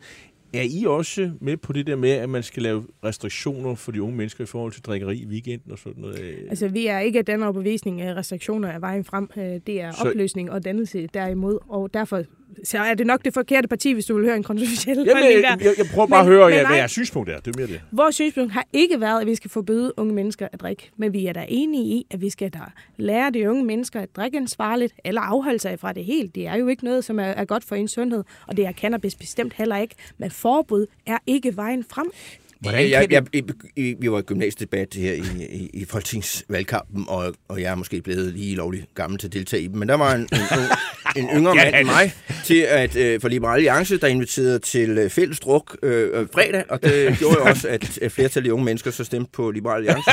Er 0.53 0.61
I 0.61 0.85
også 0.87 1.31
med 1.41 1.57
på 1.57 1.73
det 1.73 1.87
der 1.87 1.95
med, 1.95 2.09
at 2.11 2.29
man 2.29 2.43
skal 2.43 2.63
lave 2.63 2.83
restriktioner 3.03 3.75
for 3.75 3.91
de 3.91 4.01
unge 4.01 4.15
mennesker 4.17 4.43
i 4.43 4.47
forhold 4.47 4.71
til 4.73 4.81
drikkeri 4.83 5.17
i 5.17 5.25
weekenden 5.25 5.71
og 5.71 5.79
sådan 5.79 6.01
noget? 6.01 6.19
Øh, 6.19 6.37
Altså, 6.49 6.67
vi 6.67 6.87
er 6.87 6.99
ikke 6.99 7.19
af 7.19 7.25
den 7.25 7.43
overbevisning, 7.43 8.01
at 8.01 8.15
restriktioner 8.17 8.67
er 8.69 8.79
vejen 8.79 9.03
frem. 9.03 9.27
Det 9.67 9.81
er 9.81 9.91
Så- 9.91 10.07
opløsning 10.09 10.51
og 10.51 10.63
dannelse 10.65 11.07
derimod, 11.13 11.57
og 11.69 11.93
derfor 11.93 12.23
så 12.63 12.77
er 12.79 12.93
det 12.93 13.07
nok 13.07 13.25
det 13.25 13.33
forkerte 13.33 13.67
parti, 13.67 13.91
hvis 13.93 14.05
du 14.05 14.15
vil 14.15 14.25
høre 14.25 14.35
en 14.35 14.43
kontroversiel 14.43 14.97
Jamen, 14.97 15.13
holdning 15.13 15.33
jeg, 15.33 15.57
der. 15.59 15.65
jeg, 15.65 15.73
jeg 15.77 15.85
prøver 15.93 16.07
bare 16.07 16.23
Men- 16.23 16.31
at 16.33 16.37
høre, 16.37 16.45
men 16.49 16.55
ja, 16.57 16.61
nej. 16.61 16.71
hvad 16.71 16.77
jeres 16.77 16.91
synspunkt 16.91 17.29
er. 17.29 17.39
Det 17.39 17.55
er 17.55 17.59
mere 17.59 17.67
det. 17.67 17.81
Vores 17.91 18.15
synspunkt 18.15 18.53
har 18.53 18.65
ikke 18.73 19.01
været, 19.01 19.21
at 19.21 19.27
vi 19.27 19.35
skal 19.35 19.49
forbyde 19.51 19.93
unge 19.97 20.13
mennesker 20.13 20.47
at 20.51 20.61
drikke, 20.61 20.89
men 20.97 21.13
vi 21.13 21.25
er 21.27 21.33
da 21.33 21.45
enige 21.49 21.83
i, 21.83 22.05
at 22.11 22.21
vi 22.21 22.29
skal 22.29 22.49
da 22.49 22.59
lære 22.97 23.31
de 23.31 23.49
unge 23.49 23.65
mennesker 23.65 24.01
at 24.01 24.15
drikke 24.15 24.37
ansvarligt, 24.37 24.93
eller 25.05 25.21
afholde 25.21 25.59
sig 25.59 25.79
fra 25.79 25.93
det 25.93 26.05
helt. 26.05 26.35
Det 26.35 26.47
er 26.47 26.55
jo 26.55 26.67
ikke 26.67 26.83
noget, 26.85 27.05
som 27.05 27.19
er, 27.19 27.23
er 27.23 27.45
godt 27.45 27.63
for 27.63 27.75
ens 27.75 27.91
sundhed, 27.91 28.23
og 28.47 28.57
det 28.57 28.65
er 28.65 28.71
cannabis 28.71 29.15
bestemt 29.15 29.53
heller 29.53 29.77
ikke. 29.77 29.95
Men 30.17 30.31
forbud 30.31 30.85
er 31.05 31.17
ikke 31.27 31.55
vejen 31.55 31.85
frem. 31.89 32.11
Hvordan 32.59 32.89
jeg, 32.89 33.07
jeg, 33.11 33.23
i, 33.33 33.43
i, 33.75 33.95
vi 33.99 34.11
var 34.11 34.19
i 34.19 34.21
gymnasiedebat 34.21 34.93
her 34.93 35.13
i, 35.13 35.23
i, 35.49 35.69
i 35.73 35.85
folketingsvalgkampen, 35.85 37.05
og, 37.07 37.33
og 37.47 37.61
jeg 37.61 37.71
er 37.71 37.75
måske 37.75 38.01
blevet 38.01 38.33
lige 38.33 38.55
lovlig 38.55 38.85
gammel 38.95 39.19
til 39.19 39.27
at 39.27 39.33
deltage 39.33 39.63
i 39.63 39.67
dem. 39.67 39.75
Men 39.75 39.89
der 39.89 39.95
var 39.95 40.15
en, 40.15 40.21
en, 40.21 41.23
en 41.23 41.29
yngre 41.37 41.55
mand 41.55 41.75
end 41.75 41.85
mig 41.85 42.13
til 42.45 42.59
at, 42.59 42.95
øh, 42.95 43.21
for 43.21 43.27
Liberale 43.27 43.55
Alliance, 43.55 43.97
der 43.97 44.07
inviterede 44.07 44.59
til 44.59 44.97
øh, 44.97 45.09
fælles 45.09 45.39
druk 45.39 45.77
øh, 45.83 46.21
øh, 46.21 46.27
fredag, 46.33 46.63
og 46.69 46.83
det 46.83 47.15
gjorde 47.19 47.35
jo 47.39 47.45
også, 47.45 47.67
at 47.67 47.99
et 48.01 48.11
flertal 48.11 48.47
af 48.47 48.51
unge 48.51 48.65
mennesker 48.65 48.91
så 48.91 49.03
stemte 49.03 49.31
på 49.31 49.51
Liberale 49.51 49.87
Alliance 49.89 50.11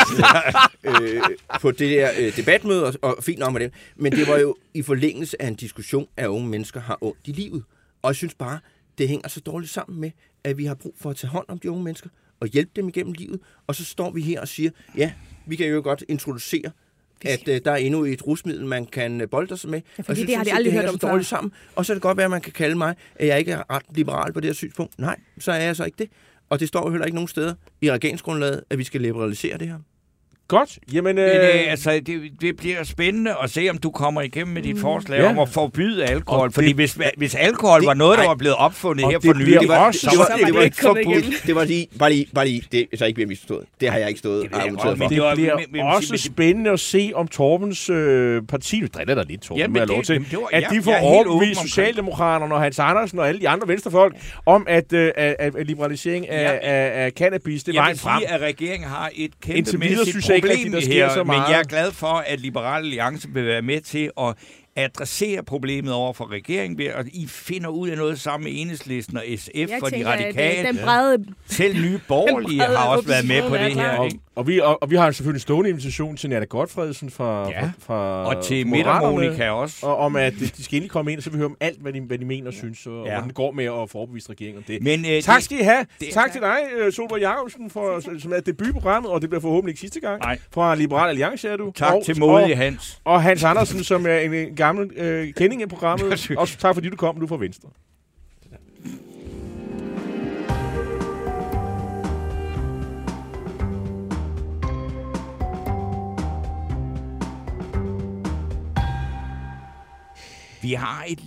øh, 0.85 1.23
på 1.61 1.71
det 1.71 1.91
der 1.91 2.11
øh, 2.19 2.37
debatmøde, 2.37 2.87
og, 2.87 2.95
og 3.03 3.25
fint 3.25 3.39
nok 3.39 3.53
med 3.53 3.61
det. 3.61 3.73
Men 3.97 4.13
det 4.13 4.29
var 4.29 4.39
jo 4.39 4.57
i 4.75 4.83
forlængelse 4.83 5.43
af 5.43 5.47
en 5.47 5.55
diskussion, 5.55 6.07
at 6.17 6.27
unge 6.27 6.49
mennesker 6.49 6.81
har 6.81 6.99
ondt 7.01 7.19
i 7.25 7.33
livet. 7.33 7.65
Og 8.03 8.09
jeg 8.09 8.17
synes 8.17 8.35
bare, 8.35 8.59
det 8.99 9.09
hænger 9.09 9.29
så 9.29 9.41
dårligt 9.41 9.73
sammen 9.73 10.01
med, 10.01 10.11
at 10.45 10.59
vi 10.59 10.65
har 10.65 10.75
brug 10.75 10.95
for 11.01 11.11
at 11.11 11.17
tage 11.17 11.31
hånd 11.31 11.45
om 11.49 11.59
de 11.59 11.71
unge 11.71 11.85
mennesker 11.85 12.09
og 12.45 12.49
hjælpe 12.49 12.71
dem 12.77 12.89
igennem 12.89 13.13
livet. 13.13 13.41
Og 13.67 13.75
så 13.75 13.85
står 13.85 14.11
vi 14.11 14.21
her 14.21 14.41
og 14.41 14.49
siger, 14.49 14.71
ja, 14.97 15.13
vi 15.47 15.57
kan 15.57 15.67
jo 15.67 15.81
godt 15.85 16.05
introducere, 16.09 16.71
at 17.25 17.49
øh, 17.49 17.61
der 17.65 17.71
er 17.73 17.77
endnu 17.77 18.05
et 18.05 18.27
rusmiddel, 18.27 18.67
man 18.67 18.87
kan 18.87 19.21
øh, 19.21 19.29
bolde 19.29 19.57
sig 19.57 19.71
med. 19.71 19.81
Ja, 19.99 20.03
Og 20.03 20.05
fordi 20.05 20.21
jeg 20.21 20.29
det 20.29 20.37
har 20.37 20.45
de 20.45 20.53
aldrig 20.55 20.73
hænger 20.73 20.83
hørt 20.87 20.95
om 20.95 21.01
så 21.01 21.07
dårligt 21.07 21.29
før. 21.29 21.37
sammen. 21.37 21.53
Og 21.77 21.87
så 21.87 21.93
er 21.93 21.95
det 21.95 22.03
godt 22.03 22.17
være, 22.17 22.25
at 22.25 22.31
man 22.31 22.41
kan 22.41 22.53
kalde 22.53 22.77
mig, 22.77 22.95
at 23.17 23.27
jeg 23.27 23.39
ikke 23.39 23.53
er 23.53 23.71
ret 23.75 23.83
liberal 23.95 24.33
på 24.33 24.41
det 24.41 24.49
her 24.49 24.55
synspunkt. 24.55 24.99
Nej, 24.99 25.17
så 25.39 25.53
er 25.53 25.61
jeg 25.63 25.77
så 25.77 25.85
ikke 25.85 25.99
det. 25.99 26.09
Og 26.51 26.61
det 26.61 26.69
står 26.69 26.87
jo 26.87 26.91
heller 26.91 27.05
ikke 27.07 27.15
nogen 27.15 27.29
steder 27.29 27.55
i 27.81 27.91
regeringsgrundlaget, 27.93 28.63
at 28.71 28.79
vi 28.79 28.85
skal 28.85 29.01
liberalisere 29.01 29.59
det 29.59 29.69
her. 29.69 29.79
Godt. 30.49 30.79
Jamen, 30.93 31.19
øh, 31.19 31.25
Men, 31.27 31.35
øh, 31.37 31.71
altså, 31.71 32.01
det, 32.07 32.23
det 32.41 32.57
bliver 32.57 32.85
spændende 32.85 33.35
at 33.43 33.51
se, 33.51 33.67
om 33.71 33.79
du 33.79 33.91
kommer 33.91 34.21
igennem 34.23 34.55
med 34.55 34.63
dit 34.63 34.79
forslag 34.79 35.19
Ja. 35.21 35.29
om 35.31 35.39
at 35.39 35.49
forbyde 35.49 36.05
alkohol. 36.05 36.47
Og 36.47 36.53
Fordi 36.55 36.67
det- 36.67 36.75
hvis, 36.75 36.99
hvis 37.17 37.35
alkohol 37.35 37.81
det- 37.81 37.87
var 37.87 37.95
noget, 37.95 38.19
der 38.19 38.27
var 38.27 38.35
blevet 38.35 38.57
opfundet 38.57 39.07
her 39.11 39.19
det 39.19 39.27
for 39.27 39.35
nylig, 39.39 39.61
Det 39.61 39.69
var, 39.69 39.87
også- 39.87 40.11
det 40.11 40.19
var, 40.19 40.25
så 40.25 40.31
var 40.31 40.37
det 40.39 40.47
det 40.47 40.55
var 40.55 40.63
ikke 40.63 40.77
forbudt. 40.77 41.43
Det 41.47 41.55
var 41.55 41.65
lige, 41.65 41.87
bare 41.99 42.11
lige, 42.13 42.27
bare 42.35 42.47
lige, 42.49 42.63
det 42.73 42.87
er 42.93 42.97
så 42.97 43.05
ikke 43.05 43.15
bliver 43.15 43.29
misforstået. 43.29 43.65
Det 43.81 43.91
har 43.91 43.99
jeg 43.99 44.09
ikke 44.09 44.19
stået 44.19 44.43
Det 44.43 44.53
og 44.53 44.57
jeg 44.57 44.61
argumenteret 44.61 44.99
for. 44.99 45.05
men 45.05 45.11
det 45.11 45.23
det 45.23 45.35
bliver 45.37 45.57
men- 45.57 45.65
men- 45.71 45.81
også 45.83 46.09
men- 46.13 46.19
spændende 46.19 46.71
at 46.71 46.81
se, 46.81 47.13
om 47.15 47.29
Torbens 47.29 47.91
øh, 47.91 48.43
parti, 48.43 48.81
nu 48.81 48.87
driller 48.95 49.15
der 49.15 49.25
lidt, 49.25 49.41
Torben, 49.43 49.61
Jamen, 49.61 49.81
det- 49.81 49.89
lov 49.89 50.03
til, 50.03 50.13
jamen, 50.13 50.29
det 50.31 50.39
var- 50.39 50.49
at 50.53 50.63
jeg- 50.63 50.71
de 50.71 50.83
får 50.83 50.91
jeg 50.93 51.01
er 51.01 51.05
overbevist. 51.05 51.61
Socialdemokraterne 51.61 52.55
og 52.55 52.61
Hans 52.63 52.79
Andersen 52.79 53.19
og 53.19 53.29
alle 53.29 53.41
de 53.41 53.49
andre 53.49 53.69
venstrefolk 53.69 54.15
om, 54.47 54.65
at, 54.69 54.93
øh, 54.93 55.11
at, 55.17 55.37
at 55.57 55.67
liberalisering 55.67 56.29
af, 56.29 56.43
Jeg- 56.45 56.61
af, 56.63 57.05
af 57.05 57.11
cannabis, 57.13 57.65
det 57.65 57.69
er 57.73 57.75
Jeg 57.75 57.81
vejen 57.81 57.93
vil 57.93 58.01
frem. 58.01 58.21
sige, 58.21 58.31
at 58.31 58.41
regeringen 58.41 58.89
har 58.89 59.11
et 59.15 59.31
Indtil 59.49 59.79
jeg 60.35 60.37
ikke 60.37 60.49
problem 60.49 60.75
rigtig, 60.75 60.91
der 60.91 60.95
her, 61.07 61.09
så 61.15 61.25
men 61.25 61.27
meget. 61.27 61.51
jeg 61.51 61.59
er 61.61 61.65
glad 61.65 61.93
for, 61.93 62.07
at 62.07 62.41
Liberale 62.41 62.85
Alliance 62.87 63.29
vil 63.29 63.47
være 63.47 63.63
med 63.63 63.81
til 63.81 64.11
at 64.21 64.35
adressere 64.77 65.43
problemet 65.43 65.93
over 65.93 66.13
for 66.13 66.31
regeringen 66.31 66.79
ved, 66.79 66.87
at 66.87 67.07
I 67.13 67.27
finder 67.29 67.69
ud 67.69 67.89
af 67.89 67.97
noget 67.99 68.21
sammen 68.21 68.45
med 68.53 68.61
Enhedslisten 68.61 69.17
og 69.17 69.25
SF 69.39 69.49
Jeg 69.55 69.69
for 69.79 69.87
de 69.87 69.93
tænker, 69.93 70.09
at, 70.09 70.21
øh, 70.21 70.27
radikale. 70.27 70.69
den 70.69 70.79
brede 70.85 71.25
Selv 71.47 71.75
nye 71.83 72.01
borgerlige 72.09 72.59
brede 72.61 72.77
har 72.77 72.89
også 72.97 73.09
været 73.09 73.29
med 73.29 73.49
på 73.49 73.55
det 73.57 73.63
er 73.65 73.69
her. 73.69 73.99
Og, 73.99 74.05
Ikke? 74.07 74.19
og, 74.37 74.47
vi, 74.47 74.61
og, 74.61 74.83
og 74.83 74.91
vi 74.91 74.97
har 74.97 75.11
selvfølgelig 75.11 75.37
en 75.39 75.41
stående 75.41 75.71
invitation 75.71 76.17
til 76.17 76.31
Nana 76.31 76.45
Godfredsen 76.45 77.11
fra, 77.11 77.49
Ja. 77.51 77.61
fra, 77.63 77.71
fra 77.79 78.37
Og 78.37 78.45
til 78.45 78.67
Midtermonika 78.67 79.51
også. 79.51 79.87
Og 79.87 79.97
om, 79.97 80.17
at 80.17 80.33
de 80.41 80.65
skal 80.65 80.77
endelig 80.77 80.91
komme 80.91 81.13
ind, 81.13 81.21
så 81.21 81.31
vi 81.31 81.37
hører 81.37 81.49
om 81.49 81.57
alt, 81.61 81.81
hvad 81.83 81.93
de, 81.93 82.01
hvad 82.01 82.19
de 82.19 82.25
mener 82.25 82.47
og 82.47 82.53
synes, 82.55 82.87
og 82.87 82.93
Ja. 82.93 83.11
hvordan 83.11 83.29
det 83.29 83.35
går 83.35 83.53
med 83.53 83.65
at 83.65 83.91
få 83.91 83.99
overbevist 83.99 84.31
regeringen 84.31 84.59
om 84.59 84.65
det. 84.67 84.83
Men, 84.83 85.05
øh, 85.17 85.23
tak 85.23 85.43
skal 85.43 85.59
I 85.61 85.63
have. 85.63 85.87
det- 86.01 86.09
tak 86.13 86.33
til 86.33 86.41
dig, 86.41 86.57
øh, 86.79 86.93
Solborg 86.93 87.21
Jacobsen, 87.21 87.71
for, 87.71 88.19
som 88.21 88.33
er 88.33 88.41
debutprogrammet, 88.41 89.11
og 89.13 89.21
det 89.21 89.31
bliver 89.31 89.41
forhåbentlig 89.41 89.71
ikke 89.73 89.81
sidste 89.81 90.01
gang. 90.01 90.21
Nej. 90.21 90.39
Fra 90.55 90.75
Liberal 90.75 91.09
Alliance 91.09 91.49
er 91.49 91.57
du. 91.57 91.73
Tak 91.75 91.93
og, 91.95 92.03
til 92.05 92.19
modige 92.19 92.55
og, 92.55 92.59
Hans. 92.59 93.01
og 93.05 93.23
Hans 93.23 93.45
Andersen, 93.45 93.85
som 93.85 94.07
er 94.07 94.19
en, 94.19 94.35
en 94.35 94.57
gammel 94.67 94.91
øh, 94.97 95.35
kending 95.35 95.63
af 95.63 95.69
programmet. 95.69 96.31
Også 96.37 96.59
tak 96.59 96.75
fordi 96.75 96.89
du 96.89 96.97
kom, 96.97 97.17
du 97.17 97.25
er 97.25 97.29
fra 97.29 97.37
Venstre. 97.37 97.69
Vi 110.63 110.73
har 110.73 111.05
et 111.09 111.21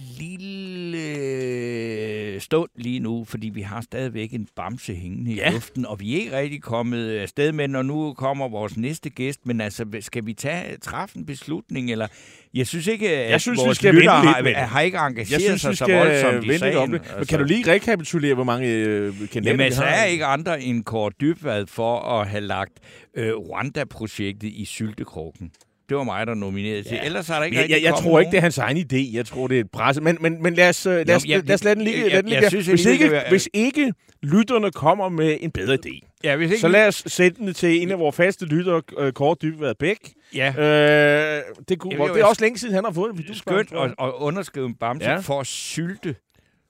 øh, 2.37 2.41
stund 2.41 2.69
lige 2.75 2.99
nu, 2.99 3.25
fordi 3.25 3.49
vi 3.49 3.61
har 3.61 3.81
stadigvæk 3.81 4.33
en 4.33 4.47
bamse 4.55 4.93
hængende 4.95 5.31
Ja. 5.33 5.49
i 5.49 5.53
luften, 5.53 5.85
og 5.85 5.99
vi 5.99 6.15
er 6.15 6.19
ikke 6.19 6.37
rigtig 6.37 6.61
kommet 6.61 7.09
afsted 7.17 7.51
med, 7.51 7.67
når 7.67 7.81
nu 7.81 8.13
kommer 8.13 8.47
vores 8.49 8.77
næste 8.77 9.09
gæst. 9.09 9.39
Men 9.45 9.61
altså, 9.61 9.85
skal 9.99 10.25
vi 10.25 10.33
tage 10.33 10.77
træffe 10.77 11.17
en 11.17 11.25
beslutning? 11.25 11.91
Eller 11.91 12.07
jeg 12.53 12.67
synes 12.67 12.87
ikke, 12.87 13.09
at 13.09 13.31
Jeg 13.31 13.41
synes, 13.41 13.59
vi 13.59 13.65
vores 13.65 13.77
skal 13.77 13.93
lyttere 13.95 14.25
vente 14.25 14.43
lidt 14.43 14.57
har, 14.57 14.65
har 14.65 14.81
ikke 14.81 14.97
engageret 14.97 15.31
Jeg 15.31 15.41
synes, 15.41 15.61
sig 15.61 15.69
vi 15.71 15.75
så 15.75 15.85
skal 15.85 15.97
voldsomt 15.97 16.45
i 16.45 16.57
sagen. 16.57 16.77
om 16.77 16.91
det. 16.91 17.01
Men 17.17 17.25
kan 17.25 17.39
du 17.39 17.45
lige 17.45 17.71
rekapitulere, 17.71 18.33
hvor 18.33 18.43
mange 18.43 18.67
øh, 18.67 19.13
kandidater 19.13 19.41
Jamen, 19.43 19.57
vi 19.59 19.63
altså, 19.63 19.81
har? 19.83 19.89
er 19.95 20.05
ikke 20.05 20.25
andre 20.25 20.61
end 20.61 20.83
Kåre 20.83 21.11
Dybvad 21.21 21.65
for 21.67 21.99
at 21.99 22.27
have 22.27 22.41
lagt 22.41 22.73
øh, 23.15 23.33
Rwanda-projektet 23.33 24.47
i 24.47 24.65
syltekrogen. 24.65 25.51
Det 25.89 25.97
var 25.97 26.03
mig, 26.03 26.27
der 26.27 26.33
nominerede 26.33 26.83
til. 26.83 26.99
Ellers 27.03 27.29
er 27.29 27.33
der 27.35 27.43
ikke 27.43 27.57
jeg, 27.57 27.69
jeg, 27.69 27.81
jeg 27.83 27.93
tror 27.93 27.99
ikke, 28.19 28.25
nogen. 28.27 28.31
det 28.31 28.37
er 28.37 28.41
hans 28.41 28.57
egen 28.57 28.77
idé. 28.77 29.15
Jeg 29.15 29.25
tror, 29.25 29.47
det 29.47 29.55
er 29.57 29.61
et 29.61 29.71
presse. 29.71 30.01
Men, 30.01 30.17
men, 30.21 30.43
men 30.43 30.53
lad, 30.53 30.69
os, 30.69 30.85
øh, 30.85 31.07
lad, 31.07 31.15
os, 31.15 31.25
Nå, 31.25 31.29
jeg- 31.31 31.43
lad 31.45 31.53
os 31.55 31.63
lade 31.63 31.75
den 31.75 31.83
ligge. 31.83 32.01
jeg- 32.01 32.11
lad 32.11 32.23
den 32.23 32.31
jeg 32.31 32.39
ligge 32.41 32.49
synes 32.49 32.67
hvis, 32.67 32.85
ikke, 32.85 33.09
det 33.09 33.21
hvis 33.29 33.49
ikke 33.53 33.93
lytterne 34.23 34.71
kommer 34.71 35.09
med 35.09 35.37
en 35.41 35.51
bedre 35.51 35.77
idé, 35.85 36.19
Ja, 36.23 36.35
hvis 36.35 36.51
ikke 36.51 36.61
så 36.61 36.67
lad 36.67 36.87
os 36.87 37.03
sætte 37.07 37.37
den 37.41 37.53
til 37.53 37.81
en 37.81 37.91
af 37.91 37.99
vores 37.99 38.15
faste 38.15 38.45
lyttere, 38.45 38.81
øh, 38.97 39.11
Kåre 39.13 39.35
Dybvad 39.41 39.75
Bæk. 39.79 39.97
Ja. 40.35 40.47
Øh, 40.49 41.41
det, 41.69 41.79
kunne, 41.79 41.91
Jeg 41.93 41.99
jo 42.09 42.13
det 42.15 42.21
er 42.21 42.25
også 42.25 42.41
længe 42.43 42.57
siden, 42.59 42.75
han 42.75 42.83
har 42.83 42.91
fået 42.91 43.17
vidusbarn, 43.17 43.53
skønt 43.65 43.71
jeg. 43.71 43.81
at, 43.81 43.93
at 44.07 44.11
underskrive 44.17 44.65
en 44.65 44.75
bamse 44.75 45.05
Ja. 45.05 45.11
ja. 45.13 45.19
for 45.19 45.39
at 45.39 45.47
sylte. 45.47 46.15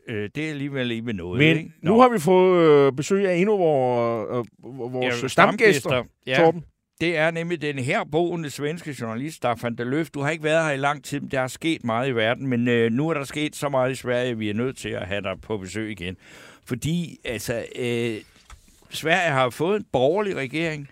Øh, 0.09 0.29
det 0.35 0.45
er 0.45 0.49
alligevel 0.49 0.91
ikke 0.91 1.03
med 1.05 1.13
noget, 1.13 1.37
Men 1.39 1.57
ikke? 1.57 1.71
nu 1.81 1.99
har 2.01 2.09
vi 2.09 2.19
fået 2.19 2.87
øh, 2.87 2.91
besøg 2.93 3.27
af 3.29 3.35
en 3.35 3.49
af 3.49 3.59
vores, 3.59 4.27
øh, 4.63 4.91
vores 4.93 5.21
Ja, 5.23 5.27
stamgæster, 5.27 6.03
Ja, 6.27 6.35
Torben 6.37 6.63
det 7.01 7.17
er 7.17 7.31
nemlig 7.31 7.61
den 7.61 7.79
her 7.79 8.03
boende 8.03 8.49
svenske 8.49 8.95
journalist, 9.01 9.35
Staffan 9.35 9.75
de 9.75 9.83
Løf. 9.83 10.09
Du 10.09 10.21
har 10.21 10.29
ikke 10.29 10.43
været 10.43 10.65
her 10.65 10.71
i 10.71 10.77
lang 10.77 11.03
tid, 11.03 11.19
men 11.19 11.31
der 11.31 11.41
er 11.41 11.47
sket 11.47 11.83
meget 11.83 12.09
i 12.09 12.11
verden, 12.11 12.47
men 12.47 12.67
øh, 12.67 12.91
nu 12.91 13.09
er 13.09 13.13
der 13.13 13.23
sket 13.23 13.55
så 13.55 13.69
meget 13.69 13.91
i 13.91 13.95
Sverige, 13.95 14.31
at 14.31 14.39
vi 14.39 14.49
er 14.49 14.53
nødt 14.53 14.77
til 14.77 14.89
at 14.89 15.07
have 15.07 15.21
dig 15.21 15.41
på 15.41 15.57
besøg 15.57 15.91
igen. 15.91 16.17
Fordi, 16.65 17.19
altså, 17.23 17.65
øh, 17.75 18.21
Sverige 18.89 19.31
har 19.31 19.49
fået 19.49 19.79
en 19.79 19.85
borgerlig 19.91 20.35
regering, 20.35 20.89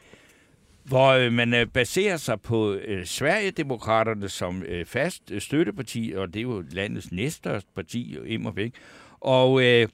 hvor 0.84 1.12
øh, 1.12 1.34
man 1.34 1.54
øh, 1.54 1.68
baserer 1.68 2.18
sig 2.18 2.42
på 2.42 2.74
øh, 2.74 3.06
Sverigedemokraterne 3.06 4.30
som 4.30 4.64
øh, 4.64 4.86
fast 4.86 5.32
øh, 5.32 5.42
støtteparti, 5.42 6.14
og 6.18 6.28
det 6.28 6.40
er 6.40 6.44
jo 6.44 6.64
landets 6.72 7.12
næststørste 7.12 7.70
parti, 7.76 8.18
immer 8.26 8.52
væk. 8.52 8.74
Og 9.20 9.64
øh, 9.64 9.88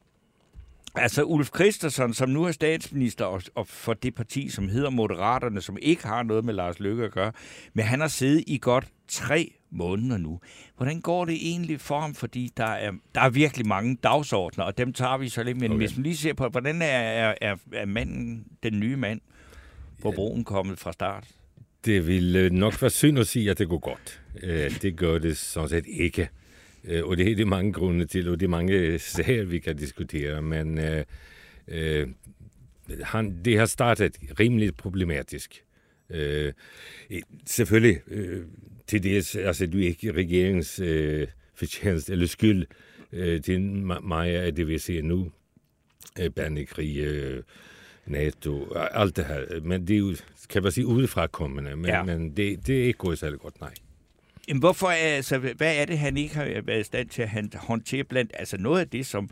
altså 0.96 1.24
Ulf 1.24 1.50
Christensen, 1.56 2.14
som 2.14 2.30
nu 2.30 2.44
er 2.44 2.52
statsminister, 2.52 3.26
og, 3.26 3.42
og 3.56 3.68
for 3.68 3.94
det 3.94 4.16
parti, 4.16 4.50
som 4.50 4.70
hedder 4.70 4.90
Moderaterne, 4.90 5.62
som 5.62 5.78
ikke 5.82 6.08
har 6.08 6.24
noget 6.24 6.46
med 6.46 6.54
Lars 6.54 6.80
Løkke 6.80 7.04
at 7.04 7.12
gøre, 7.12 7.32
men 7.74 7.86
han 7.86 8.00
har 8.00 8.08
siddet 8.08 8.44
i 8.48 8.58
godt 8.62 8.88
tre 9.08 9.54
måneder 9.72 10.18
nu. 10.18 10.40
Hvordan 10.78 11.02
går 11.02 11.26
det 11.26 11.36
egentlig 11.42 11.82
for 11.82 12.00
ham? 12.00 12.16
Fordi 12.16 12.52
der 12.58 12.66
er, 12.66 12.92
der 13.16 13.22
er 13.22 13.30
virkelig 13.30 13.68
mange 13.68 13.98
dagsordner, 14.04 14.64
og 14.64 14.78
dem 14.78 14.94
tager 14.94 15.18
vi 15.18 15.30
så 15.30 15.44
lidt. 15.44 15.58
Men 15.58 15.72
okay. 15.72 15.78
hvis 15.78 15.96
man 15.98 16.04
lige 16.04 16.18
ser 16.18 16.34
på, 16.34 16.48
hvordan 16.48 16.82
er, 16.82 16.86
er, 16.86 17.36
er, 17.42 17.56
er 17.74 17.86
manden, 17.86 18.46
den 18.64 18.80
nye 18.80 18.96
mand, 18.96 19.22
på 20.02 20.12
broen 20.12 20.44
kommet 20.44 20.80
fra 20.80 20.92
start? 20.92 21.28
Det 21.86 22.08
vil 22.08 22.36
øh, 22.36 22.52
nok 22.52 22.82
være 22.82 22.92
synd 22.92 23.20
at 23.20 23.28
sige, 23.28 23.52
at 23.52 23.58
det 23.58 23.70
går 23.70 23.80
godt. 23.80 24.22
Øh, 24.44 24.82
Det 24.82 24.98
gør 24.98 25.20
det 25.20 25.38
sådan 25.38 25.70
set 25.70 25.86
ikke. 25.88 26.30
Øh, 26.84 27.04
Og 27.06 27.18
det 27.18 27.32
er 27.32 27.36
det 27.36 27.48
mange 27.48 27.74
grunde 27.74 28.06
til, 28.06 28.30
og 28.30 28.40
det 28.40 28.46
er 28.46 28.50
mange 28.50 29.00
sager, 29.00 29.44
vi 29.44 29.60
kan 29.60 29.78
diskutere. 29.78 30.42
Men 30.42 30.80
øh, 30.80 31.06
øh, 31.68 32.08
han, 33.02 33.42
det 33.46 33.58
har 33.58 33.66
startet 33.66 34.18
rimelig 34.40 34.76
problematisk. 34.76 35.64
Øh, 36.10 36.54
selvfølgelig 37.46 38.02
øh, 38.08 38.46
til 38.88 39.04
det, 39.04 39.36
altså 39.36 39.68
du 39.68 39.78
er 39.78 39.88
ikke 39.88 40.12
regeringens 40.12 40.80
øh, 40.80 41.28
fortjeneste 41.56 42.12
eller 42.12 42.28
skyld 42.28 42.66
øh, 43.12 43.42
til 43.42 43.62
meget 43.62 44.36
af 44.36 44.56
det, 44.56 44.68
vi 44.68 44.78
ser 44.78 45.02
nu. 45.02 45.32
Øh, 46.20 46.30
bandekrig, 46.30 46.98
øh, 46.98 47.44
NATO, 48.06 48.74
alt 48.76 49.16
det 49.16 49.26
her. 49.26 49.62
Men 49.62 49.88
det 49.88 49.94
er 49.94 50.00
jo, 50.00 50.16
kan 50.50 50.64
man 50.64 50.72
sige, 50.72 50.86
udefra 50.86 51.28
kommende. 51.28 51.76
Men, 51.76 51.86
ja. 51.86 52.04
men 52.04 52.38
det, 52.38 52.68
det 52.68 52.80
er 52.82 52.84
ikke 52.84 52.98
gået 52.98 53.20
særlig 53.20 53.40
godt, 53.40 53.62
nej. 53.62 53.74
Jamen, 54.48 54.60
hvorfor 54.60 54.88
altså, 54.88 55.38
hvad 55.38 55.78
er 55.82 55.86
det, 55.86 56.00
han 56.00 56.18
ikke 56.18 56.36
har 56.36 56.62
været 56.62 56.80
i 56.80 56.84
stand 56.84 57.10
til 57.10 57.22
at 57.22 57.30
han- 57.30 57.52
håndtere 57.56 58.04
blandt... 58.04 58.32
Altså, 58.40 58.58
noget 58.58 58.80
af 58.80 58.90
det, 58.90 59.06
som 59.06 59.30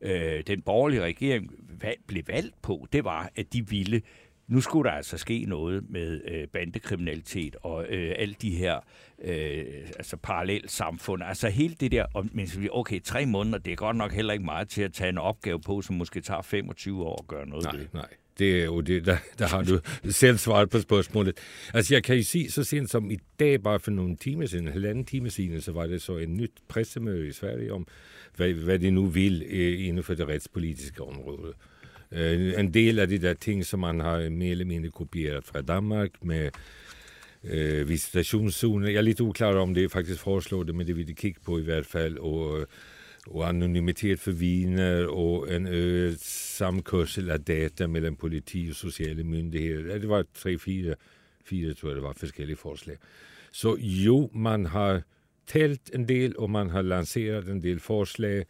øh, 0.00 0.42
den 0.46 0.62
borgerlige 0.62 1.02
regering 1.02 1.50
valg, 1.80 2.00
blev 2.06 2.22
valgt 2.26 2.62
på, 2.62 2.86
det 2.92 3.04
var, 3.04 3.30
at 3.36 3.52
de 3.52 3.68
ville... 3.68 4.02
Nu 4.48 4.60
skulle 4.60 4.90
der 4.90 4.96
altså 4.96 5.18
ske 5.18 5.44
noget 5.48 5.90
med 5.90 6.20
øh, 6.28 6.48
bandekriminalitet 6.48 7.56
og 7.62 7.86
øh, 7.88 8.14
alle 8.18 8.34
de 8.42 8.50
her 8.56 8.80
øh, 9.24 9.64
altså 9.96 10.16
parallelt 10.16 10.70
samfund. 10.70 11.22
Altså 11.22 11.48
hele 11.48 11.74
det 11.80 11.92
der, 11.92 12.06
og, 12.14 12.26
men 12.32 12.48
okay, 12.72 13.00
tre 13.02 13.26
måneder, 13.26 13.58
det 13.58 13.72
er 13.72 13.76
godt 13.76 13.96
nok 13.96 14.12
heller 14.12 14.32
ikke 14.32 14.44
meget 14.44 14.68
til 14.68 14.82
at 14.82 14.92
tage 14.92 15.08
en 15.08 15.18
opgave 15.18 15.60
på, 15.60 15.82
som 15.82 15.96
måske 15.96 16.20
tager 16.20 16.42
25 16.42 17.02
år 17.04 17.18
at 17.22 17.26
gøre 17.28 17.46
noget 17.46 17.64
Nej, 17.64 17.76
ved. 17.76 17.86
nej. 17.92 18.08
Det 18.38 18.60
er 18.60 18.64
jo 18.64 18.80
det, 18.80 19.06
der, 19.06 19.16
der 19.38 19.46
har 19.46 19.62
du 19.62 19.78
selv 20.10 20.38
svaret 20.38 20.70
på 20.70 20.80
spørgsmålet. 20.80 21.36
Altså, 21.74 21.94
jeg 21.94 22.02
kan 22.02 22.16
jo 22.16 22.22
sige, 22.22 22.50
så 22.50 22.64
sent 22.64 22.90
som 22.90 23.10
i 23.10 23.18
dag, 23.40 23.62
bare 23.62 23.80
for 23.80 23.90
nogle 23.90 24.16
timer 24.16 24.46
siden, 24.46 24.66
en 24.66 24.72
halvanden 24.72 25.04
time 25.04 25.30
siden, 25.30 25.60
så 25.60 25.72
var 25.72 25.86
det 25.86 26.02
så 26.02 26.16
en 26.16 26.36
nyt 26.36 26.52
pressemøde 26.68 27.28
i 27.28 27.32
Sverige 27.32 27.72
om, 27.72 27.86
hvad, 28.36 28.52
hvad 28.52 28.78
de 28.78 28.90
nu 28.90 29.06
vil 29.06 29.42
øh, 29.48 29.86
inden 29.86 30.04
for 30.04 30.14
det 30.14 30.28
retspolitiske 30.28 31.02
område. 31.02 31.52
Øh, 32.12 32.60
en 32.60 32.74
del 32.74 32.98
af 32.98 33.08
de 33.08 33.18
der 33.18 33.34
ting, 33.34 33.66
som 33.66 33.80
man 33.80 34.00
har 34.00 34.30
mere 34.30 34.50
eller 34.50 34.64
mindre 34.64 34.90
kopieret 34.90 35.44
fra 35.44 35.60
Danmark 35.60 36.10
med 36.22 36.44
eh, 36.44 36.50
øh, 37.44 37.88
visitationszoner. 37.88 38.88
Jeg 38.88 38.96
er 38.96 39.02
lidt 39.02 39.20
uklar 39.20 39.54
om 39.54 39.74
det 39.74 39.92
faktisk 39.92 40.20
foreslår 40.20 40.62
det, 40.62 40.74
men 40.74 40.86
det 40.86 40.96
vil 40.96 41.08
de 41.08 41.14
kigge 41.14 41.40
på 41.44 41.58
i 41.58 41.62
hvert 41.62 41.86
fald. 41.86 42.18
Og, 42.18 42.60
øh, 42.60 42.66
och 43.26 43.48
anonymitet 43.48 44.20
for 44.20 44.32
vidner 44.32 45.06
og 45.06 45.54
en 45.54 45.66
øget 45.66 46.20
samkørsel 46.20 47.38
data 47.46 47.86
mellan 47.86 48.16
politi 48.16 48.70
och 48.70 48.76
sociala 48.76 49.24
myndigheter. 49.24 49.98
Det 49.98 50.08
var 50.08 50.24
tre, 50.34 50.58
fyra, 50.58 50.94
fyra 51.44 51.74
tror 51.74 51.90
jag 51.90 51.96
det 51.96 52.02
var 52.02 52.16
olika 52.38 52.56
forslag. 52.56 52.96
Så 53.50 53.76
jo, 53.78 54.30
man 54.32 54.66
har 54.66 55.02
tält 55.46 55.90
en 55.94 56.06
del, 56.06 56.32
och 56.32 56.50
man 56.50 56.70
har 56.70 56.82
lanserat 56.82 57.48
en 57.48 57.60
del 57.60 57.80
förslag. 57.80 58.44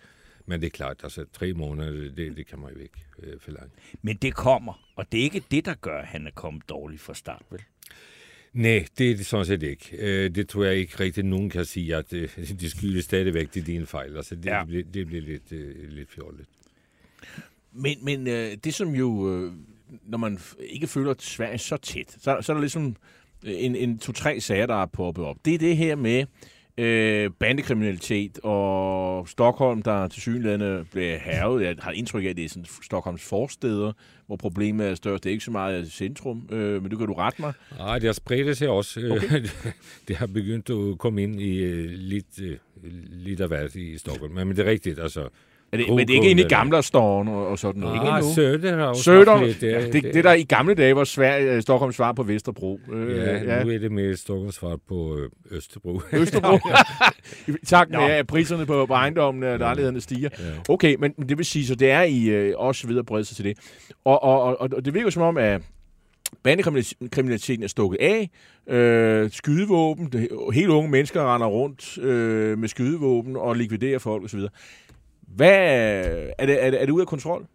men 0.46 0.60
det 0.60 0.66
er 0.66 0.70
klart, 0.70 1.00
altså 1.04 1.24
tre 1.32 1.52
måneder, 1.54 2.14
det, 2.14 2.36
det 2.36 2.46
kan 2.46 2.58
man 2.58 2.72
jo 2.72 2.78
ikke 2.78 3.04
øh, 3.18 3.40
forlange. 3.40 3.70
Men 4.02 4.16
det 4.16 4.34
kommer, 4.34 4.92
og 4.96 5.12
det 5.12 5.20
er 5.20 5.24
ikke 5.24 5.42
det, 5.50 5.64
der 5.64 5.74
gør, 5.74 5.98
at 5.98 6.06
han 6.06 6.26
er 6.26 6.30
kommet 6.30 6.68
dårligt 6.68 7.00
fra 7.00 7.14
start, 7.14 7.42
vel? 7.50 7.60
Nej, 8.52 8.84
det 8.98 9.10
er 9.10 9.16
det 9.16 9.26
sådan 9.26 9.46
set 9.46 9.62
ikke. 9.62 9.96
Øh, 9.98 10.30
Det 10.34 10.48
tror 10.48 10.64
jeg 10.64 10.76
ikke 10.76 11.00
rigtig 11.00 11.24
nogen 11.24 11.50
kan 11.50 11.64
sige, 11.64 11.96
at 11.96 12.12
øh, 12.12 12.28
de 12.60 12.70
skylder 12.70 13.02
stadigvæk 13.02 13.50
til 13.52 13.66
dine 13.66 13.86
fejl. 13.86 14.16
Altså, 14.16 14.34
det, 14.34 14.46
Ja. 14.46 14.56
ja. 14.58 14.64
bliver, 14.64 14.84
det 14.94 15.06
bliver 15.06 15.22
lidt, 15.22 15.52
øh, 15.52 15.88
lidt 15.88 16.12
fjollet. 16.12 16.46
Men, 17.72 18.04
men 18.04 18.26
øh, 18.26 18.56
det 18.64 18.74
som 18.74 18.94
jo, 18.94 19.34
øh, 19.36 19.52
når 20.06 20.18
man 20.18 20.38
ikke 20.60 20.86
føler 20.86 21.14
Sverige 21.18 21.58
så 21.58 21.76
tæt, 21.76 22.10
så, 22.20 22.38
så 22.40 22.52
er 22.52 22.54
der 22.56 22.60
ligesom 22.60 22.96
en, 23.44 23.76
en 23.76 23.98
to-tre 23.98 24.40
sager, 24.40 24.66
der 24.66 24.82
er 24.82 24.86
poppet 24.86 25.24
op. 25.24 25.36
Det 25.44 25.54
er 25.54 25.58
det 25.58 25.76
her 25.76 25.96
med 25.96 26.26
øh, 26.78 27.30
bandekriminalitet 27.38 28.38
og 28.42 29.28
Stockholm, 29.28 29.82
der 29.82 30.08
til 30.08 30.22
synligheden 30.22 30.86
bliver 30.92 31.18
hervet. 31.18 31.64
Jeg 31.64 31.76
har 31.78 31.92
indtryk 31.92 32.24
af, 32.24 32.28
at 32.28 32.36
det 32.36 32.44
er 32.44 32.48
sådan 32.48 32.66
Stockholms 32.82 33.22
forsteder, 33.22 33.92
hvor 34.26 34.36
problemet 34.36 34.88
er 34.88 34.94
størst. 34.94 35.24
Det 35.24 35.30
er 35.30 35.32
ikke 35.32 35.44
så 35.44 35.50
meget 35.50 35.92
centrum, 35.92 36.48
øh, 36.52 36.82
men 36.82 36.90
du 36.90 36.96
kan 36.96 37.06
du 37.06 37.12
rette 37.12 37.42
mig. 37.42 37.52
Nej, 37.78 37.98
det 37.98 38.06
har 38.08 38.12
spredt 38.12 38.56
sig 38.56 38.68
også. 38.68 39.00
Okay. 39.10 39.42
det 40.08 40.16
har 40.16 40.26
begyndt 40.26 40.70
at 40.70 40.98
komme 40.98 41.22
ind 41.22 41.40
i 41.40 41.58
øh, 41.58 41.90
lidt, 41.90 42.40
øh, 42.42 42.56
lidt 43.10 43.40
af 43.40 43.48
hvert 43.48 43.74
i 43.74 43.98
Stockholm. 43.98 44.34
Men, 44.34 44.48
men 44.48 44.56
det 44.56 44.66
er 44.66 44.70
rigtigt, 44.70 44.98
altså, 44.98 45.28
Er 45.72 45.76
det, 45.76 45.88
men 45.88 45.98
det 45.98 46.10
er 46.10 46.14
ikke 46.14 46.30
inde 46.30 46.42
i 46.42 46.48
gamle 46.48 46.82
Storn 46.82 47.28
og, 47.28 47.46
og 47.46 47.58
sådan 47.58 47.80
noget? 47.80 48.00
Ah, 48.00 48.22
Söder 48.22 48.76
har 48.76 48.86
også 48.86 49.02
Søder, 49.02 49.30
haft 49.30 49.46
lidt, 49.46 49.60
det, 49.60 49.92
det, 49.92 50.14
det, 50.14 50.24
der 50.24 50.32
i 50.32 50.42
gamle 50.42 50.74
dage 50.74 50.96
var 50.96 51.04
Sverige, 51.04 51.52
øh, 51.52 51.62
Stockholms 51.62 51.96
svar 51.96 52.12
på 52.12 52.22
Vesterbro. 52.22 52.80
Øh, 52.92 53.16
Ja, 53.16 53.64
nu 53.64 53.70
er 53.70 53.78
det 53.78 53.92
mere 53.92 54.16
Stockholms 54.16 54.54
svar 54.54 54.78
på 54.88 55.18
øh, 55.18 55.56
Østerbro. 55.56 56.00
Østerbro. 56.12 56.58
I 57.48 57.66
takt 57.66 57.90
med, 57.90 57.98
at 58.00 58.26
priserne 58.26 58.66
på, 58.66 58.86
på 58.86 58.94
ejendommen 58.94 59.42
og 59.42 59.58
lejlighederne 59.58 60.00
stiger. 60.00 60.28
Ja. 60.38 60.44
Okay, 60.68 60.96
men 60.98 61.14
men 61.18 61.28
det 61.28 61.38
vil 61.38 61.46
sige, 61.46 61.66
så 61.66 61.74
det 61.74 61.90
er 61.90 62.02
I 62.02 62.28
øh, 62.28 62.54
også 62.56 62.86
videre 62.86 63.04
bredt 63.04 63.26
sig 63.26 63.36
til 63.36 63.44
det. 63.44 63.58
Og, 64.04 64.22
og, 64.22 64.42
og, 64.42 64.68
og 64.72 64.84
det 64.84 64.94
virker 64.94 65.10
som 65.10 65.22
om, 65.22 65.36
at 65.36 65.62
bandekriminaliteten 66.42 67.62
er 67.62 67.68
stukket 67.68 67.98
af. 68.00 68.30
Øh, 68.76 69.30
skydevåben. 69.30 70.06
Det, 70.12 70.28
helt 70.52 70.68
unge 70.68 70.90
mennesker 70.90 71.34
render 71.34 71.46
rundt 71.46 71.98
øh, 71.98 72.58
med 72.58 72.68
skydevåben 72.68 73.36
og 73.36 73.56
likviderer 73.56 73.98
folk 73.98 74.24
osv. 74.24 74.40
Hvad 75.36 76.34
er 76.38 76.46
det, 76.46 76.64
er 76.64 76.70
det, 76.70 76.82
er 76.82 76.86
det 76.86 76.92
ude 76.92 77.00
af 77.02 77.06
kontrol? 77.06 77.46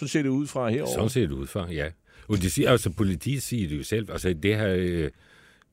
Så 0.00 0.08
ser 0.08 0.22
det 0.22 0.28
ud 0.28 0.46
fra 0.46 0.68
herovre. 0.68 0.92
Sådan 0.94 1.08
ser 1.08 1.20
det 1.20 1.30
ud 1.32 1.46
fra, 1.46 1.72
ja. 1.72 1.88
Og 2.28 2.36
de 2.42 2.50
siger, 2.50 2.70
altså 2.70 2.90
politiet 2.90 3.42
siger 3.42 3.68
det 3.68 3.78
jo 3.78 3.82
selv. 3.82 4.10
Altså 4.12 4.32
det 4.32 4.56
her, 4.56 4.74
øh, 4.78 5.10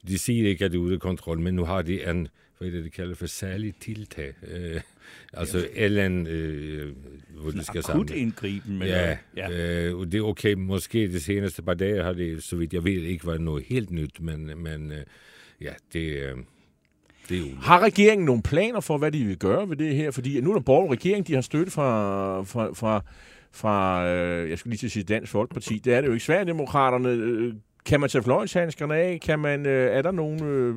de 0.08 0.18
siger 0.18 0.50
ikke, 0.50 0.66
at 0.66 0.72
det 0.72 0.78
er 0.78 0.82
ude 0.82 0.94
af 0.94 1.00
kontrol, 1.00 1.40
men 1.40 1.54
nu 1.54 1.66
har 1.66 1.82
de 1.82 2.10
en, 2.10 2.28
hvad 2.58 2.68
er 2.68 2.72
det, 2.72 2.84
de 2.84 2.90
kalder 2.90 3.16
for 3.16 3.26
særlig 3.26 3.74
tiltag. 3.80 4.34
Øh, 4.48 4.82
altså 5.34 5.68
eller 5.74 6.04
andet, 6.04 6.28
øh, 6.32 6.94
hvor 7.30 7.52
de 7.52 7.64
skal 7.64 7.80
Akut 7.80 8.10
samle. 8.10 8.22
indgriben. 8.22 8.82
Ja, 8.82 9.10
ja. 9.38 9.50
ja. 9.50 9.86
Øh, 9.86 10.00
og 10.00 10.12
det 10.12 10.18
er 10.18 10.22
okay. 10.22 10.54
Måske 10.54 11.08
de 11.08 11.20
seneste 11.20 11.62
par 11.64 11.74
dage 11.74 12.04
har 12.04 12.14
det, 12.14 12.44
så 12.44 12.56
vidt 12.56 12.74
jeg 12.74 12.84
ved, 12.84 12.92
ikke 12.92 13.28
været 13.28 13.42
noget 13.42 13.64
helt 13.68 13.92
nyt, 13.92 14.22
men, 14.22 14.52
men 14.64 14.92
øh, 14.92 15.04
ja, 15.62 15.74
det, 15.94 16.00
øh, 16.00 16.38
det 17.30 17.38
er 17.38 17.42
jo... 17.42 17.56
Har 17.62 17.80
regeringen 17.80 18.26
nogle 18.26 18.42
planer 18.42 18.80
for, 18.80 18.98
hvad 18.98 19.12
de 19.12 19.24
vil 19.26 19.38
gøre 19.38 19.70
ved 19.70 19.78
det 19.78 19.96
her? 19.96 20.12
Fordi 20.12 20.42
nu 20.42 20.50
er 20.50 20.54
der 20.54 20.62
borgerlig 20.62 20.92
regering, 20.92 21.28
de 21.28 21.34
har 21.34 21.42
støtte 21.42 21.72
fra, 21.72 22.44
fra, 22.44 22.74
fra, 22.74 23.04
fra 23.52 24.06
øh, 24.08 24.50
jeg 24.50 24.60
skulle 24.60 24.72
lige 24.72 24.80
til 24.80 24.88
at 24.88 24.92
sige 24.92 25.04
Dansk 25.04 25.32
Folkeparti. 25.32 25.78
Det 25.78 25.94
er 25.94 26.02
det 26.02 26.08
jo 26.08 26.14
ikke. 26.14 26.26
Sverigedemokraterne, 26.26 27.10
øh, 27.10 27.54
kan 27.86 28.00
man 28.00 28.10
tage 28.10 28.24
fløjtshandskerne 28.24 28.96
af? 28.96 29.20
Kan 29.22 29.40
man, 29.40 29.66
øh, 29.66 29.98
er 29.98 30.02
der 30.02 30.12
nogle 30.12 30.46
øh, 30.46 30.76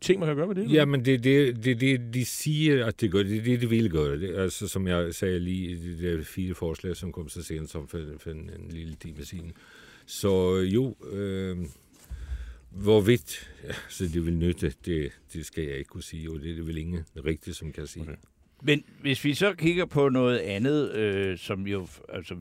ting, 0.00 0.20
man 0.20 0.28
kan 0.28 0.36
gøre 0.36 0.48
ved 0.48 0.54
det? 0.54 0.72
Jamen, 0.72 1.04
det 1.04 1.14
er 1.14 1.18
det, 1.18 1.64
det, 1.64 1.80
det, 1.80 2.14
de 2.14 2.24
siger, 2.24 2.86
at 2.86 3.00
det 3.00 3.10
gør. 3.12 3.22
Det 3.22 3.36
er 3.36 3.42
det, 3.42 3.60
de 3.60 3.68
vil 3.68 3.90
gøre. 3.90 4.20
Det, 4.20 4.36
altså, 4.36 4.68
som 4.68 4.88
jeg 4.88 5.14
sagde 5.14 5.40
lige 5.40 5.70
i 5.70 5.74
de 5.74 6.02
der 6.02 6.24
fire 6.24 6.54
forslag, 6.54 6.96
som 6.96 7.12
kom 7.12 7.28
så 7.28 7.42
sent 7.42 7.70
som 7.70 7.88
for, 7.88 8.00
for 8.18 8.30
en, 8.30 8.50
en 8.58 8.70
lille 8.70 8.94
time 8.94 9.24
siden. 9.24 9.52
Så 10.06 10.56
jo, 10.56 10.96
øh, 11.12 11.56
hvorvidt 12.70 13.50
ja, 13.64 13.72
så 13.88 14.04
det 14.04 14.26
vil 14.26 14.34
nytte, 14.34 14.74
det, 14.84 15.12
det 15.32 15.46
skal 15.46 15.64
jeg 15.64 15.78
ikke 15.78 15.88
kunne 15.88 16.02
sige, 16.02 16.30
og 16.30 16.40
det 16.40 16.50
er 16.50 16.54
det 16.54 16.66
vel 16.66 16.78
ingen 16.78 17.04
rigtigt, 17.24 17.56
som 17.56 17.72
kan 17.72 17.86
sige. 17.86 18.02
Okay. 18.02 18.16
Men 18.62 18.84
hvis 19.00 19.24
vi 19.24 19.34
så 19.34 19.54
kigger 19.54 19.84
på 19.84 20.08
noget 20.08 20.38
andet, 20.38 20.92
øh, 20.92 21.38
som 21.38 21.66
jo 21.66 21.88
altså, 22.08 22.36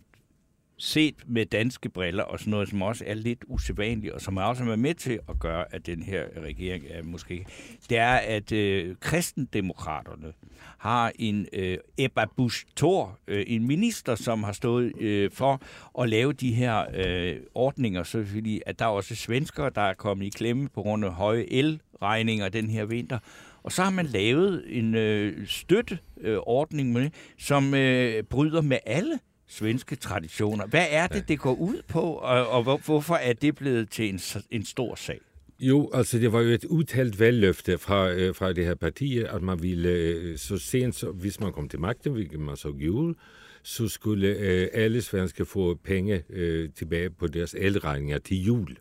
set 0.80 1.16
med 1.28 1.46
danske 1.46 1.90
briller, 1.90 2.24
og 2.24 2.40
sådan 2.40 2.52
noget, 2.52 2.70
som 2.70 2.82
også 2.82 3.04
er 3.08 3.14
lidt 3.14 3.46
usædvanligt, 3.48 4.14
og 4.14 4.22
som 4.22 4.38
også 4.38 4.64
er 4.64 4.76
med 4.76 4.94
til 4.94 5.20
at 5.30 5.40
gøre, 5.40 5.66
at 5.76 5.86
den 5.86 6.04
her 6.04 6.24
regering 6.44 6.84
er 6.90 7.04
måske, 7.04 7.46
det 7.90 7.98
er, 7.98 8.14
at 8.14 8.52
øh, 8.52 8.96
kristendemokraterne 9.00 10.34
har 10.78 11.12
en 11.20 11.48
øh, 11.54 11.78
Ebba 11.98 12.26
Busch 12.38 12.66
Thor, 12.76 13.20
øh, 13.28 13.44
en 13.48 13.68
minister, 13.68 14.16
som 14.16 14.44
har 14.44 14.52
stået 14.52 15.02
øh, 15.02 15.32
for 15.32 15.62
at 16.02 16.10
lave 16.10 16.34
de 16.34 16.54
her 16.54 16.86
øh, 16.94 17.38
ordninger, 17.56 18.04
så 18.04 18.26
fordi 18.26 18.62
at 18.66 18.80
der 18.80 18.86
er 18.86 18.90
også 18.90 19.16
svenskere, 19.16 19.70
der 19.76 19.82
er 19.82 19.94
kommet 19.94 20.26
i 20.26 20.30
klemme 20.30 20.70
på 20.70 20.82
grund 20.82 21.06
af 21.06 21.12
høje 21.12 21.46
elregninger 21.52 22.50
den 22.50 22.70
her 22.70 22.86
vinter. 22.86 23.20
Og 23.64 23.72
så 23.72 23.84
har 23.84 23.90
man 23.90 24.06
lavet 24.06 24.64
en 24.68 24.96
øh, 24.96 25.48
støtteordning 25.48 26.02
øh, 26.22 26.38
ordning 26.38 26.92
med, 26.92 27.10
som 27.38 27.74
øh, 27.74 28.24
bryder 28.24 28.62
med 28.62 28.78
alle 28.86 29.20
svenske 29.50 29.96
traditioner. 29.96 30.68
Hvad 30.68 30.86
er 30.90 31.08
det, 31.08 31.28
det 31.28 31.40
går 31.40 31.54
ud 31.54 31.82
på, 31.88 32.02
og, 32.02 32.48
og 32.48 32.64
hvor, 32.64 32.78
hvorfor 32.86 33.16
er 33.16 33.34
det 33.34 33.56
blevet 33.56 33.90
til 33.90 34.10
en, 34.10 34.20
en 34.52 34.66
stor 34.66 34.96
sag? 34.96 35.20
Jo, 35.60 35.90
altså 35.94 36.20
det 36.20 36.34
var 36.34 36.42
jo 36.42 36.50
et 36.50 36.66
udtalt 36.66 37.20
valgløfte 37.20 37.78
fra, 37.78 38.12
øh, 38.12 38.36
fra 38.36 38.54
det 38.54 38.66
her 38.66 38.76
parti, 38.76 39.18
at 39.18 39.42
man 39.42 39.64
ville 39.64 39.90
øh, 39.90 40.38
så 40.38 40.58
sent, 40.58 40.96
så, 40.96 41.12
hvis 41.12 41.40
man 41.40 41.54
kom 41.54 41.70
til 41.70 41.80
magten, 41.80 42.14
hvilket 42.14 42.40
man 42.40 42.58
så 42.58 42.72
gjorde, 42.72 43.16
så 43.64 43.88
skulle 43.88 44.28
øh, 44.28 44.68
alle 44.74 45.02
svensker 45.02 45.46
få 45.46 45.76
penge 45.76 46.24
øh, 46.30 46.70
tilbage 46.76 47.10
på 47.10 47.28
deres 47.28 47.56
elregninger 47.58 48.18
til 48.18 48.44
jul. 48.44 48.78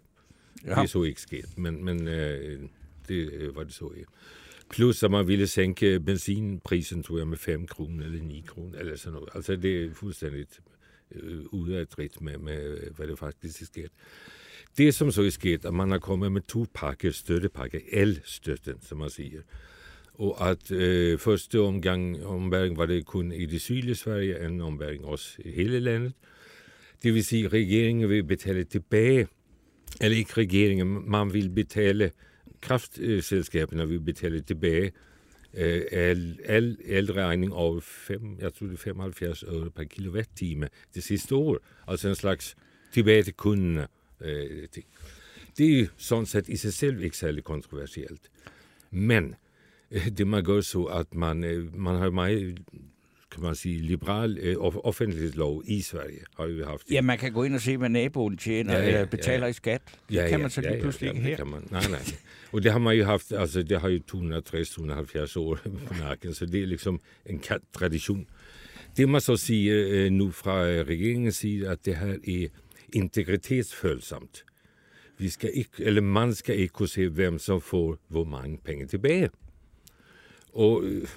Ja. 0.64 0.70
Det 0.70 0.76
er 0.76 0.86
så 0.86 1.02
ikke 1.02 1.20
sket, 1.20 1.58
men, 1.58 1.84
men 1.84 2.08
øh, 2.08 2.60
det 3.08 3.32
øh, 3.32 3.56
var 3.56 3.62
det 3.62 3.72
så 3.72 3.90
ikke. 3.96 4.10
Plus 4.70 5.02
at 5.02 5.10
man 5.10 5.28
ville 5.28 5.46
sænke 5.46 6.00
benzinprisen, 6.00 7.02
tror 7.02 7.18
jeg, 7.18 7.28
med 7.28 7.36
5 7.36 7.66
kroner 7.66 8.04
eller 8.04 8.22
9 8.22 8.44
kroner, 8.46 8.78
eller 8.78 8.96
sådan 8.96 9.14
noget. 9.14 9.28
Altså 9.34 9.56
det 9.56 9.84
er 9.84 9.94
fuldstændig 9.94 10.46
øh, 11.12 11.44
ude 11.52 11.78
af 11.78 11.88
trit 11.88 12.20
med, 12.20 12.38
med, 12.38 12.78
øh, 12.78 12.96
hvad 12.96 13.06
det 13.06 13.18
faktisk 13.18 13.62
er 13.62 13.66
sket. 13.66 13.90
Det, 14.78 14.94
som 14.94 15.10
så 15.10 15.22
er 15.22 15.30
sket, 15.30 15.64
at 15.64 15.74
man 15.74 15.90
har 15.90 15.98
kommet 15.98 16.32
med 16.32 16.40
to 16.40 16.66
pakker, 16.74 17.10
støttepakker, 17.10 17.78
el-støtten, 17.92 18.74
som 18.80 18.98
man 18.98 19.10
siger. 19.10 19.40
Og 20.14 20.50
at 20.50 20.70
øh, 20.70 21.18
første 21.18 21.60
omgang, 21.60 22.26
omværing 22.26 22.76
var 22.76 22.86
det 22.86 23.06
kun 23.06 23.32
i 23.32 23.46
det 23.46 23.60
sydlige 23.60 23.94
Sverige, 23.94 24.46
en 24.46 24.60
omværing 24.60 25.04
også 25.04 25.38
i 25.44 25.50
hele 25.50 25.80
landet. 25.80 26.12
Det 27.02 27.14
vil 27.14 27.24
sige, 27.24 27.44
at 27.44 27.52
regeringen 27.52 28.08
vil 28.08 28.24
betale 28.24 28.64
tilbage, 28.64 29.28
eller 30.00 30.18
ikke 30.18 30.32
regeringen, 30.32 31.10
man 31.10 31.32
vil 31.32 31.50
betale, 31.50 32.10
kraftselskaberne 32.60 33.88
vil 33.88 34.00
betale 34.00 34.40
tilbage 34.40 34.92
øh, 35.54 35.82
al, 35.92 36.38
al 36.44 36.76
elregning 36.84 37.54
over 37.54 37.80
5, 37.80 38.36
jeg 38.38 38.54
tror 38.54 38.66
det 38.66 38.74
er 38.74 38.78
75 38.78 39.42
øre 39.42 39.70
per 39.70 39.84
kilowatt-time 39.84 40.68
det 40.94 41.02
sidste 41.02 41.34
år. 41.34 41.58
Altså 41.86 42.08
en 42.08 42.14
slags 42.14 42.56
tilbage 42.92 43.22
til 43.22 43.34
kunderne 43.34 43.88
øh, 44.20 44.68
ting. 44.68 44.86
Det 45.58 45.80
er 45.80 45.86
sådan 45.96 46.26
set 46.26 46.48
i 46.48 46.56
sig 46.56 46.72
selv 46.72 47.02
ikke 47.02 47.16
særlig 47.16 47.44
kontroversielt. 47.44 48.30
Men 48.90 49.34
øh, 49.90 50.08
det 50.08 50.26
man 50.26 50.44
gør 50.44 50.60
så, 50.60 50.84
at 50.84 51.14
man, 51.14 51.44
øh, 51.44 51.78
man 51.78 51.96
har 51.96 52.10
meget 52.10 52.58
kan 53.30 53.42
man 53.42 53.54
sige, 53.54 53.78
liberal 53.82 54.38
øh, 54.40 54.56
off- 54.56 54.80
offentlighedslov 54.84 55.62
i 55.66 55.80
Sverige, 55.80 56.20
har 56.36 56.46
vi 56.46 56.62
haft. 56.62 56.90
Ja, 56.90 57.00
man 57.02 57.18
kan 57.18 57.32
gå 57.32 57.42
ind 57.42 57.54
og 57.54 57.60
se, 57.60 57.76
hvad 57.76 57.88
naboen 57.88 58.36
tjener 58.36 58.72
Ja, 58.72 58.78
ja, 58.78 58.84
ja, 58.84 58.92
ja, 58.92 58.98
ja, 58.98 59.04
betaler 59.04 59.46
ja. 59.46 59.50
i 59.50 59.52
skat. 59.52 59.82
Det 60.08 60.28
kan 60.28 60.40
man 60.40 60.50
så 60.50 60.60
lige 60.60 60.74
ja, 60.74 60.80
pludselig 60.80 61.06
ja, 61.06 61.12
ikke 61.12 61.20
det 61.22 61.30
her. 61.30 61.36
Kan 61.36 61.46
man. 61.46 61.68
Nej, 61.70 61.88
nej. 61.90 62.00
Og 62.52 62.62
det 62.62 62.72
har 62.72 62.78
man 62.78 62.96
jo 62.96 63.04
haft, 63.04 63.32
altså 63.32 63.62
det 63.62 63.80
har 63.80 63.88
jo 63.88 63.98
260-270 64.12 65.38
år 65.38 65.58
på 65.86 65.94
nakken, 66.00 66.34
så 66.34 66.46
det 66.46 66.62
er 66.62 66.66
liksom 66.66 67.00
en 67.26 67.42
tradition. 67.72 68.26
Det 68.96 69.08
man 69.08 69.20
så 69.20 69.36
siger 69.36 69.86
øh, 69.88 70.10
nu 70.10 70.30
fra 70.30 70.68
øh, 70.68 70.86
regeringens 70.86 71.36
side, 71.36 71.68
at 71.68 71.84
det 71.84 71.96
her 71.96 72.06
er 72.12 72.48
integritetsfølsomt. 72.92 74.44
Vi 75.18 75.28
skal 75.28 75.50
ikke, 75.54 75.70
eller 75.78 76.00
man 76.00 76.34
skal 76.34 76.58
ikke 76.58 76.72
kunne 76.72 76.88
se, 76.88 77.08
hvem 77.08 77.38
som 77.38 77.60
får 77.60 77.96
hvor 78.08 78.24
mange 78.24 78.58
penge 78.64 78.86
tilbage. 78.86 79.30
Og 80.52 80.84
øh, 80.84 81.08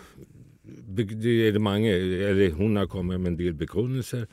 det 0.98 1.48
er 1.48 1.52
det 1.52 1.62
mange, 1.62 1.92
eller 1.94 2.52
hun 2.52 2.76
har 2.76 2.86
kommet 2.86 3.20
med 3.22 3.32
en 3.32 3.40
del 3.40 3.54
begrundelser, 3.54 4.26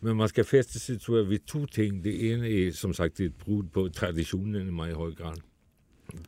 men 0.00 0.16
man 0.16 0.28
skal 0.28 0.44
fæste 0.44 0.78
sig, 0.78 1.00
tror 1.00 1.16
jeg, 1.16 1.28
ved 1.30 1.38
to 1.46 1.66
ting. 1.66 2.04
Det 2.04 2.32
ene 2.32 2.50
er, 2.50 2.72
som 2.72 2.92
sagt, 2.94 3.20
et 3.20 3.34
brud 3.34 3.62
på 3.72 3.88
traditionen 3.88 4.68
i 4.68 4.70
meget 4.70 4.94
høj 4.96 5.10
grad. 5.14 5.36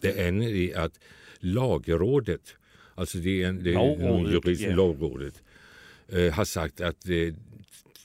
Det 0.03 0.09
andet 0.11 0.65
er, 0.77 0.81
at 0.81 0.91
lagrådet, 1.41 2.57
altså 2.97 3.21
det 3.21 3.43
er, 3.45 3.49
en- 3.49 3.65
det 3.65 3.75
er 3.75 3.79
jurister, 4.33 4.69
ja. 4.69 4.75
lovrådet, 4.75 5.43
øh, 6.13 6.33
har 6.33 6.45
sagt, 6.45 6.81
at 6.81 7.11
øh, 7.11 7.33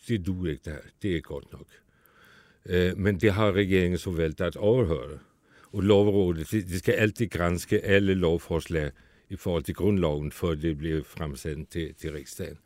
det 0.07 0.25
duer 0.25 0.51
ikke 0.51 0.61
det 0.65 0.73
her. 0.73 0.79
Det 1.01 1.15
er 1.17 1.21
godt 1.21 1.51
nok. 1.53 1.67
Øh, 2.65 2.97
men 2.97 3.19
det 3.19 3.33
har 3.33 3.51
regeringen 3.51 3.97
så 3.97 4.11
valgt 4.11 4.41
at 4.41 4.55
overhøre. 4.55 5.17
Og 5.73 5.81
lovrådet, 5.83 6.51
det, 6.51 6.67
det 6.69 6.79
skal 6.79 6.93
altid 6.93 7.27
grænske 7.27 7.79
alle 7.85 8.13
lovforslag 8.13 8.91
i 9.29 9.35
forhold 9.35 9.63
til 9.63 9.75
grundloven, 9.75 10.31
for 10.31 10.53
det 10.53 10.77
bliver 10.77 11.03
fremsendt 11.03 11.69
til, 11.69 11.93
til 11.93 12.11
riksdagen. 12.11 12.57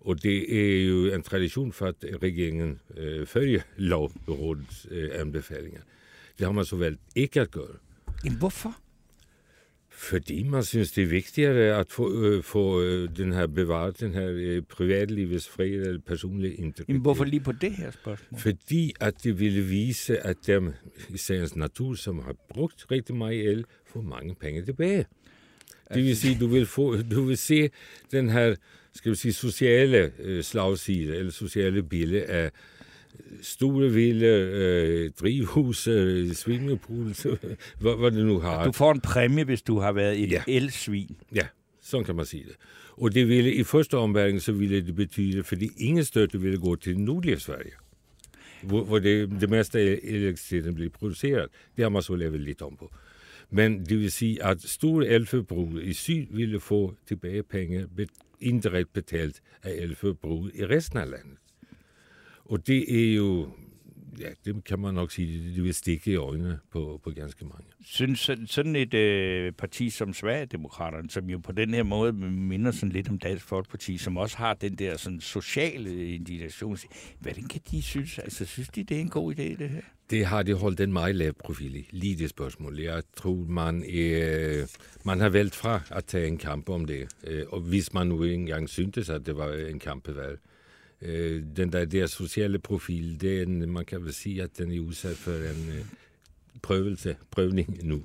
Og 0.00 0.22
det 0.22 0.56
er 0.56 0.86
jo 0.86 1.14
en 1.14 1.22
tradition 1.22 1.72
for, 1.72 1.86
at 1.86 1.94
regeringen 2.22 2.80
øh, 2.96 3.26
følger 3.26 3.60
lovrådets 3.76 4.86
øh, 4.90 5.10
anbefalinger. 5.12 5.80
Det 6.38 6.46
har 6.46 6.52
man 6.52 6.64
så 6.64 6.76
valgt 6.76 7.00
ikke 7.16 7.40
at 7.40 7.50
gøre. 7.50 7.76
Jamen, 8.24 8.38
hvorfor? 8.38 8.76
Fordi 9.92 10.42
man 10.42 10.64
synes, 10.64 10.92
det 10.92 11.02
er 11.04 11.08
vigtigere 11.08 11.78
at 11.78 11.90
få, 11.90 12.24
øh, 12.24 12.42
få 12.42 12.82
øh, 12.82 13.16
den 13.16 13.32
her 13.32 13.46
bevaret, 13.46 14.00
den 14.00 14.14
her 14.14 14.28
øh, 14.30 14.62
privatlivets 14.62 15.48
fred 15.48 15.66
eller 15.66 16.00
personlige 16.06 16.54
integritet. 16.54 16.88
Jamen, 16.88 17.02
hvorfor 17.02 17.24
lige 17.24 17.40
på 17.40 17.52
det 17.52 17.72
her 17.72 17.90
spørgsmål? 17.90 18.40
Fordi 18.40 18.92
at 19.00 19.24
det 19.24 19.40
ville 19.40 19.62
vise, 19.62 20.18
at 20.18 20.36
dem 20.46 20.72
i 21.08 21.16
sagens 21.16 21.56
natur, 21.56 21.94
som 21.94 22.18
har 22.18 22.34
brugt 22.48 22.86
rigtig 22.90 23.16
meget 23.16 23.48
el, 23.48 23.64
får 23.86 24.00
mange 24.00 24.34
penge 24.34 24.64
tilbage. 24.64 25.06
Det 25.94 26.04
vil 26.04 26.16
sige, 26.16 26.36
du 26.40 26.46
vil, 26.46 26.66
få, 26.66 26.96
du 27.02 27.22
vil 27.24 27.38
se 27.38 27.70
den 28.12 28.28
her 28.30 28.54
skal 28.94 29.10
vi 29.10 29.16
sige, 29.16 29.32
sociale 29.32 30.12
øh, 30.18 30.42
slagside, 30.42 31.16
eller 31.16 31.32
sociale 31.32 31.82
billede 31.82 32.22
af 32.24 32.50
store 33.42 33.90
vilde 33.90 34.26
øh, 34.26 35.10
drivhus, 35.20 35.86
øh, 35.88 36.32
swimmingpools, 36.32 37.22
hvad, 37.80 37.98
hvad 37.98 38.10
det 38.10 38.26
nu 38.26 38.38
har. 38.38 38.64
Du 38.64 38.72
får 38.72 38.92
en 38.92 39.00
præmie, 39.00 39.44
hvis 39.44 39.62
du 39.62 39.78
har 39.78 39.92
været 39.92 40.20
et 40.22 40.30
Ja. 40.30 40.42
elsvin. 40.48 41.16
Ja, 41.34 41.46
Sådan 41.82 42.04
kan 42.04 42.16
man 42.16 42.24
sige 42.26 42.44
det. 42.44 42.56
Og 42.90 43.14
det 43.14 43.28
ville 43.28 43.54
i 43.54 43.62
første 43.62 43.96
omværing, 43.96 44.42
så 44.42 44.52
ville 44.52 44.86
det 44.86 44.96
betyde, 44.96 45.42
fordi 45.44 45.70
ingen 45.78 46.04
støtte 46.04 46.40
ville 46.40 46.58
gå 46.58 46.76
til 46.76 46.98
nordlige 46.98 47.40
Sverige, 47.40 47.72
hvor, 48.62 48.84
hvor 48.84 48.98
det, 48.98 49.30
det 49.40 49.50
meste 49.50 49.78
af 49.80 49.98
elektriciteten 50.02 50.74
bliver 50.74 50.90
produceret. 50.90 51.48
Det 51.76 51.82
har 51.82 51.88
man 51.88 52.02
så 52.02 52.14
lavet 52.16 52.40
lidt 52.40 52.62
om 52.62 52.76
på. 52.76 52.92
Men 53.50 53.84
det 53.86 53.98
vil 53.98 54.12
sige, 54.12 54.44
at 54.44 54.62
store 54.62 55.06
elforbrug 55.06 55.80
i 55.82 55.92
syd 55.92 56.26
ville 56.30 56.60
få 56.60 56.94
tilbage 57.06 57.42
penge 57.42 57.86
indirekt 58.40 58.92
betalt 58.92 59.42
af 59.62 59.72
elforbrug 59.72 60.50
i 60.54 60.66
resten 60.66 60.98
af 60.98 61.10
landet. 61.10 61.36
Og 62.44 62.66
det 62.66 63.10
er 63.10 63.14
jo, 63.14 63.48
ja, 64.20 64.28
det 64.44 64.64
kan 64.64 64.78
man 64.78 64.94
nok 64.94 65.10
sige, 65.12 65.54
det 65.54 65.64
vil 65.64 65.74
stikke 65.74 66.10
i 66.12 66.14
øjnene 66.14 66.58
på, 66.70 67.00
på 67.04 67.10
ganske 67.10 67.44
mange. 67.44 67.64
Synes 67.84 68.20
sådan- 68.20 68.46
sådan 68.46 68.76
et 68.76 68.94
øh, 68.94 69.52
parti 69.52 69.90
som 69.90 70.12
Sverigedemokraterne, 70.14 71.10
som 71.10 71.30
jo 71.30 71.38
på 71.38 71.52
den 71.52 71.74
her 71.74 71.82
måde 71.82 72.12
minder 72.12 72.70
sådan 72.70 72.92
lidt 72.92 73.08
om 73.08 73.18
Dansk 73.18 73.44
Folkeparti, 73.44 73.98
som 73.98 74.16
også 74.16 74.36
har 74.36 74.54
den 74.54 74.74
der 74.74 74.96
sådan 74.96 75.20
sociale 75.20 76.14
indignation, 76.14 76.76
hvordan 77.20 77.44
kan 77.48 77.60
de 77.70 77.82
synes? 77.82 78.18
Altså, 78.18 78.44
synes 78.44 78.68
de, 78.68 78.84
det 78.84 78.96
er 78.96 79.00
en 79.00 79.08
god 79.10 79.34
idé, 79.34 79.42
det 79.42 79.70
her? 79.70 79.80
Det 80.10 80.26
har 80.26 80.42
de 80.42 80.54
holdt 80.54 80.80
en 80.80 80.92
meget 80.92 81.14
lav 81.16 81.32
profil 81.32 81.76
i, 81.76 81.88
lige 81.90 82.16
det 82.16 82.30
spørgsmål. 82.30 82.78
Jeg 82.78 83.02
tror, 83.16 83.44
man, 83.48 83.84
er, 83.84 84.66
man 85.04 85.20
har 85.20 85.28
valgt 85.28 85.54
fra 85.54 85.80
at 85.90 86.04
tage 86.04 86.26
en 86.26 86.38
kamp 86.38 86.68
om 86.68 86.84
det. 86.84 87.08
Øh, 87.24 87.44
Og 87.48 87.60
hvis 87.60 87.92
man 87.92 88.06
nu 88.06 88.22
engang 88.22 88.68
syntes, 88.68 89.10
at 89.10 89.26
det 89.26 89.36
var 89.36 89.52
en 89.52 89.78
kampevalg. 89.78 90.38
Øh, 91.02 91.42
Den 91.56 91.72
der, 91.72 91.84
der 91.84 92.06
sociale 92.06 92.58
profil, 92.58 93.20
det 93.20 93.38
er 93.38 93.42
en, 93.42 93.70
man 93.70 93.84
kan 93.84 94.04
vel 94.04 94.14
sige, 94.14 94.42
at 94.42 94.58
den 94.58 94.72
er 94.72 94.80
udsat 94.80 95.16
for 95.16 95.30
en 95.30 95.68
øh, 95.78 95.84
prøvelse, 96.62 97.16
prøvning 97.30 97.78
nu. 97.82 98.02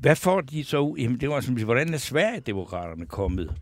Hvad 0.00 0.16
får 0.16 0.40
de 0.40 0.64
så 0.64 0.78
ud? 0.78 0.98
Jamen, 0.98 1.20
det 1.20 1.28
var 1.28 1.40
som, 1.40 1.54
hvordan 1.54 1.94
er 1.94 1.98
Sverigedemokraterne 1.98 3.06
kommet 3.06 3.54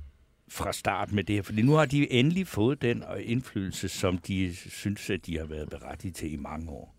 fra 0.53 0.73
start 0.73 1.13
med 1.13 1.25
det 1.25 1.35
her? 1.35 1.43
Fordi 1.43 1.63
nu 1.63 1.73
har 1.73 1.85
de 1.85 2.13
endelig 2.13 2.47
fået 2.47 2.83
den 2.83 3.03
øh, 3.17 3.31
indflydelse, 3.31 3.89
som 3.89 4.19
de 4.19 4.55
synes, 4.55 5.11
at 5.11 5.27
de 5.27 5.39
har 5.39 5.45
været 5.45 5.71
berettiget 5.71 6.15
til 6.15 6.33
i 6.33 6.37
mange 6.37 6.71
år. 6.71 6.97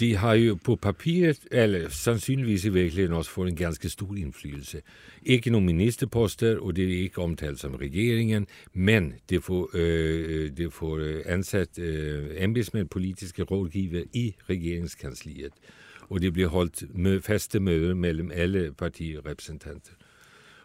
De 0.00 0.16
har 0.16 0.34
jo 0.34 0.58
på 0.64 0.76
papiret, 0.76 1.38
eller 1.50 1.88
sandsynligvis 1.88 2.64
i 2.64 2.68
virkeligheden 2.68 3.16
også 3.16 3.30
fået 3.30 3.48
en 3.48 3.56
ganske 3.56 3.88
stor 3.88 4.14
indflydelse. 4.14 4.82
Ikke 5.22 5.50
nogen 5.50 5.66
ministerposter, 5.66 6.58
og 6.58 6.76
det 6.76 6.84
er 6.84 7.02
ikke 7.02 7.22
omtalt 7.22 7.60
som 7.60 7.74
regeringen, 7.74 8.46
men 8.72 9.14
det 9.30 9.44
får, 9.44 9.70
øh, 9.74 10.44
øh 10.44 10.56
det 10.56 10.72
får 10.72 10.96
øh, 10.96 11.22
ansat 11.26 11.78
øh, 11.78 12.30
embedsmænd, 12.36 12.88
politiske 12.88 13.42
rådgiver 13.42 14.02
i 14.12 14.34
regeringskansliet. 14.50 15.52
Og 16.00 16.22
det 16.22 16.32
bliver 16.32 16.48
holdt 16.48 16.94
med 16.94 17.20
faste 17.20 17.60
møder 17.60 17.94
mellem 17.94 18.30
alle 18.34 18.72
partirepræsentanter. 18.78 19.92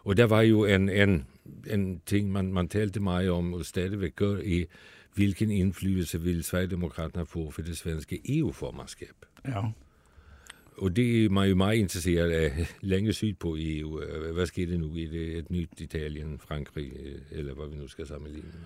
Og 0.04 0.16
der 0.16 0.24
var 0.24 0.42
jo 0.42 0.64
en, 0.64 0.88
en, 0.88 1.26
en 1.70 2.00
ting, 2.06 2.32
man, 2.32 2.52
man 2.52 2.68
talte 2.68 3.00
meget 3.00 3.30
om, 3.30 3.54
og 3.54 3.64
stadigvæk 3.64 4.16
gør, 4.16 4.38
i 4.38 4.66
hvilken 5.14 5.50
indflydelse 5.50 6.20
vil 6.20 6.44
Sverigedemokraterne 6.44 7.26
få 7.26 7.50
for 7.50 7.62
det 7.62 7.76
svenske 7.76 8.38
EU-formandskab. 8.38 9.14
Ja. 9.48 9.62
Og 10.76 10.96
det 10.96 11.24
er 11.24 11.28
man 11.28 11.48
jo 11.48 11.54
meget 11.54 11.76
interesseret 11.76 12.30
af 12.30 12.66
længe 12.80 13.12
sydpå 13.12 13.56
i 13.56 13.78
EU. 13.78 14.00
Hvad 14.32 14.46
sker 14.46 14.66
det 14.66 14.80
nu? 14.80 14.86
Er 14.86 15.08
det 15.10 15.38
et 15.38 15.50
nyt 15.50 15.68
Italien, 15.78 16.38
Frankrig, 16.38 16.92
øh, 17.04 17.20
eller 17.30 17.54
hvad 17.54 17.68
vi 17.68 17.76
nu 17.76 17.88
skal 17.88 18.06
sammenligne 18.06 18.48
med? 18.52 18.60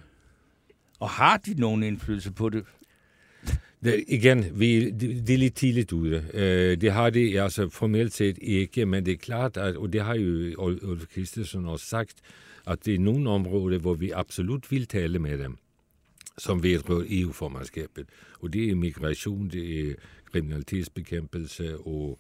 Og 1.00 1.08
har 1.08 1.36
de 1.36 1.54
nogen 1.54 1.82
indflydelse 1.82 2.32
på 2.32 2.48
det? 2.48 2.64
Det, 3.84 4.04
igen, 4.08 4.60
vi, 4.60 4.90
det, 4.90 5.26
det 5.26 5.34
er 5.34 5.38
lidt 5.38 5.54
tidligt 5.54 5.92
ude. 5.92 6.24
Øh, 6.34 6.80
det 6.80 6.92
har 6.92 7.10
det 7.10 7.38
altså 7.38 7.68
formelt 7.68 8.12
set 8.12 8.38
ikke, 8.42 8.86
men 8.86 9.06
det 9.06 9.12
er 9.12 9.16
klart, 9.16 9.56
at, 9.56 9.76
og 9.76 9.92
det 9.92 10.04
har 10.04 10.14
jo 10.14 10.54
Ulf 10.82 11.04
Christensen 11.12 11.66
også 11.66 11.86
sagt, 11.86 12.14
at 12.68 12.84
det 12.84 12.94
er 12.94 12.98
nogle 12.98 13.30
områder, 13.30 13.78
hvor 13.78 13.94
vi 13.94 14.10
absolut 14.10 14.70
vil 14.70 14.86
tale 14.86 15.18
med 15.18 15.38
dem, 15.38 15.56
som 16.38 16.62
vedrører 16.62 17.06
EU-formandskabet. 17.10 18.06
Og 18.40 18.52
det 18.52 18.70
er 18.70 18.74
migration, 18.74 19.48
det 19.48 19.90
er 19.90 19.94
kriminalitetsbekæmpelse 20.32 21.78
og 21.78 22.18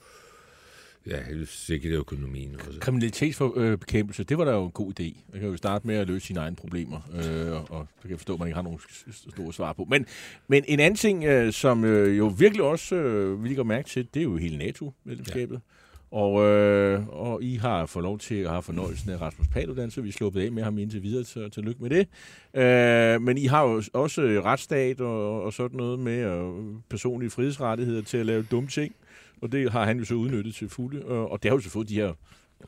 ja, 1.06 1.44
sikkert 1.44 1.92
økonomien 1.92 2.56
også. 2.66 2.80
Kriminalitetsbekæmpelse, 2.80 4.24
det 4.24 4.38
var 4.38 4.44
da 4.44 4.50
jo 4.50 4.64
en 4.64 4.70
god 4.70 5.00
idé. 5.00 5.16
Man 5.32 5.40
kan 5.40 5.50
jo 5.50 5.56
starte 5.56 5.86
med 5.86 5.96
at 5.96 6.06
løse 6.06 6.26
sine 6.26 6.40
egne 6.40 6.56
problemer, 6.56 7.00
øh, 7.14 7.52
og, 7.52 7.70
og 7.70 7.86
det 7.94 8.02
kan 8.02 8.10
jeg 8.10 8.18
forstå, 8.18 8.32
at 8.32 8.38
man 8.38 8.48
ikke 8.48 8.54
har 8.54 8.62
nogen 8.62 8.80
store 9.10 9.52
svar 9.52 9.72
på. 9.72 9.84
Men, 9.84 10.06
men 10.48 10.64
en 10.68 10.80
anden 10.80 10.96
ting, 10.96 11.24
øh, 11.24 11.52
som 11.52 11.84
øh, 11.84 12.18
jo 12.18 12.26
virkelig 12.26 12.64
også 12.64 12.94
øh, 12.94 13.42
vi 13.42 13.48
lige 13.48 13.56
går 13.56 13.62
mærke 13.62 13.88
til, 13.88 14.08
det 14.14 14.20
er 14.20 14.24
jo 14.24 14.36
hele 14.36 14.58
NATO-medlemskabet. 14.58 15.54
Ja. 15.54 15.77
Og, 16.10 16.44
øh, 16.44 17.08
og 17.08 17.42
I 17.42 17.54
har 17.56 17.86
fået 17.86 18.02
lov 18.02 18.18
til 18.18 18.34
at 18.34 18.50
have 18.50 18.62
fornøjelsen 18.62 19.10
af 19.10 19.20
Rasmus 19.20 19.48
Paludan, 19.48 19.90
så 19.90 20.00
vi 20.00 20.08
er 20.08 20.12
sluppet 20.12 20.40
af 20.40 20.52
med 20.52 20.62
ham 20.62 20.78
indtil 20.78 21.02
videre, 21.02 21.24
så 21.24 21.48
tillykke 21.48 21.82
med 21.82 21.90
det. 21.90 22.08
Øh, 22.54 23.22
men 23.22 23.38
I 23.38 23.46
har 23.46 23.62
jo 23.62 23.82
også 23.92 24.22
retsstat 24.44 25.00
og, 25.00 25.42
og 25.42 25.52
sådan 25.52 25.76
noget 25.76 25.98
med 25.98 26.24
og 26.24 26.62
personlige 26.90 27.30
frihedsrettigheder 27.30 28.02
til 28.02 28.16
at 28.16 28.26
lave 28.26 28.42
dumme 28.42 28.68
ting. 28.68 28.94
Og 29.42 29.52
det 29.52 29.72
har 29.72 29.84
han 29.84 29.98
jo 29.98 30.04
så 30.04 30.14
udnyttet 30.14 30.54
til 30.54 30.68
fulde. 30.68 31.04
Og, 31.04 31.30
og 31.30 31.42
det 31.42 31.50
har 31.50 31.56
jo 31.56 31.60
så 31.60 31.70
fået 31.70 31.88
de 31.88 31.94
her 31.94 32.12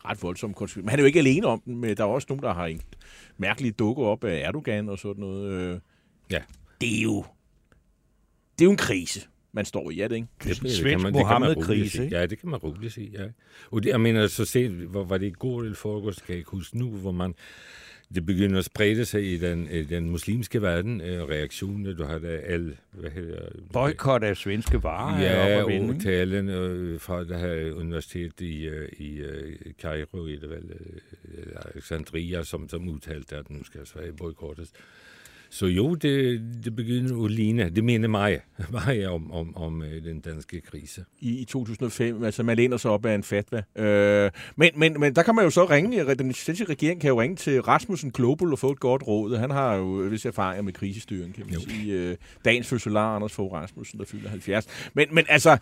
ret 0.04 0.22
voldsomme 0.22 0.54
konsekvenser. 0.54 0.84
Men 0.84 0.90
han 0.90 0.98
er 0.98 1.02
jo 1.02 1.06
ikke 1.06 1.18
alene 1.18 1.46
om 1.46 1.60
den, 1.60 1.76
men 1.76 1.96
der 1.96 2.04
er 2.04 2.08
også 2.08 2.26
nogen, 2.28 2.42
der 2.42 2.54
har 2.54 2.66
en 2.66 2.80
mærkelige 3.38 3.72
dukker 3.72 4.04
op 4.04 4.24
af 4.24 4.42
Erdogan 4.48 4.88
og 4.88 4.98
sådan 4.98 5.20
noget. 5.20 5.52
Øh, 5.52 5.80
Ja. 6.30 6.42
Det 6.80 6.98
er 6.98 7.02
jo, 7.02 7.24
det 8.58 8.64
er 8.64 8.66
jo 8.66 8.70
en 8.70 8.76
krise, 8.76 9.20
man 9.52 9.64
står 9.64 9.90
i, 9.90 10.00
er 10.00 10.08
det 10.08 10.16
ikke? 10.16 10.28
Det, 10.44 10.56
Svensk 10.56 10.82
det 10.82 10.90
kan 10.90 11.00
man, 11.02 11.14
det 11.14 11.26
kan 11.26 11.40
man 11.40 11.40
Mohammed-krise, 11.40 11.70
roligt 11.70 11.92
sige. 11.92 12.04
ikke? 12.04 12.16
Ja, 12.16 12.26
det 12.26 12.38
kan 12.38 12.48
man 12.48 12.58
roligt 12.60 12.92
sige, 12.92 13.10
ja. 13.12 13.24
Og 13.70 13.82
det, 13.82 13.88
jeg 13.88 14.00
mener, 14.00 14.26
så 14.26 14.44
set, 14.44 14.70
hvor 14.70 15.04
var 15.04 15.18
det 15.18 15.26
i 15.26 15.30
går 15.30 15.62
eller 15.62 15.74
foregårs, 15.76 16.16
kan 16.16 16.24
jeg 16.28 16.38
ikke 16.38 16.50
huske 16.50 16.78
nu, 16.78 16.90
hvor 16.90 17.12
man, 17.12 17.34
det 18.14 18.26
begynder 18.26 18.58
at 18.58 18.64
sprede 18.64 19.04
sig 19.04 19.32
i 19.32 19.36
den, 19.38 19.68
den 19.88 20.10
muslimske 20.10 20.62
verden, 20.62 21.00
øh, 21.00 21.22
reaktioner, 21.28 21.92
du 21.94 22.04
har 22.04 22.18
da 22.18 22.36
al, 22.36 22.76
hvad 22.90 23.10
hedder 23.10 23.48
Boykot 23.72 24.22
af 24.22 24.36
svenske 24.36 24.82
varer 24.82 25.18
er 25.18 25.50
Ja, 25.56 25.62
og 25.64 25.72
ikke? 25.72 25.98
talen 26.02 26.48
øh, 26.48 27.00
fra 27.00 27.24
det 27.24 27.40
her 27.40 27.72
universitet 27.72 28.40
i, 28.40 28.64
øh, 28.66 28.88
i 28.98 29.16
øh, 29.18 29.56
Cairo, 29.82 30.26
i 30.26 30.36
det 30.36 30.50
vel, 30.50 30.64
øh, 30.80 31.44
eller 31.44 31.60
Alexandria, 31.74 32.42
som, 32.42 32.68
som 32.68 32.88
udtalte, 32.88 33.36
at 33.36 33.50
nu 33.50 33.64
skal 33.64 33.86
Sverige 33.86 34.12
boykottes. 34.12 34.72
Så 35.52 35.66
jo, 35.66 35.94
det, 35.94 36.40
det 36.64 36.76
begynder 36.76 37.24
at 37.24 37.30
ligne, 37.30 37.70
det 37.70 37.84
minder 37.84 38.08
mig, 38.08 38.40
mig 38.86 39.08
om, 39.08 39.32
om, 39.32 39.56
om 39.56 39.82
øh, 39.82 40.04
den 40.04 40.20
danske 40.20 40.60
krise. 40.60 41.04
i, 41.20 41.38
i 41.40 41.44
2005. 41.44 42.24
Altså, 42.24 42.42
man 42.42 42.56
læner 42.56 42.76
sig 42.76 42.90
op 42.90 43.06
af 43.06 43.14
en 43.14 43.22
fatwa. 43.22 43.62
Øh, 43.76 44.30
men, 44.56 44.70
men, 44.76 45.00
men 45.00 45.14
der 45.14 45.22
kan 45.22 45.34
man 45.34 45.44
jo 45.44 45.50
så 45.50 45.64
ringe, 45.64 46.14
den 46.14 46.32
svenske 46.34 46.64
regering 46.64 47.00
kan 47.00 47.08
jo 47.08 47.20
ringe 47.20 47.36
til 47.36 47.60
Rasmussen 47.62 48.10
Global 48.10 48.52
og 48.52 48.58
få 48.58 48.72
et 48.72 48.80
godt 48.80 49.06
råd. 49.06 49.36
Han 49.36 49.50
har 49.50 49.74
jo 49.74 49.84
visse 49.84 50.28
erfaringer 50.28 50.62
med 50.62 50.72
krisestyring, 50.72 51.34
kan 51.34 51.44
man 51.46 51.54
Jo. 51.54 51.60
sige. 51.60 51.92
Øh, 51.92 52.16
dagens 52.44 52.66
fødselar, 52.68 53.16
Anders 53.16 53.32
Fogh 53.32 53.52
Rasmussen, 53.52 53.98
der 53.98 54.04
fylder 54.04 54.28
70. 54.28 54.66
Men, 54.94 55.08
men 55.12 55.24
altså, 55.28 55.58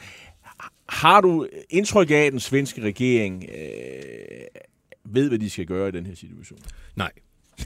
har 0.88 1.20
du 1.20 1.46
indtryk 1.70 2.10
af, 2.10 2.14
at 2.14 2.32
den 2.32 2.40
svenske 2.40 2.80
regering 2.82 3.44
øh, 3.44 4.62
ved, 5.04 5.28
hvad 5.28 5.38
de 5.38 5.50
skal 5.50 5.66
gøre 5.66 5.88
i 5.88 5.92
den 5.92 6.06
her 6.06 6.14
situation? 6.14 6.58
Nej, 6.96 7.10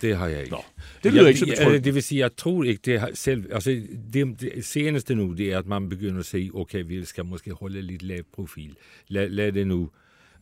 det 0.01 0.17
har 0.17 0.27
jeg 0.27 0.41
ikke. 0.41 0.51
Nå, 0.51 0.65
det 1.03 1.13
lyder 1.13 1.29
ikke 1.29 1.41
så 1.41 1.47
jeg, 1.47 1.57
betryggende. 1.57 1.85
Det 1.85 1.95
vil 1.95 2.03
sige, 2.03 2.19
jeg 2.19 2.37
tror 2.37 2.65
ikke, 2.65 2.81
det 2.85 3.01
har 3.01 3.11
selv... 3.15 3.53
Altså, 3.53 3.83
det, 4.13 4.41
det 4.41 4.65
seneste 4.65 5.15
nu, 5.15 5.33
det 5.33 5.53
er, 5.53 5.59
at 5.59 5.67
man 5.67 5.89
begynder 5.89 6.19
at 6.19 6.27
sige, 6.27 6.51
okay, 6.55 6.85
vi 6.87 7.05
skal 7.05 7.25
måske 7.25 7.53
holde 7.53 7.83
lidt 7.83 8.03
lav 8.03 8.23
profil. 8.33 8.77
Lad, 9.09 9.29
lad 9.29 9.53
det 9.53 9.67
nu... 9.67 9.91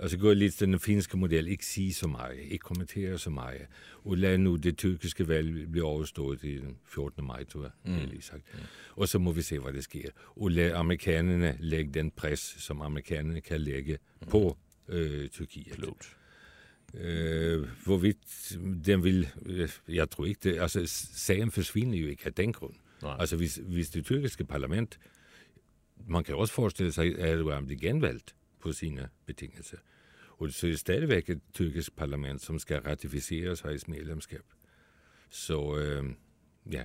Altså 0.03 0.19
gå 0.19 0.33
lidt 0.33 0.55
til 0.55 0.67
den 0.67 0.81
finske 0.81 1.17
model, 1.17 1.49
ikke 1.49 1.67
sige 1.67 1.95
så 1.95 2.09
meget, 2.09 2.39
ikke 2.45 2.63
kommentere 2.63 3.19
så 3.19 3.31
meget, 3.31 3.61
og 4.05 4.17
lad 4.17 4.39
nu 4.39 4.57
det 4.57 4.77
tyrkiske 4.77 5.29
valg 5.29 5.71
blive 5.73 5.85
overstået 5.85 6.45
i 6.45 6.59
den 6.59 6.77
14. 6.87 7.27
maj, 7.27 7.45
tror 7.45 7.63
jeg, 7.63 7.71
mm. 7.85 7.99
jeg 7.99 8.07
lige 8.07 8.23
sagt. 8.23 8.43
Og 8.97 9.09
så 9.09 9.19
må 9.19 9.33
vi 9.33 9.43
se, 9.43 9.59
hvad 9.59 9.73
der 9.73 9.81
sker. 9.81 10.09
Og 10.37 10.51
lad 10.51 10.73
amerikanerne 10.73 11.57
lægge 11.61 11.93
den 11.95 12.11
pres, 12.11 12.55
som 12.59 12.83
amerikanerne 12.83 13.41
kan 13.41 13.61
lægge 13.61 13.99
på 14.31 14.57
øh, 14.89 15.29
Tyrkiet. 15.29 15.73
Klogt. 15.73 16.17
Øh, 16.95 17.69
hvorvidt 17.85 18.59
den 18.87 19.05
vil... 19.05 19.29
øh, 19.47 19.69
Jeg 19.89 20.11
tror 20.11 20.25
ikke 20.25 20.41
det... 20.51 20.61
Altså, 20.61 20.87
sagen 21.15 21.51
forsvinder 21.51 21.99
jo 21.99 22.07
ikke 22.07 22.27
af 22.27 22.35
den 22.35 22.53
grund. 22.53 22.75
Nej. 23.03 23.17
Altså, 23.21 23.37
hvis, 23.37 23.61
hvis 23.63 23.91
det 23.91 24.05
tyrkiske 24.05 24.45
parlament... 24.45 24.99
Man 26.07 26.25
kan 26.25 26.35
også 26.35 26.55
forestille 26.55 26.93
sig, 26.93 27.19
at 27.19 27.31
Erdogan 27.31 27.67
bliver 27.67 27.81
genvalgt 27.81 28.35
på 28.61 28.73
sine 28.73 29.09
betingelser. 29.27 29.77
Og 30.39 30.53
så 30.53 30.67
er 30.67 30.71
det 30.71 30.79
stadigvæk 30.79 31.31
et 31.31 31.41
tyrkisk 31.55 31.97
parlament, 31.97 32.43
som 32.43 32.59
skal 32.59 32.81
ratificere 32.81 33.57
sig 33.57 33.79
medlemskab. 33.89 34.45
Så 35.31 35.79
øh, 35.79 36.05
ja, 36.73 36.85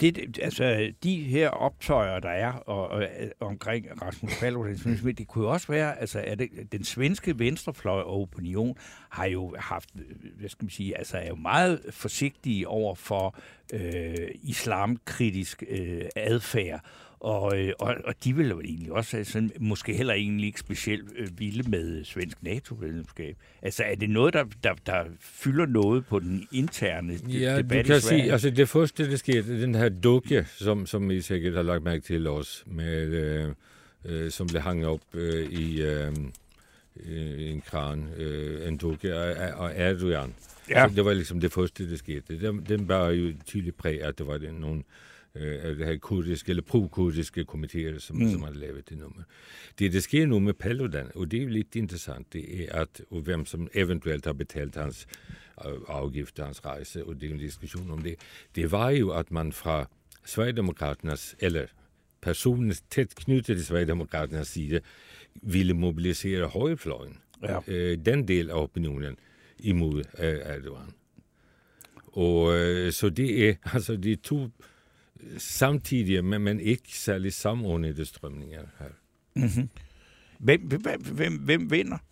det, 0.00 0.38
altså, 0.42 0.92
de 1.02 1.16
her 1.22 1.48
optøjer, 1.48 2.20
der 2.20 2.28
er 2.28 2.52
og, 2.52 2.88
og, 2.88 3.02
øh, 3.02 3.30
omkring 3.40 4.02
Rasmus 4.02 4.32
Paludan, 4.40 4.78
synes 4.78 5.02
det 5.18 5.28
kunne 5.28 5.44
jo 5.44 5.50
også 5.50 5.66
være, 5.66 6.00
altså, 6.00 6.20
at 6.26 6.38
det, 6.38 6.72
den 6.72 6.84
svenske 6.84 7.38
venstrefløj 7.38 8.00
og 8.00 8.20
opinion 8.20 8.76
har 9.08 9.24
jo 9.24 9.54
haft, 9.58 9.88
øh, 9.96 10.30
hvad 10.38 10.48
skal 10.48 10.64
man 10.64 10.70
sige, 10.70 10.98
altså 10.98 11.18
er 11.18 11.28
jo 11.28 11.36
meget 11.36 11.80
forsigtige 11.90 12.68
over 12.68 12.94
for 12.94 13.36
øh, 13.72 14.28
islamkritisk 14.42 15.62
øh, 15.68 16.04
adfærd. 16.16 16.84
Og, 17.22 17.58
øh, 17.58 17.72
og, 17.78 17.94
og 18.04 18.14
de 18.24 18.36
vil 18.36 18.48
jo 18.48 18.60
egentlig 18.60 18.92
også 18.92 19.16
have 19.16 19.24
sådan, 19.24 19.50
måske 19.60 19.96
heller 19.96 20.14
egentlig 20.14 20.46
ikke 20.46 20.60
specielt 20.60 21.08
øh, 21.16 21.38
vilde 21.38 21.70
med 21.70 22.04
svensk 22.04 22.42
NATO-medlemskab. 22.42 23.36
Altså 23.62 23.82
er 23.82 23.94
det 23.94 24.10
noget, 24.10 24.34
der, 24.34 24.44
der, 24.64 24.74
der 24.86 25.04
fylder 25.20 25.66
noget 25.66 26.06
på 26.06 26.18
den 26.18 26.48
interne 26.52 27.18
Ja, 27.28 27.58
debat 27.58 27.84
du 27.84 27.88
kan 27.88 27.96
i 27.96 28.00
Sverige? 28.00 28.22
sige, 28.22 28.32
altså 28.32 28.50
det 28.50 28.68
første, 28.68 29.10
der 29.10 29.16
sker, 29.16 29.42
den 29.42 29.74
her 29.74 29.88
dukke, 29.88 30.46
som, 30.56 30.86
som 30.86 31.10
I 31.10 31.20
sikkert 31.20 31.54
har 31.54 31.62
lagt 31.62 31.82
mærke 31.84 32.02
til 32.02 32.26
os, 32.26 32.64
med, 32.66 33.06
øh, 33.06 33.48
øh, 34.04 34.30
som 34.30 34.46
blev 34.46 34.60
hanget 34.62 34.86
op 34.88 35.00
øh, 35.14 35.52
i 35.52 35.82
øh, 35.82 36.12
øh, 37.06 37.50
en 37.50 37.60
kran, 37.60 38.08
øh, 38.16 38.68
en 38.68 38.76
dukke 38.76 39.14
af 39.14 39.72
Erdogan. 39.74 40.34
Ja. 40.70 40.88
Så 40.88 40.94
det 40.94 41.04
var 41.04 41.12
ligesom 41.12 41.40
det 41.40 41.52
første, 41.52 41.90
der 41.90 41.96
skete. 41.96 42.40
Den, 42.40 42.66
den 42.68 42.88
var 42.88 43.10
jo 43.10 43.32
tydeligt 43.46 43.76
præg, 43.76 44.02
at 44.02 44.18
det 44.18 44.26
var 44.26 44.38
det 44.38 44.54
nogle 44.54 44.82
øh, 45.34 45.64
af 45.64 45.74
det 45.74 45.86
her 45.86 45.96
kurdiske 45.96 46.50
eller 46.50 46.62
pro-kurdiske 46.62 47.44
komitéer, 47.48 47.98
som, 47.98 48.16
mm. 48.16 48.30
som 48.30 48.42
har 48.42 48.50
lavet 48.50 48.88
det 48.88 48.98
nummer. 48.98 49.22
Det, 49.78 49.92
der 49.92 50.00
sker 50.00 50.26
nu 50.26 50.38
med 50.38 50.54
Paludan, 50.54 51.10
og 51.14 51.30
det 51.30 51.38
er 51.38 51.42
jo 51.42 51.48
lidt 51.48 51.76
interessant, 51.76 52.32
det 52.32 52.64
er, 52.64 52.80
at 52.80 53.02
og 53.10 53.20
hvem 53.20 53.46
som 53.46 53.68
eventuelt 53.74 54.26
har 54.26 54.32
betalt 54.32 54.76
hans 54.76 55.06
øh, 55.66 55.72
afgift, 55.88 56.38
hans 56.38 56.64
rejse, 56.64 57.04
og 57.04 57.20
det 57.20 57.28
jo 57.28 57.32
en 57.32 57.40
diskussion 57.40 57.90
om 57.90 58.02
det. 58.02 58.14
Det 58.54 58.72
var 58.72 58.90
jo, 58.90 59.10
at 59.10 59.30
man 59.30 59.52
fra 59.52 59.88
Sverigedemokraternes, 60.24 61.36
eller 61.38 61.66
personen 62.20 62.74
tæt 62.90 63.14
knyttet 63.14 63.56
til 63.56 63.66
Sverigedemokraternes 63.66 64.48
side, 64.48 64.80
ville 65.34 65.74
mobilisere 65.74 66.46
højrefløjen. 66.46 67.18
Ja. 67.42 67.58
Øh, 67.66 67.98
den 68.06 68.28
del 68.28 68.50
af 68.50 68.62
opinionen 68.62 69.16
imod 69.58 69.98
øh, 69.98 70.38
Erdogan. 70.42 70.94
Og 72.06 72.58
øh, 72.58 72.92
så 72.92 73.08
det 73.08 73.48
er, 73.48 73.54
altså 73.74 73.96
det 73.96 74.12
er 74.12 74.16
to 74.22 74.48
samtidige, 75.38 76.22
men, 76.22 76.42
men 76.42 76.60
ikke 76.60 76.88
særlig 76.88 77.32
samordnede 77.32 78.04
strømninger 78.04 78.62
her. 78.78 78.88
Hvem, 80.38 80.60
hvem, 80.60 81.02
hvem, 81.02 81.38
hvem 81.38 81.70
vinder? 81.70 81.98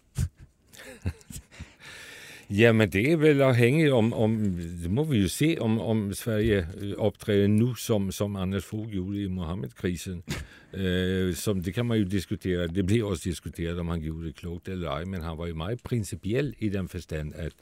Jamen, 2.50 2.92
det 2.92 3.12
er 3.12 3.16
vel 3.16 3.40
afhængigt 3.40 3.92
om, 3.92 4.12
om 4.12 4.36
det 4.82 4.90
må 4.90 5.04
vi 5.04 5.18
jo 5.18 5.28
se, 5.28 5.56
om, 5.60 5.80
om 5.80 6.12
Sverige 6.14 6.66
øh, 6.78 6.92
optræder 6.98 7.46
nu, 7.46 7.74
som, 7.74 8.12
som 8.12 8.36
Anders 8.36 8.64
Fogh 8.64 8.90
gjorde 8.90 9.22
i 9.22 9.28
Mohammed-krisen. 9.28 10.22
øh, 10.74 11.34
som, 11.34 11.62
det 11.62 11.74
kan 11.74 11.86
man 11.86 11.98
jo 11.98 12.04
diskutere. 12.04 12.66
Det 12.66 12.86
bliver 12.86 13.06
også 13.06 13.22
diskuteret, 13.24 13.78
om 13.78 13.88
han 13.88 14.00
gjorde 14.00 14.26
det 14.26 14.36
klogt 14.36 14.68
eller 14.68 14.90
ej, 14.90 15.04
men 15.04 15.22
han 15.22 15.38
var 15.38 15.46
jo 15.46 15.54
meget 15.54 15.80
principiel 15.82 16.54
i 16.58 16.68
den 16.68 16.88
forstand, 16.88 17.32
at, 17.34 17.52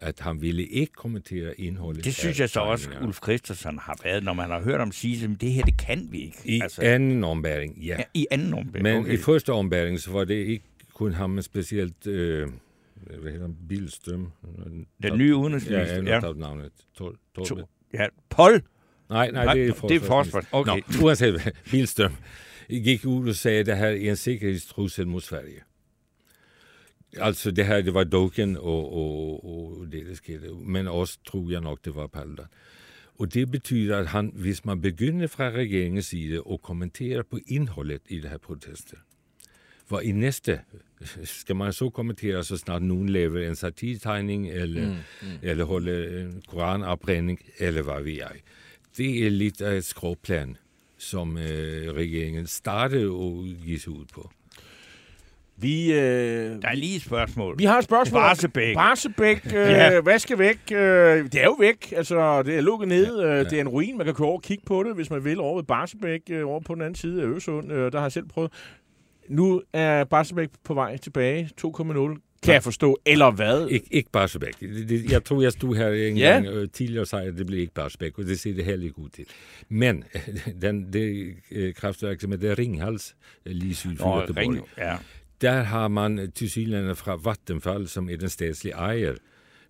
at 0.00 0.20
han 0.20 0.42
ville 0.42 0.66
ikke 0.66 0.92
kommentere 0.92 1.60
indholdet. 1.60 2.04
Det 2.04 2.14
synes 2.14 2.40
jeg 2.40 2.50
så 2.50 2.60
også. 2.60 2.88
Ulf 3.02 3.18
Christensen 3.22 3.78
har 3.78 3.96
været, 4.04 4.24
når 4.24 4.32
man 4.32 4.50
har 4.50 4.60
hørt 4.62 4.78
ham 4.78 4.92
sige, 4.92 5.24
at 5.24 5.40
det 5.40 5.52
her, 5.52 5.62
det 5.62 5.76
kan 5.78 6.08
vi 6.10 6.18
ikke. 6.18 6.36
I 6.44 6.60
altså, 6.62 6.82
anden 6.82 7.24
ombæring, 7.24 7.78
ja. 7.78 7.96
ja, 7.98 8.02
I 8.14 8.26
anden 8.30 8.54
ombæring. 8.54 8.82
Men 8.82 8.96
okay. 8.96 9.12
i 9.12 9.16
første 9.16 9.52
ombæring, 9.52 10.00
så 10.00 10.10
var 10.10 10.24
det 10.24 10.34
ikke 10.34 10.64
kun 10.94 11.12
ham, 11.12 11.30
men 11.30 11.42
specielt, 11.42 12.06
øh, 12.06 12.48
hvad 13.20 13.32
hedder 13.32 13.46
han, 13.46 13.56
Bilstrøm. 13.68 14.32
Den 15.02 15.18
nye 15.18 15.36
udenrigsminister, 15.36 15.86
Ja, 15.94 15.94
jeg 15.96 16.04
ja. 16.06 16.12
har 16.14 16.20
taget 16.20 16.36
navnet. 16.38 16.70
Tol, 16.96 17.16
Tol, 17.34 17.46
To- 17.46 17.60
Ja, 17.94 18.06
Pol. 18.30 18.62
Nej, 19.10 19.30
nej, 19.30 19.44
Nej, 19.44 19.54
det 19.54 19.62
er 19.68 19.72
det 19.88 19.96
er 19.96 20.00
forsvarsminister. 20.00 20.40
forsvars- 20.40 20.46
okay. 20.52 20.80
Nå, 21.00 21.06
uanset 21.06 21.30
hvad, 21.32 21.52
Bilstrøm 21.70 22.12
gik 22.68 23.06
ud 23.06 23.28
og 23.28 23.34
sagde, 23.34 23.60
at 23.60 23.66
det 23.66 23.76
her 23.76 23.86
er 23.86 24.10
en 24.10 24.16
sikkerhedstrussel 24.16 25.06
mod 25.06 25.20
Sverige. 25.20 25.60
Altså, 27.16 27.50
det 27.50 27.66
her, 27.66 27.82
det 27.82 27.94
var 27.94 28.04
og, 28.56 28.92
og, 28.92 29.44
og 29.44 29.86
det, 29.92 30.06
der 30.06 30.14
skete. 30.14 30.54
Men 30.54 30.88
også 30.88 31.18
tror 31.26 31.50
jeg 31.50 31.60
nok, 31.60 31.84
det 31.84 31.94
var 31.94 32.06
Paludan. 32.06 32.46
Og 33.18 33.34
det 33.34 33.50
betyder, 33.50 33.98
at 33.98 34.06
han, 34.06 34.32
hvis 34.34 34.64
man 34.64 34.80
begynder 34.80 35.26
fra 35.26 35.50
regeringens 35.50 36.06
side 36.06 36.42
at 36.52 36.62
kommentere 36.62 37.24
på 37.24 37.38
indholdet 37.46 38.00
i 38.08 38.20
det 38.20 38.30
her 38.30 38.38
protester, 38.38 38.96
hvor 39.88 40.00
i 40.00 40.12
næste 40.12 40.60
skal 41.24 41.56
man 41.56 41.72
så 41.72 41.90
kommentere, 41.90 42.44
så 42.44 42.56
snart 42.56 42.82
nogen 42.82 43.08
laver 43.08 43.48
en 43.48 43.56
satirtegning, 43.56 44.50
eller, 44.50 44.88
mm, 44.88 44.96
mm. 45.22 45.28
eller 45.42 45.64
holder 45.64 46.20
en 46.20 46.42
koranopbrænding, 46.48 47.40
eller 47.58 47.82
hvad 47.82 48.02
ved 48.02 48.12
jeg. 48.12 48.32
Det 48.96 49.26
er 49.26 49.30
lidt 49.30 49.60
af 49.60 49.76
et 49.76 49.84
skråplan, 49.84 50.56
som 50.98 51.38
øh, 51.38 51.94
regeringen 51.94 52.46
startede 52.46 53.04
at 53.04 53.66
give 53.66 53.78
sig 53.78 53.92
ud 53.92 54.04
på. 54.12 54.30
Vi, 55.60 55.92
øh, 55.92 55.98
Der 55.98 56.68
er 56.68 56.74
lige 56.74 56.96
et 56.96 57.02
spørgsmål. 57.02 57.58
vi 57.58 57.64
har 57.64 57.78
et 57.78 57.84
spørgsmål. 57.84 58.20
Barsebæk. 58.22 58.74
Barsebæk. 58.74 59.46
Øh, 59.46 59.52
Ja. 59.70 60.00
Hvad 60.00 60.18
skal 60.18 60.38
væk? 60.38 60.58
Øh, 60.72 60.78
det 61.24 61.34
er 61.34 61.44
jo 61.44 61.56
væk. 61.60 61.92
Altså, 61.96 62.42
det 62.42 62.56
er 62.56 62.60
lukket 62.60 62.88
ned. 62.88 63.20
Ja, 63.20 63.34
ja. 63.34 63.44
Det 63.44 63.52
er 63.52 63.60
en 63.60 63.68
ruin. 63.68 63.96
Man 63.96 64.06
kan 64.06 64.14
køre 64.14 64.26
over 64.28 64.36
og 64.36 64.42
kigge 64.42 64.64
på 64.66 64.82
det, 64.82 64.94
hvis 64.94 65.10
man 65.10 65.24
vil, 65.24 65.40
over 65.40 65.56
ved 65.56 65.64
Barsebæk, 65.64 66.20
øh, 66.30 66.48
over 66.48 66.60
på 66.60 66.74
den 66.74 66.82
anden 66.82 66.94
side 66.94 67.22
af 67.22 67.26
Øresund. 67.26 67.72
Øh, 67.72 67.92
der 67.92 67.98
har 67.98 68.04
jeg 68.04 68.12
selv 68.12 68.26
prøvet. 68.28 68.52
Nu 69.28 69.62
er 69.72 70.04
Barsebæk 70.04 70.48
på 70.64 70.74
vej 70.74 70.96
tilbage. 70.96 71.50
2,0. 71.56 72.20
Kan 72.42 72.54
jeg 72.54 72.62
forstå. 72.62 72.98
Eller 73.06 73.30
hvad? 73.30 73.66
Ik- 73.70 73.88
ikke 73.90 74.10
Barsebæk. 74.12 74.60
Det, 74.60 74.88
det, 74.88 75.12
jeg 75.12 75.24
tror, 75.24 75.42
jeg 75.42 75.52
stod 75.52 75.76
her 75.76 75.88
en 75.88 76.16
Ja. 76.16 76.30
gang 76.30 76.46
øh, 76.46 76.68
tidligere 76.72 77.02
og 77.02 77.06
sagde, 77.06 77.24
at 77.26 77.34
det 77.38 77.46
blev 77.46 77.58
ikke 77.60 77.74
Barsebæk, 77.74 78.18
og 78.18 78.24
det 78.24 78.40
ser 78.40 78.54
det 78.54 78.64
heller 78.64 78.86
ikke 78.86 78.98
ud 78.98 79.08
til. 79.08 79.24
Men 79.68 80.04
den, 80.62 80.92
det 80.92 81.34
øh, 81.52 81.74
kraftværk, 81.74 82.20
som 82.20 82.30
hedder 82.30 82.58
Ringhals, 82.58 83.14
øh, 83.46 83.52
lige 83.52 83.74
syd 83.74 83.96
for 83.96 84.16
Nå, 84.16 84.22
Göteborg, 84.22 84.36
ring, 84.38 84.60
ja 84.78 84.96
der 85.40 85.62
har 85.62 85.88
man 85.88 86.32
til 86.34 86.94
fra 86.94 87.16
Vattenfall, 87.16 87.88
som 87.88 88.08
er 88.08 88.16
den 88.16 88.28
statslige 88.28 88.74
ejer, 88.74 89.14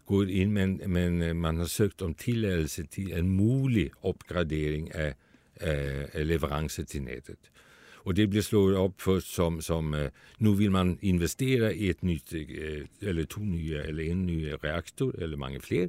gået 0.06 0.30
ind, 0.30 0.52
men, 0.52 0.80
men 0.86 1.36
man 1.36 1.56
har 1.56 1.64
søgt 1.64 2.02
om 2.02 2.14
tilladelse 2.14 2.86
til 2.86 3.18
en 3.18 3.28
mulig 3.28 3.90
opgradering 4.02 4.94
af, 4.94 5.14
af, 5.56 6.00
eh, 6.00 6.08
af 6.12 6.20
eh, 6.20 6.26
leverance 6.26 6.84
til 6.84 7.02
nettet. 7.02 7.50
Og 8.04 8.16
det 8.16 8.30
bliver 8.30 8.42
slået 8.42 8.76
op 8.76 8.92
først 9.00 9.34
som, 9.34 9.60
som 9.60 9.94
eh, 9.94 10.08
nu 10.38 10.52
vil 10.52 10.70
man 10.70 10.98
investere 11.02 11.76
i 11.76 11.90
et 11.90 12.02
nyt, 12.02 12.34
eller 13.00 13.24
to 13.24 13.40
nye, 13.40 13.74
eller 13.84 14.02
en 14.02 14.26
ny 14.26 14.54
reaktor, 14.64 15.12
eller 15.18 15.36
mange 15.36 15.60
flere. 15.60 15.88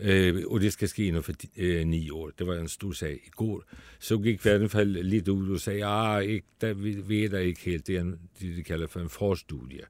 Øh, 0.00 0.42
og 0.46 0.60
det 0.60 0.72
skal 0.72 0.88
ske 0.88 1.06
inden 1.06 1.22
for 1.22 1.32
uh, 1.58 1.86
ni 1.86 2.10
år. 2.10 2.30
Det 2.38 2.46
var 2.46 2.54
en 2.54 2.68
stor 2.68 2.92
sag 2.92 3.14
i 3.26 3.30
går. 3.30 3.64
Så 3.98 4.18
gik 4.18 4.44
Vattenfall 4.44 4.88
lidt 4.88 5.28
ud 5.28 5.50
og 5.50 5.60
sagde, 5.60 5.84
ah, 5.84 6.24
ikke, 6.24 6.46
der 6.60 6.74
vi 6.74 6.96
ved 7.08 7.28
der 7.28 7.38
ikke 7.38 7.60
helt. 7.60 7.86
Det 7.86 7.96
er 7.96 8.00
en, 8.00 8.18
det, 8.40 8.56
de 8.56 8.62
kalder 8.62 8.86
for 8.86 9.00
en 9.00 9.08
forstudie. 9.08 9.84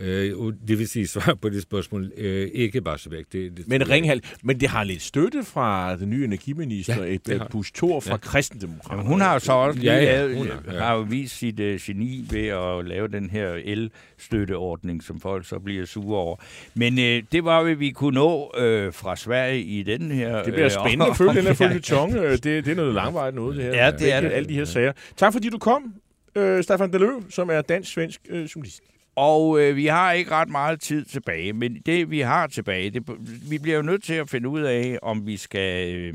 Uh, 0.00 0.44
og 0.46 0.52
det 0.68 0.78
vil 0.78 0.88
sige 0.88 1.06
svar 1.06 1.38
på 1.42 1.48
det 1.48 1.62
spørgsmål, 1.62 2.12
uh, 2.18 2.24
ikke 2.52 2.80
Barsebæk. 2.80 3.24
Det, 3.32 3.56
det 3.56 3.68
Men 3.68 3.90
Ringhal, 3.90 4.22
men 4.42 4.60
det 4.60 4.68
har 4.68 4.84
lidt 4.84 5.02
støtte 5.02 5.44
fra 5.44 5.96
den 5.96 6.10
nye 6.10 6.24
energiminister, 6.24 7.04
Ja, 7.04 7.12
et 7.12 7.42
bus 7.50 7.72
Thor 7.72 8.00
fra 8.00 8.10
ja. 8.10 8.16
Kristendemokraterne. 8.16 8.98
Jamen, 8.98 9.06
hun 9.12 9.20
har 9.20 9.32
jo 9.32 9.38
så 9.38 9.52
også 9.52 9.80
lige 9.80 9.92
Ja, 9.92 9.98
ja, 9.98 10.16
lavet, 10.16 10.36
hun 10.36 10.46
har, 10.46 10.72
ja. 10.72 10.78
har 10.78 10.94
jo 10.94 11.00
vist 11.00 11.38
sit 11.38 11.60
uh, 11.60 11.66
geni 11.80 12.26
ved 12.30 12.46
at 12.46 12.84
lave 12.84 13.08
den 13.08 13.30
her 13.30 13.48
elstøtteordning, 13.64 15.02
som 15.02 15.20
folk 15.20 15.48
så 15.48 15.58
bliver 15.58 15.86
sure 15.86 16.18
over. 16.18 16.36
Men 16.74 16.92
uh, 16.92 17.24
det 17.32 17.44
var, 17.44 17.62
hvad 17.62 17.74
vi 17.74 17.90
kunne 17.90 18.14
nå 18.14 18.44
uh, 18.58 18.94
fra 18.94 19.16
Sverige 19.16 19.62
i 19.62 19.82
den 19.82 20.10
her... 20.10 20.42
Det 20.44 20.52
bliver 20.52 20.64
øh, 20.64 20.70
spændende 20.84 21.06
at 21.10 21.16
følge 21.16 21.34
den 21.34 21.44
her 21.44 21.54
følgetong. 21.54 22.14
Øh, 22.16 22.30
Det, 22.30 22.44
det 22.44 22.68
er 22.68 22.74
noget 22.74 22.94
langvejt 22.94 23.34
noget, 23.34 23.56
det 23.56 23.64
her. 23.64 23.84
Ja, 23.84 23.90
det 23.90 24.12
er 24.12 24.20
det. 24.20 24.32
Alle 24.32 24.48
de 24.48 24.54
her 24.54 24.64
sager. 24.64 24.92
Tak 25.16 25.32
fordi 25.32 25.48
du 25.48 25.58
kom, 25.58 25.94
øh, 26.34 26.62
Stefan 26.62 26.92
Deløv, 26.92 27.22
som 27.30 27.50
er 27.50 27.60
dansk-svensk 27.60 28.20
øh, 28.28 28.44
journalist. 28.44 28.82
Og 29.18 29.60
øh, 29.60 29.76
vi 29.76 29.86
har 29.86 30.12
ikke 30.12 30.30
ret 30.30 30.48
meget 30.48 30.80
tid 30.80 31.04
tilbage, 31.04 31.52
men 31.52 31.82
det 31.86 32.10
vi 32.10 32.20
har 32.20 32.46
tilbage, 32.46 32.90
det, 32.90 33.02
vi 33.50 33.58
bliver 33.58 33.76
jo 33.76 33.82
nødt 33.82 34.02
til 34.02 34.14
at 34.14 34.28
finde 34.30 34.48
ud 34.48 34.60
af, 34.60 34.98
om 35.02 35.26
vi 35.26 35.36
skal 35.36 35.94
øh, 35.94 36.14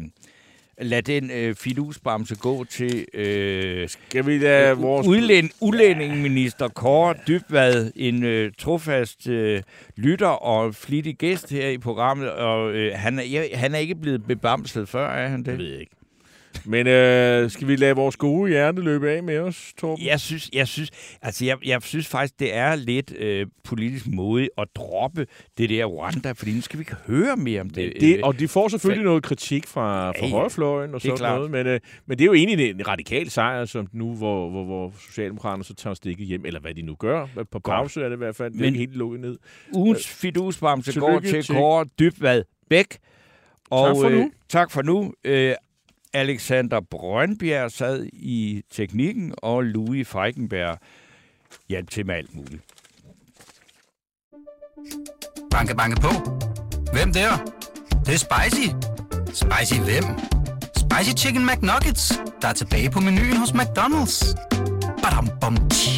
lade 0.82 1.02
den 1.02 1.32
øh, 1.32 1.56
fidusbamse 1.56 2.36
gå 2.36 2.64
til 2.64 3.06
øh, 3.14 3.90
Skal 3.90 4.26
vi 4.26 4.38
lade 4.38 4.78
vores... 4.78 5.08
udlænd, 5.08 5.50
udlændingeminister 5.62 6.68
Kåre 6.68 7.16
Dybvad, 7.28 7.92
en 7.96 8.24
øh, 8.24 8.52
trofast 8.58 9.28
øh, 9.28 9.62
lytter 9.96 10.28
og 10.28 10.76
flittig 10.76 11.16
gæst 11.16 11.50
her 11.52 11.70
i 11.70 11.78
programmet, 11.78 12.32
og 12.32 12.72
øh, 12.72 12.92
han, 12.96 13.20
er, 13.20 13.24
jeg, 13.24 13.50
han 13.54 13.76
er 13.76 13.80
ikke 13.80 13.96
blevet 13.96 14.26
bebamset 14.28 14.90
før, 14.90 15.10
er 15.10 15.28
han 15.28 15.40
det? 15.40 15.46
Det 15.46 15.58
ved 15.58 15.72
jeg 15.72 15.80
ikke. 15.80 15.96
Men 16.66 16.88
øh, 16.88 17.50
skal 17.50 17.68
vi 17.68 17.76
lade 17.76 17.96
vores 17.96 18.18
gode 18.18 18.50
hjerte 18.50 18.82
løbe 18.82 19.10
af 19.12 19.24
med 19.24 19.40
os, 19.40 19.74
Torben? 19.78 20.06
Jeg 20.06 20.20
synes, 20.20 20.50
jeg 20.54 20.68
synes, 20.68 20.90
altså 21.22 21.46
jeg, 21.46 21.58
jeg 21.66 21.82
synes 21.82 22.08
faktisk, 22.08 22.40
det 22.40 22.56
er 22.56 22.76
lidt 22.76 23.14
øh, 23.18 23.48
politisk 23.64 24.08
modigt 24.08 24.50
at 24.58 24.68
droppe 24.76 25.28
det 25.58 25.70
der 25.70 25.86
Rwanda, 25.86 26.32
fordi 26.32 26.54
nu 26.54 26.62
skal 26.62 26.80
vi 26.80 26.82
ikke 26.82 26.96
høre 27.08 27.36
mere 27.38 27.62
om 27.62 27.70
det. 27.70 27.94
Det, 28.02 28.16
Øh, 28.18 28.20
og 28.24 28.40
de 28.40 28.48
får 28.48 28.68
selvfølgelig 28.68 29.06
noget 29.06 29.24
kritik 29.24 29.68
fra, 29.68 30.10
fra 30.12 30.14
Ja, 30.22 30.26
ja. 30.28 30.32
højrefløjen 30.32 30.94
og 30.96 31.02
sådan 31.02 31.18
klart. 31.18 31.36
noget, 31.38 31.52
men, 31.52 31.68
øh, 31.68 31.80
men 32.06 32.18
det 32.18 32.24
er 32.24 32.26
jo 32.26 32.34
egentlig 32.34 32.70
en 32.70 32.88
radikal 32.88 33.30
sejr, 33.30 33.66
som 33.66 33.88
nu, 33.94 34.16
hvor, 34.16 34.50
hvor, 34.50 34.64
hvor 34.64 34.94
Socialdemokraterne 35.08 35.64
så 35.64 35.74
tager 35.76 35.94
stikket 35.94 36.28
hjem, 36.28 36.46
eller 36.46 36.60
hvad 36.60 36.74
de 36.74 36.82
nu 36.82 36.96
gør. 36.96 37.28
På 37.52 37.60
pause 37.60 38.02
er 38.02 38.10
det 38.10 38.16
i 38.16 38.18
hvert 38.18 38.36
fald. 38.36 38.54
Det 38.54 38.60
er 38.62 38.66
Men- 38.66 38.76
helt 38.76 38.96
lukket 38.96 39.20
ned. 39.22 39.38
Ugens 39.74 40.08
fidusbamse 40.08 40.92
tillykke 40.92 41.12
går 41.12 41.20
til 41.20 41.44
til- 41.44 41.56
Kåre 41.56 41.86
Dybvad 42.00 42.44
Bæk. 42.70 42.98
Og, 43.72 43.88
Tak 43.88 43.96
for 44.02 44.10
nu. 44.10 44.18
Øh, 44.20 44.26
tak 44.50 44.72
for 44.72 44.82
nu. 44.82 45.14
Øh, 45.24 45.54
Alexander 46.14 46.80
Brøndbjerg 46.92 47.72
sad 47.72 48.08
i 48.14 48.62
teknikken, 48.72 49.34
og 49.38 49.64
Louis 49.64 50.08
Feigenberg 50.08 50.78
hjalp 51.70 51.90
til 51.90 52.06
med 52.06 52.16
alt 52.16 52.36
muligt. 52.36 52.62
Banke, 55.52 55.76
banke 55.76 56.02
på. 56.02 56.10
Hvem 56.94 57.14
der? 57.14 57.32
Det, 57.90 58.06
det 58.06 58.14
er 58.14 58.18
spicy. 58.18 58.68
Spicy 59.34 59.80
hvem? 59.80 60.04
Spicy 60.78 61.26
Chicken 61.26 61.46
McNuggets, 61.46 62.14
der 62.42 62.48
er 62.48 62.54
tilbage 62.54 62.90
på 62.92 63.00
menuen 63.00 63.38
hos 63.38 63.52
McDonald's. 63.52 64.36
Badum, 65.04 65.30
bom, 65.42 65.70
tji. 65.70 65.93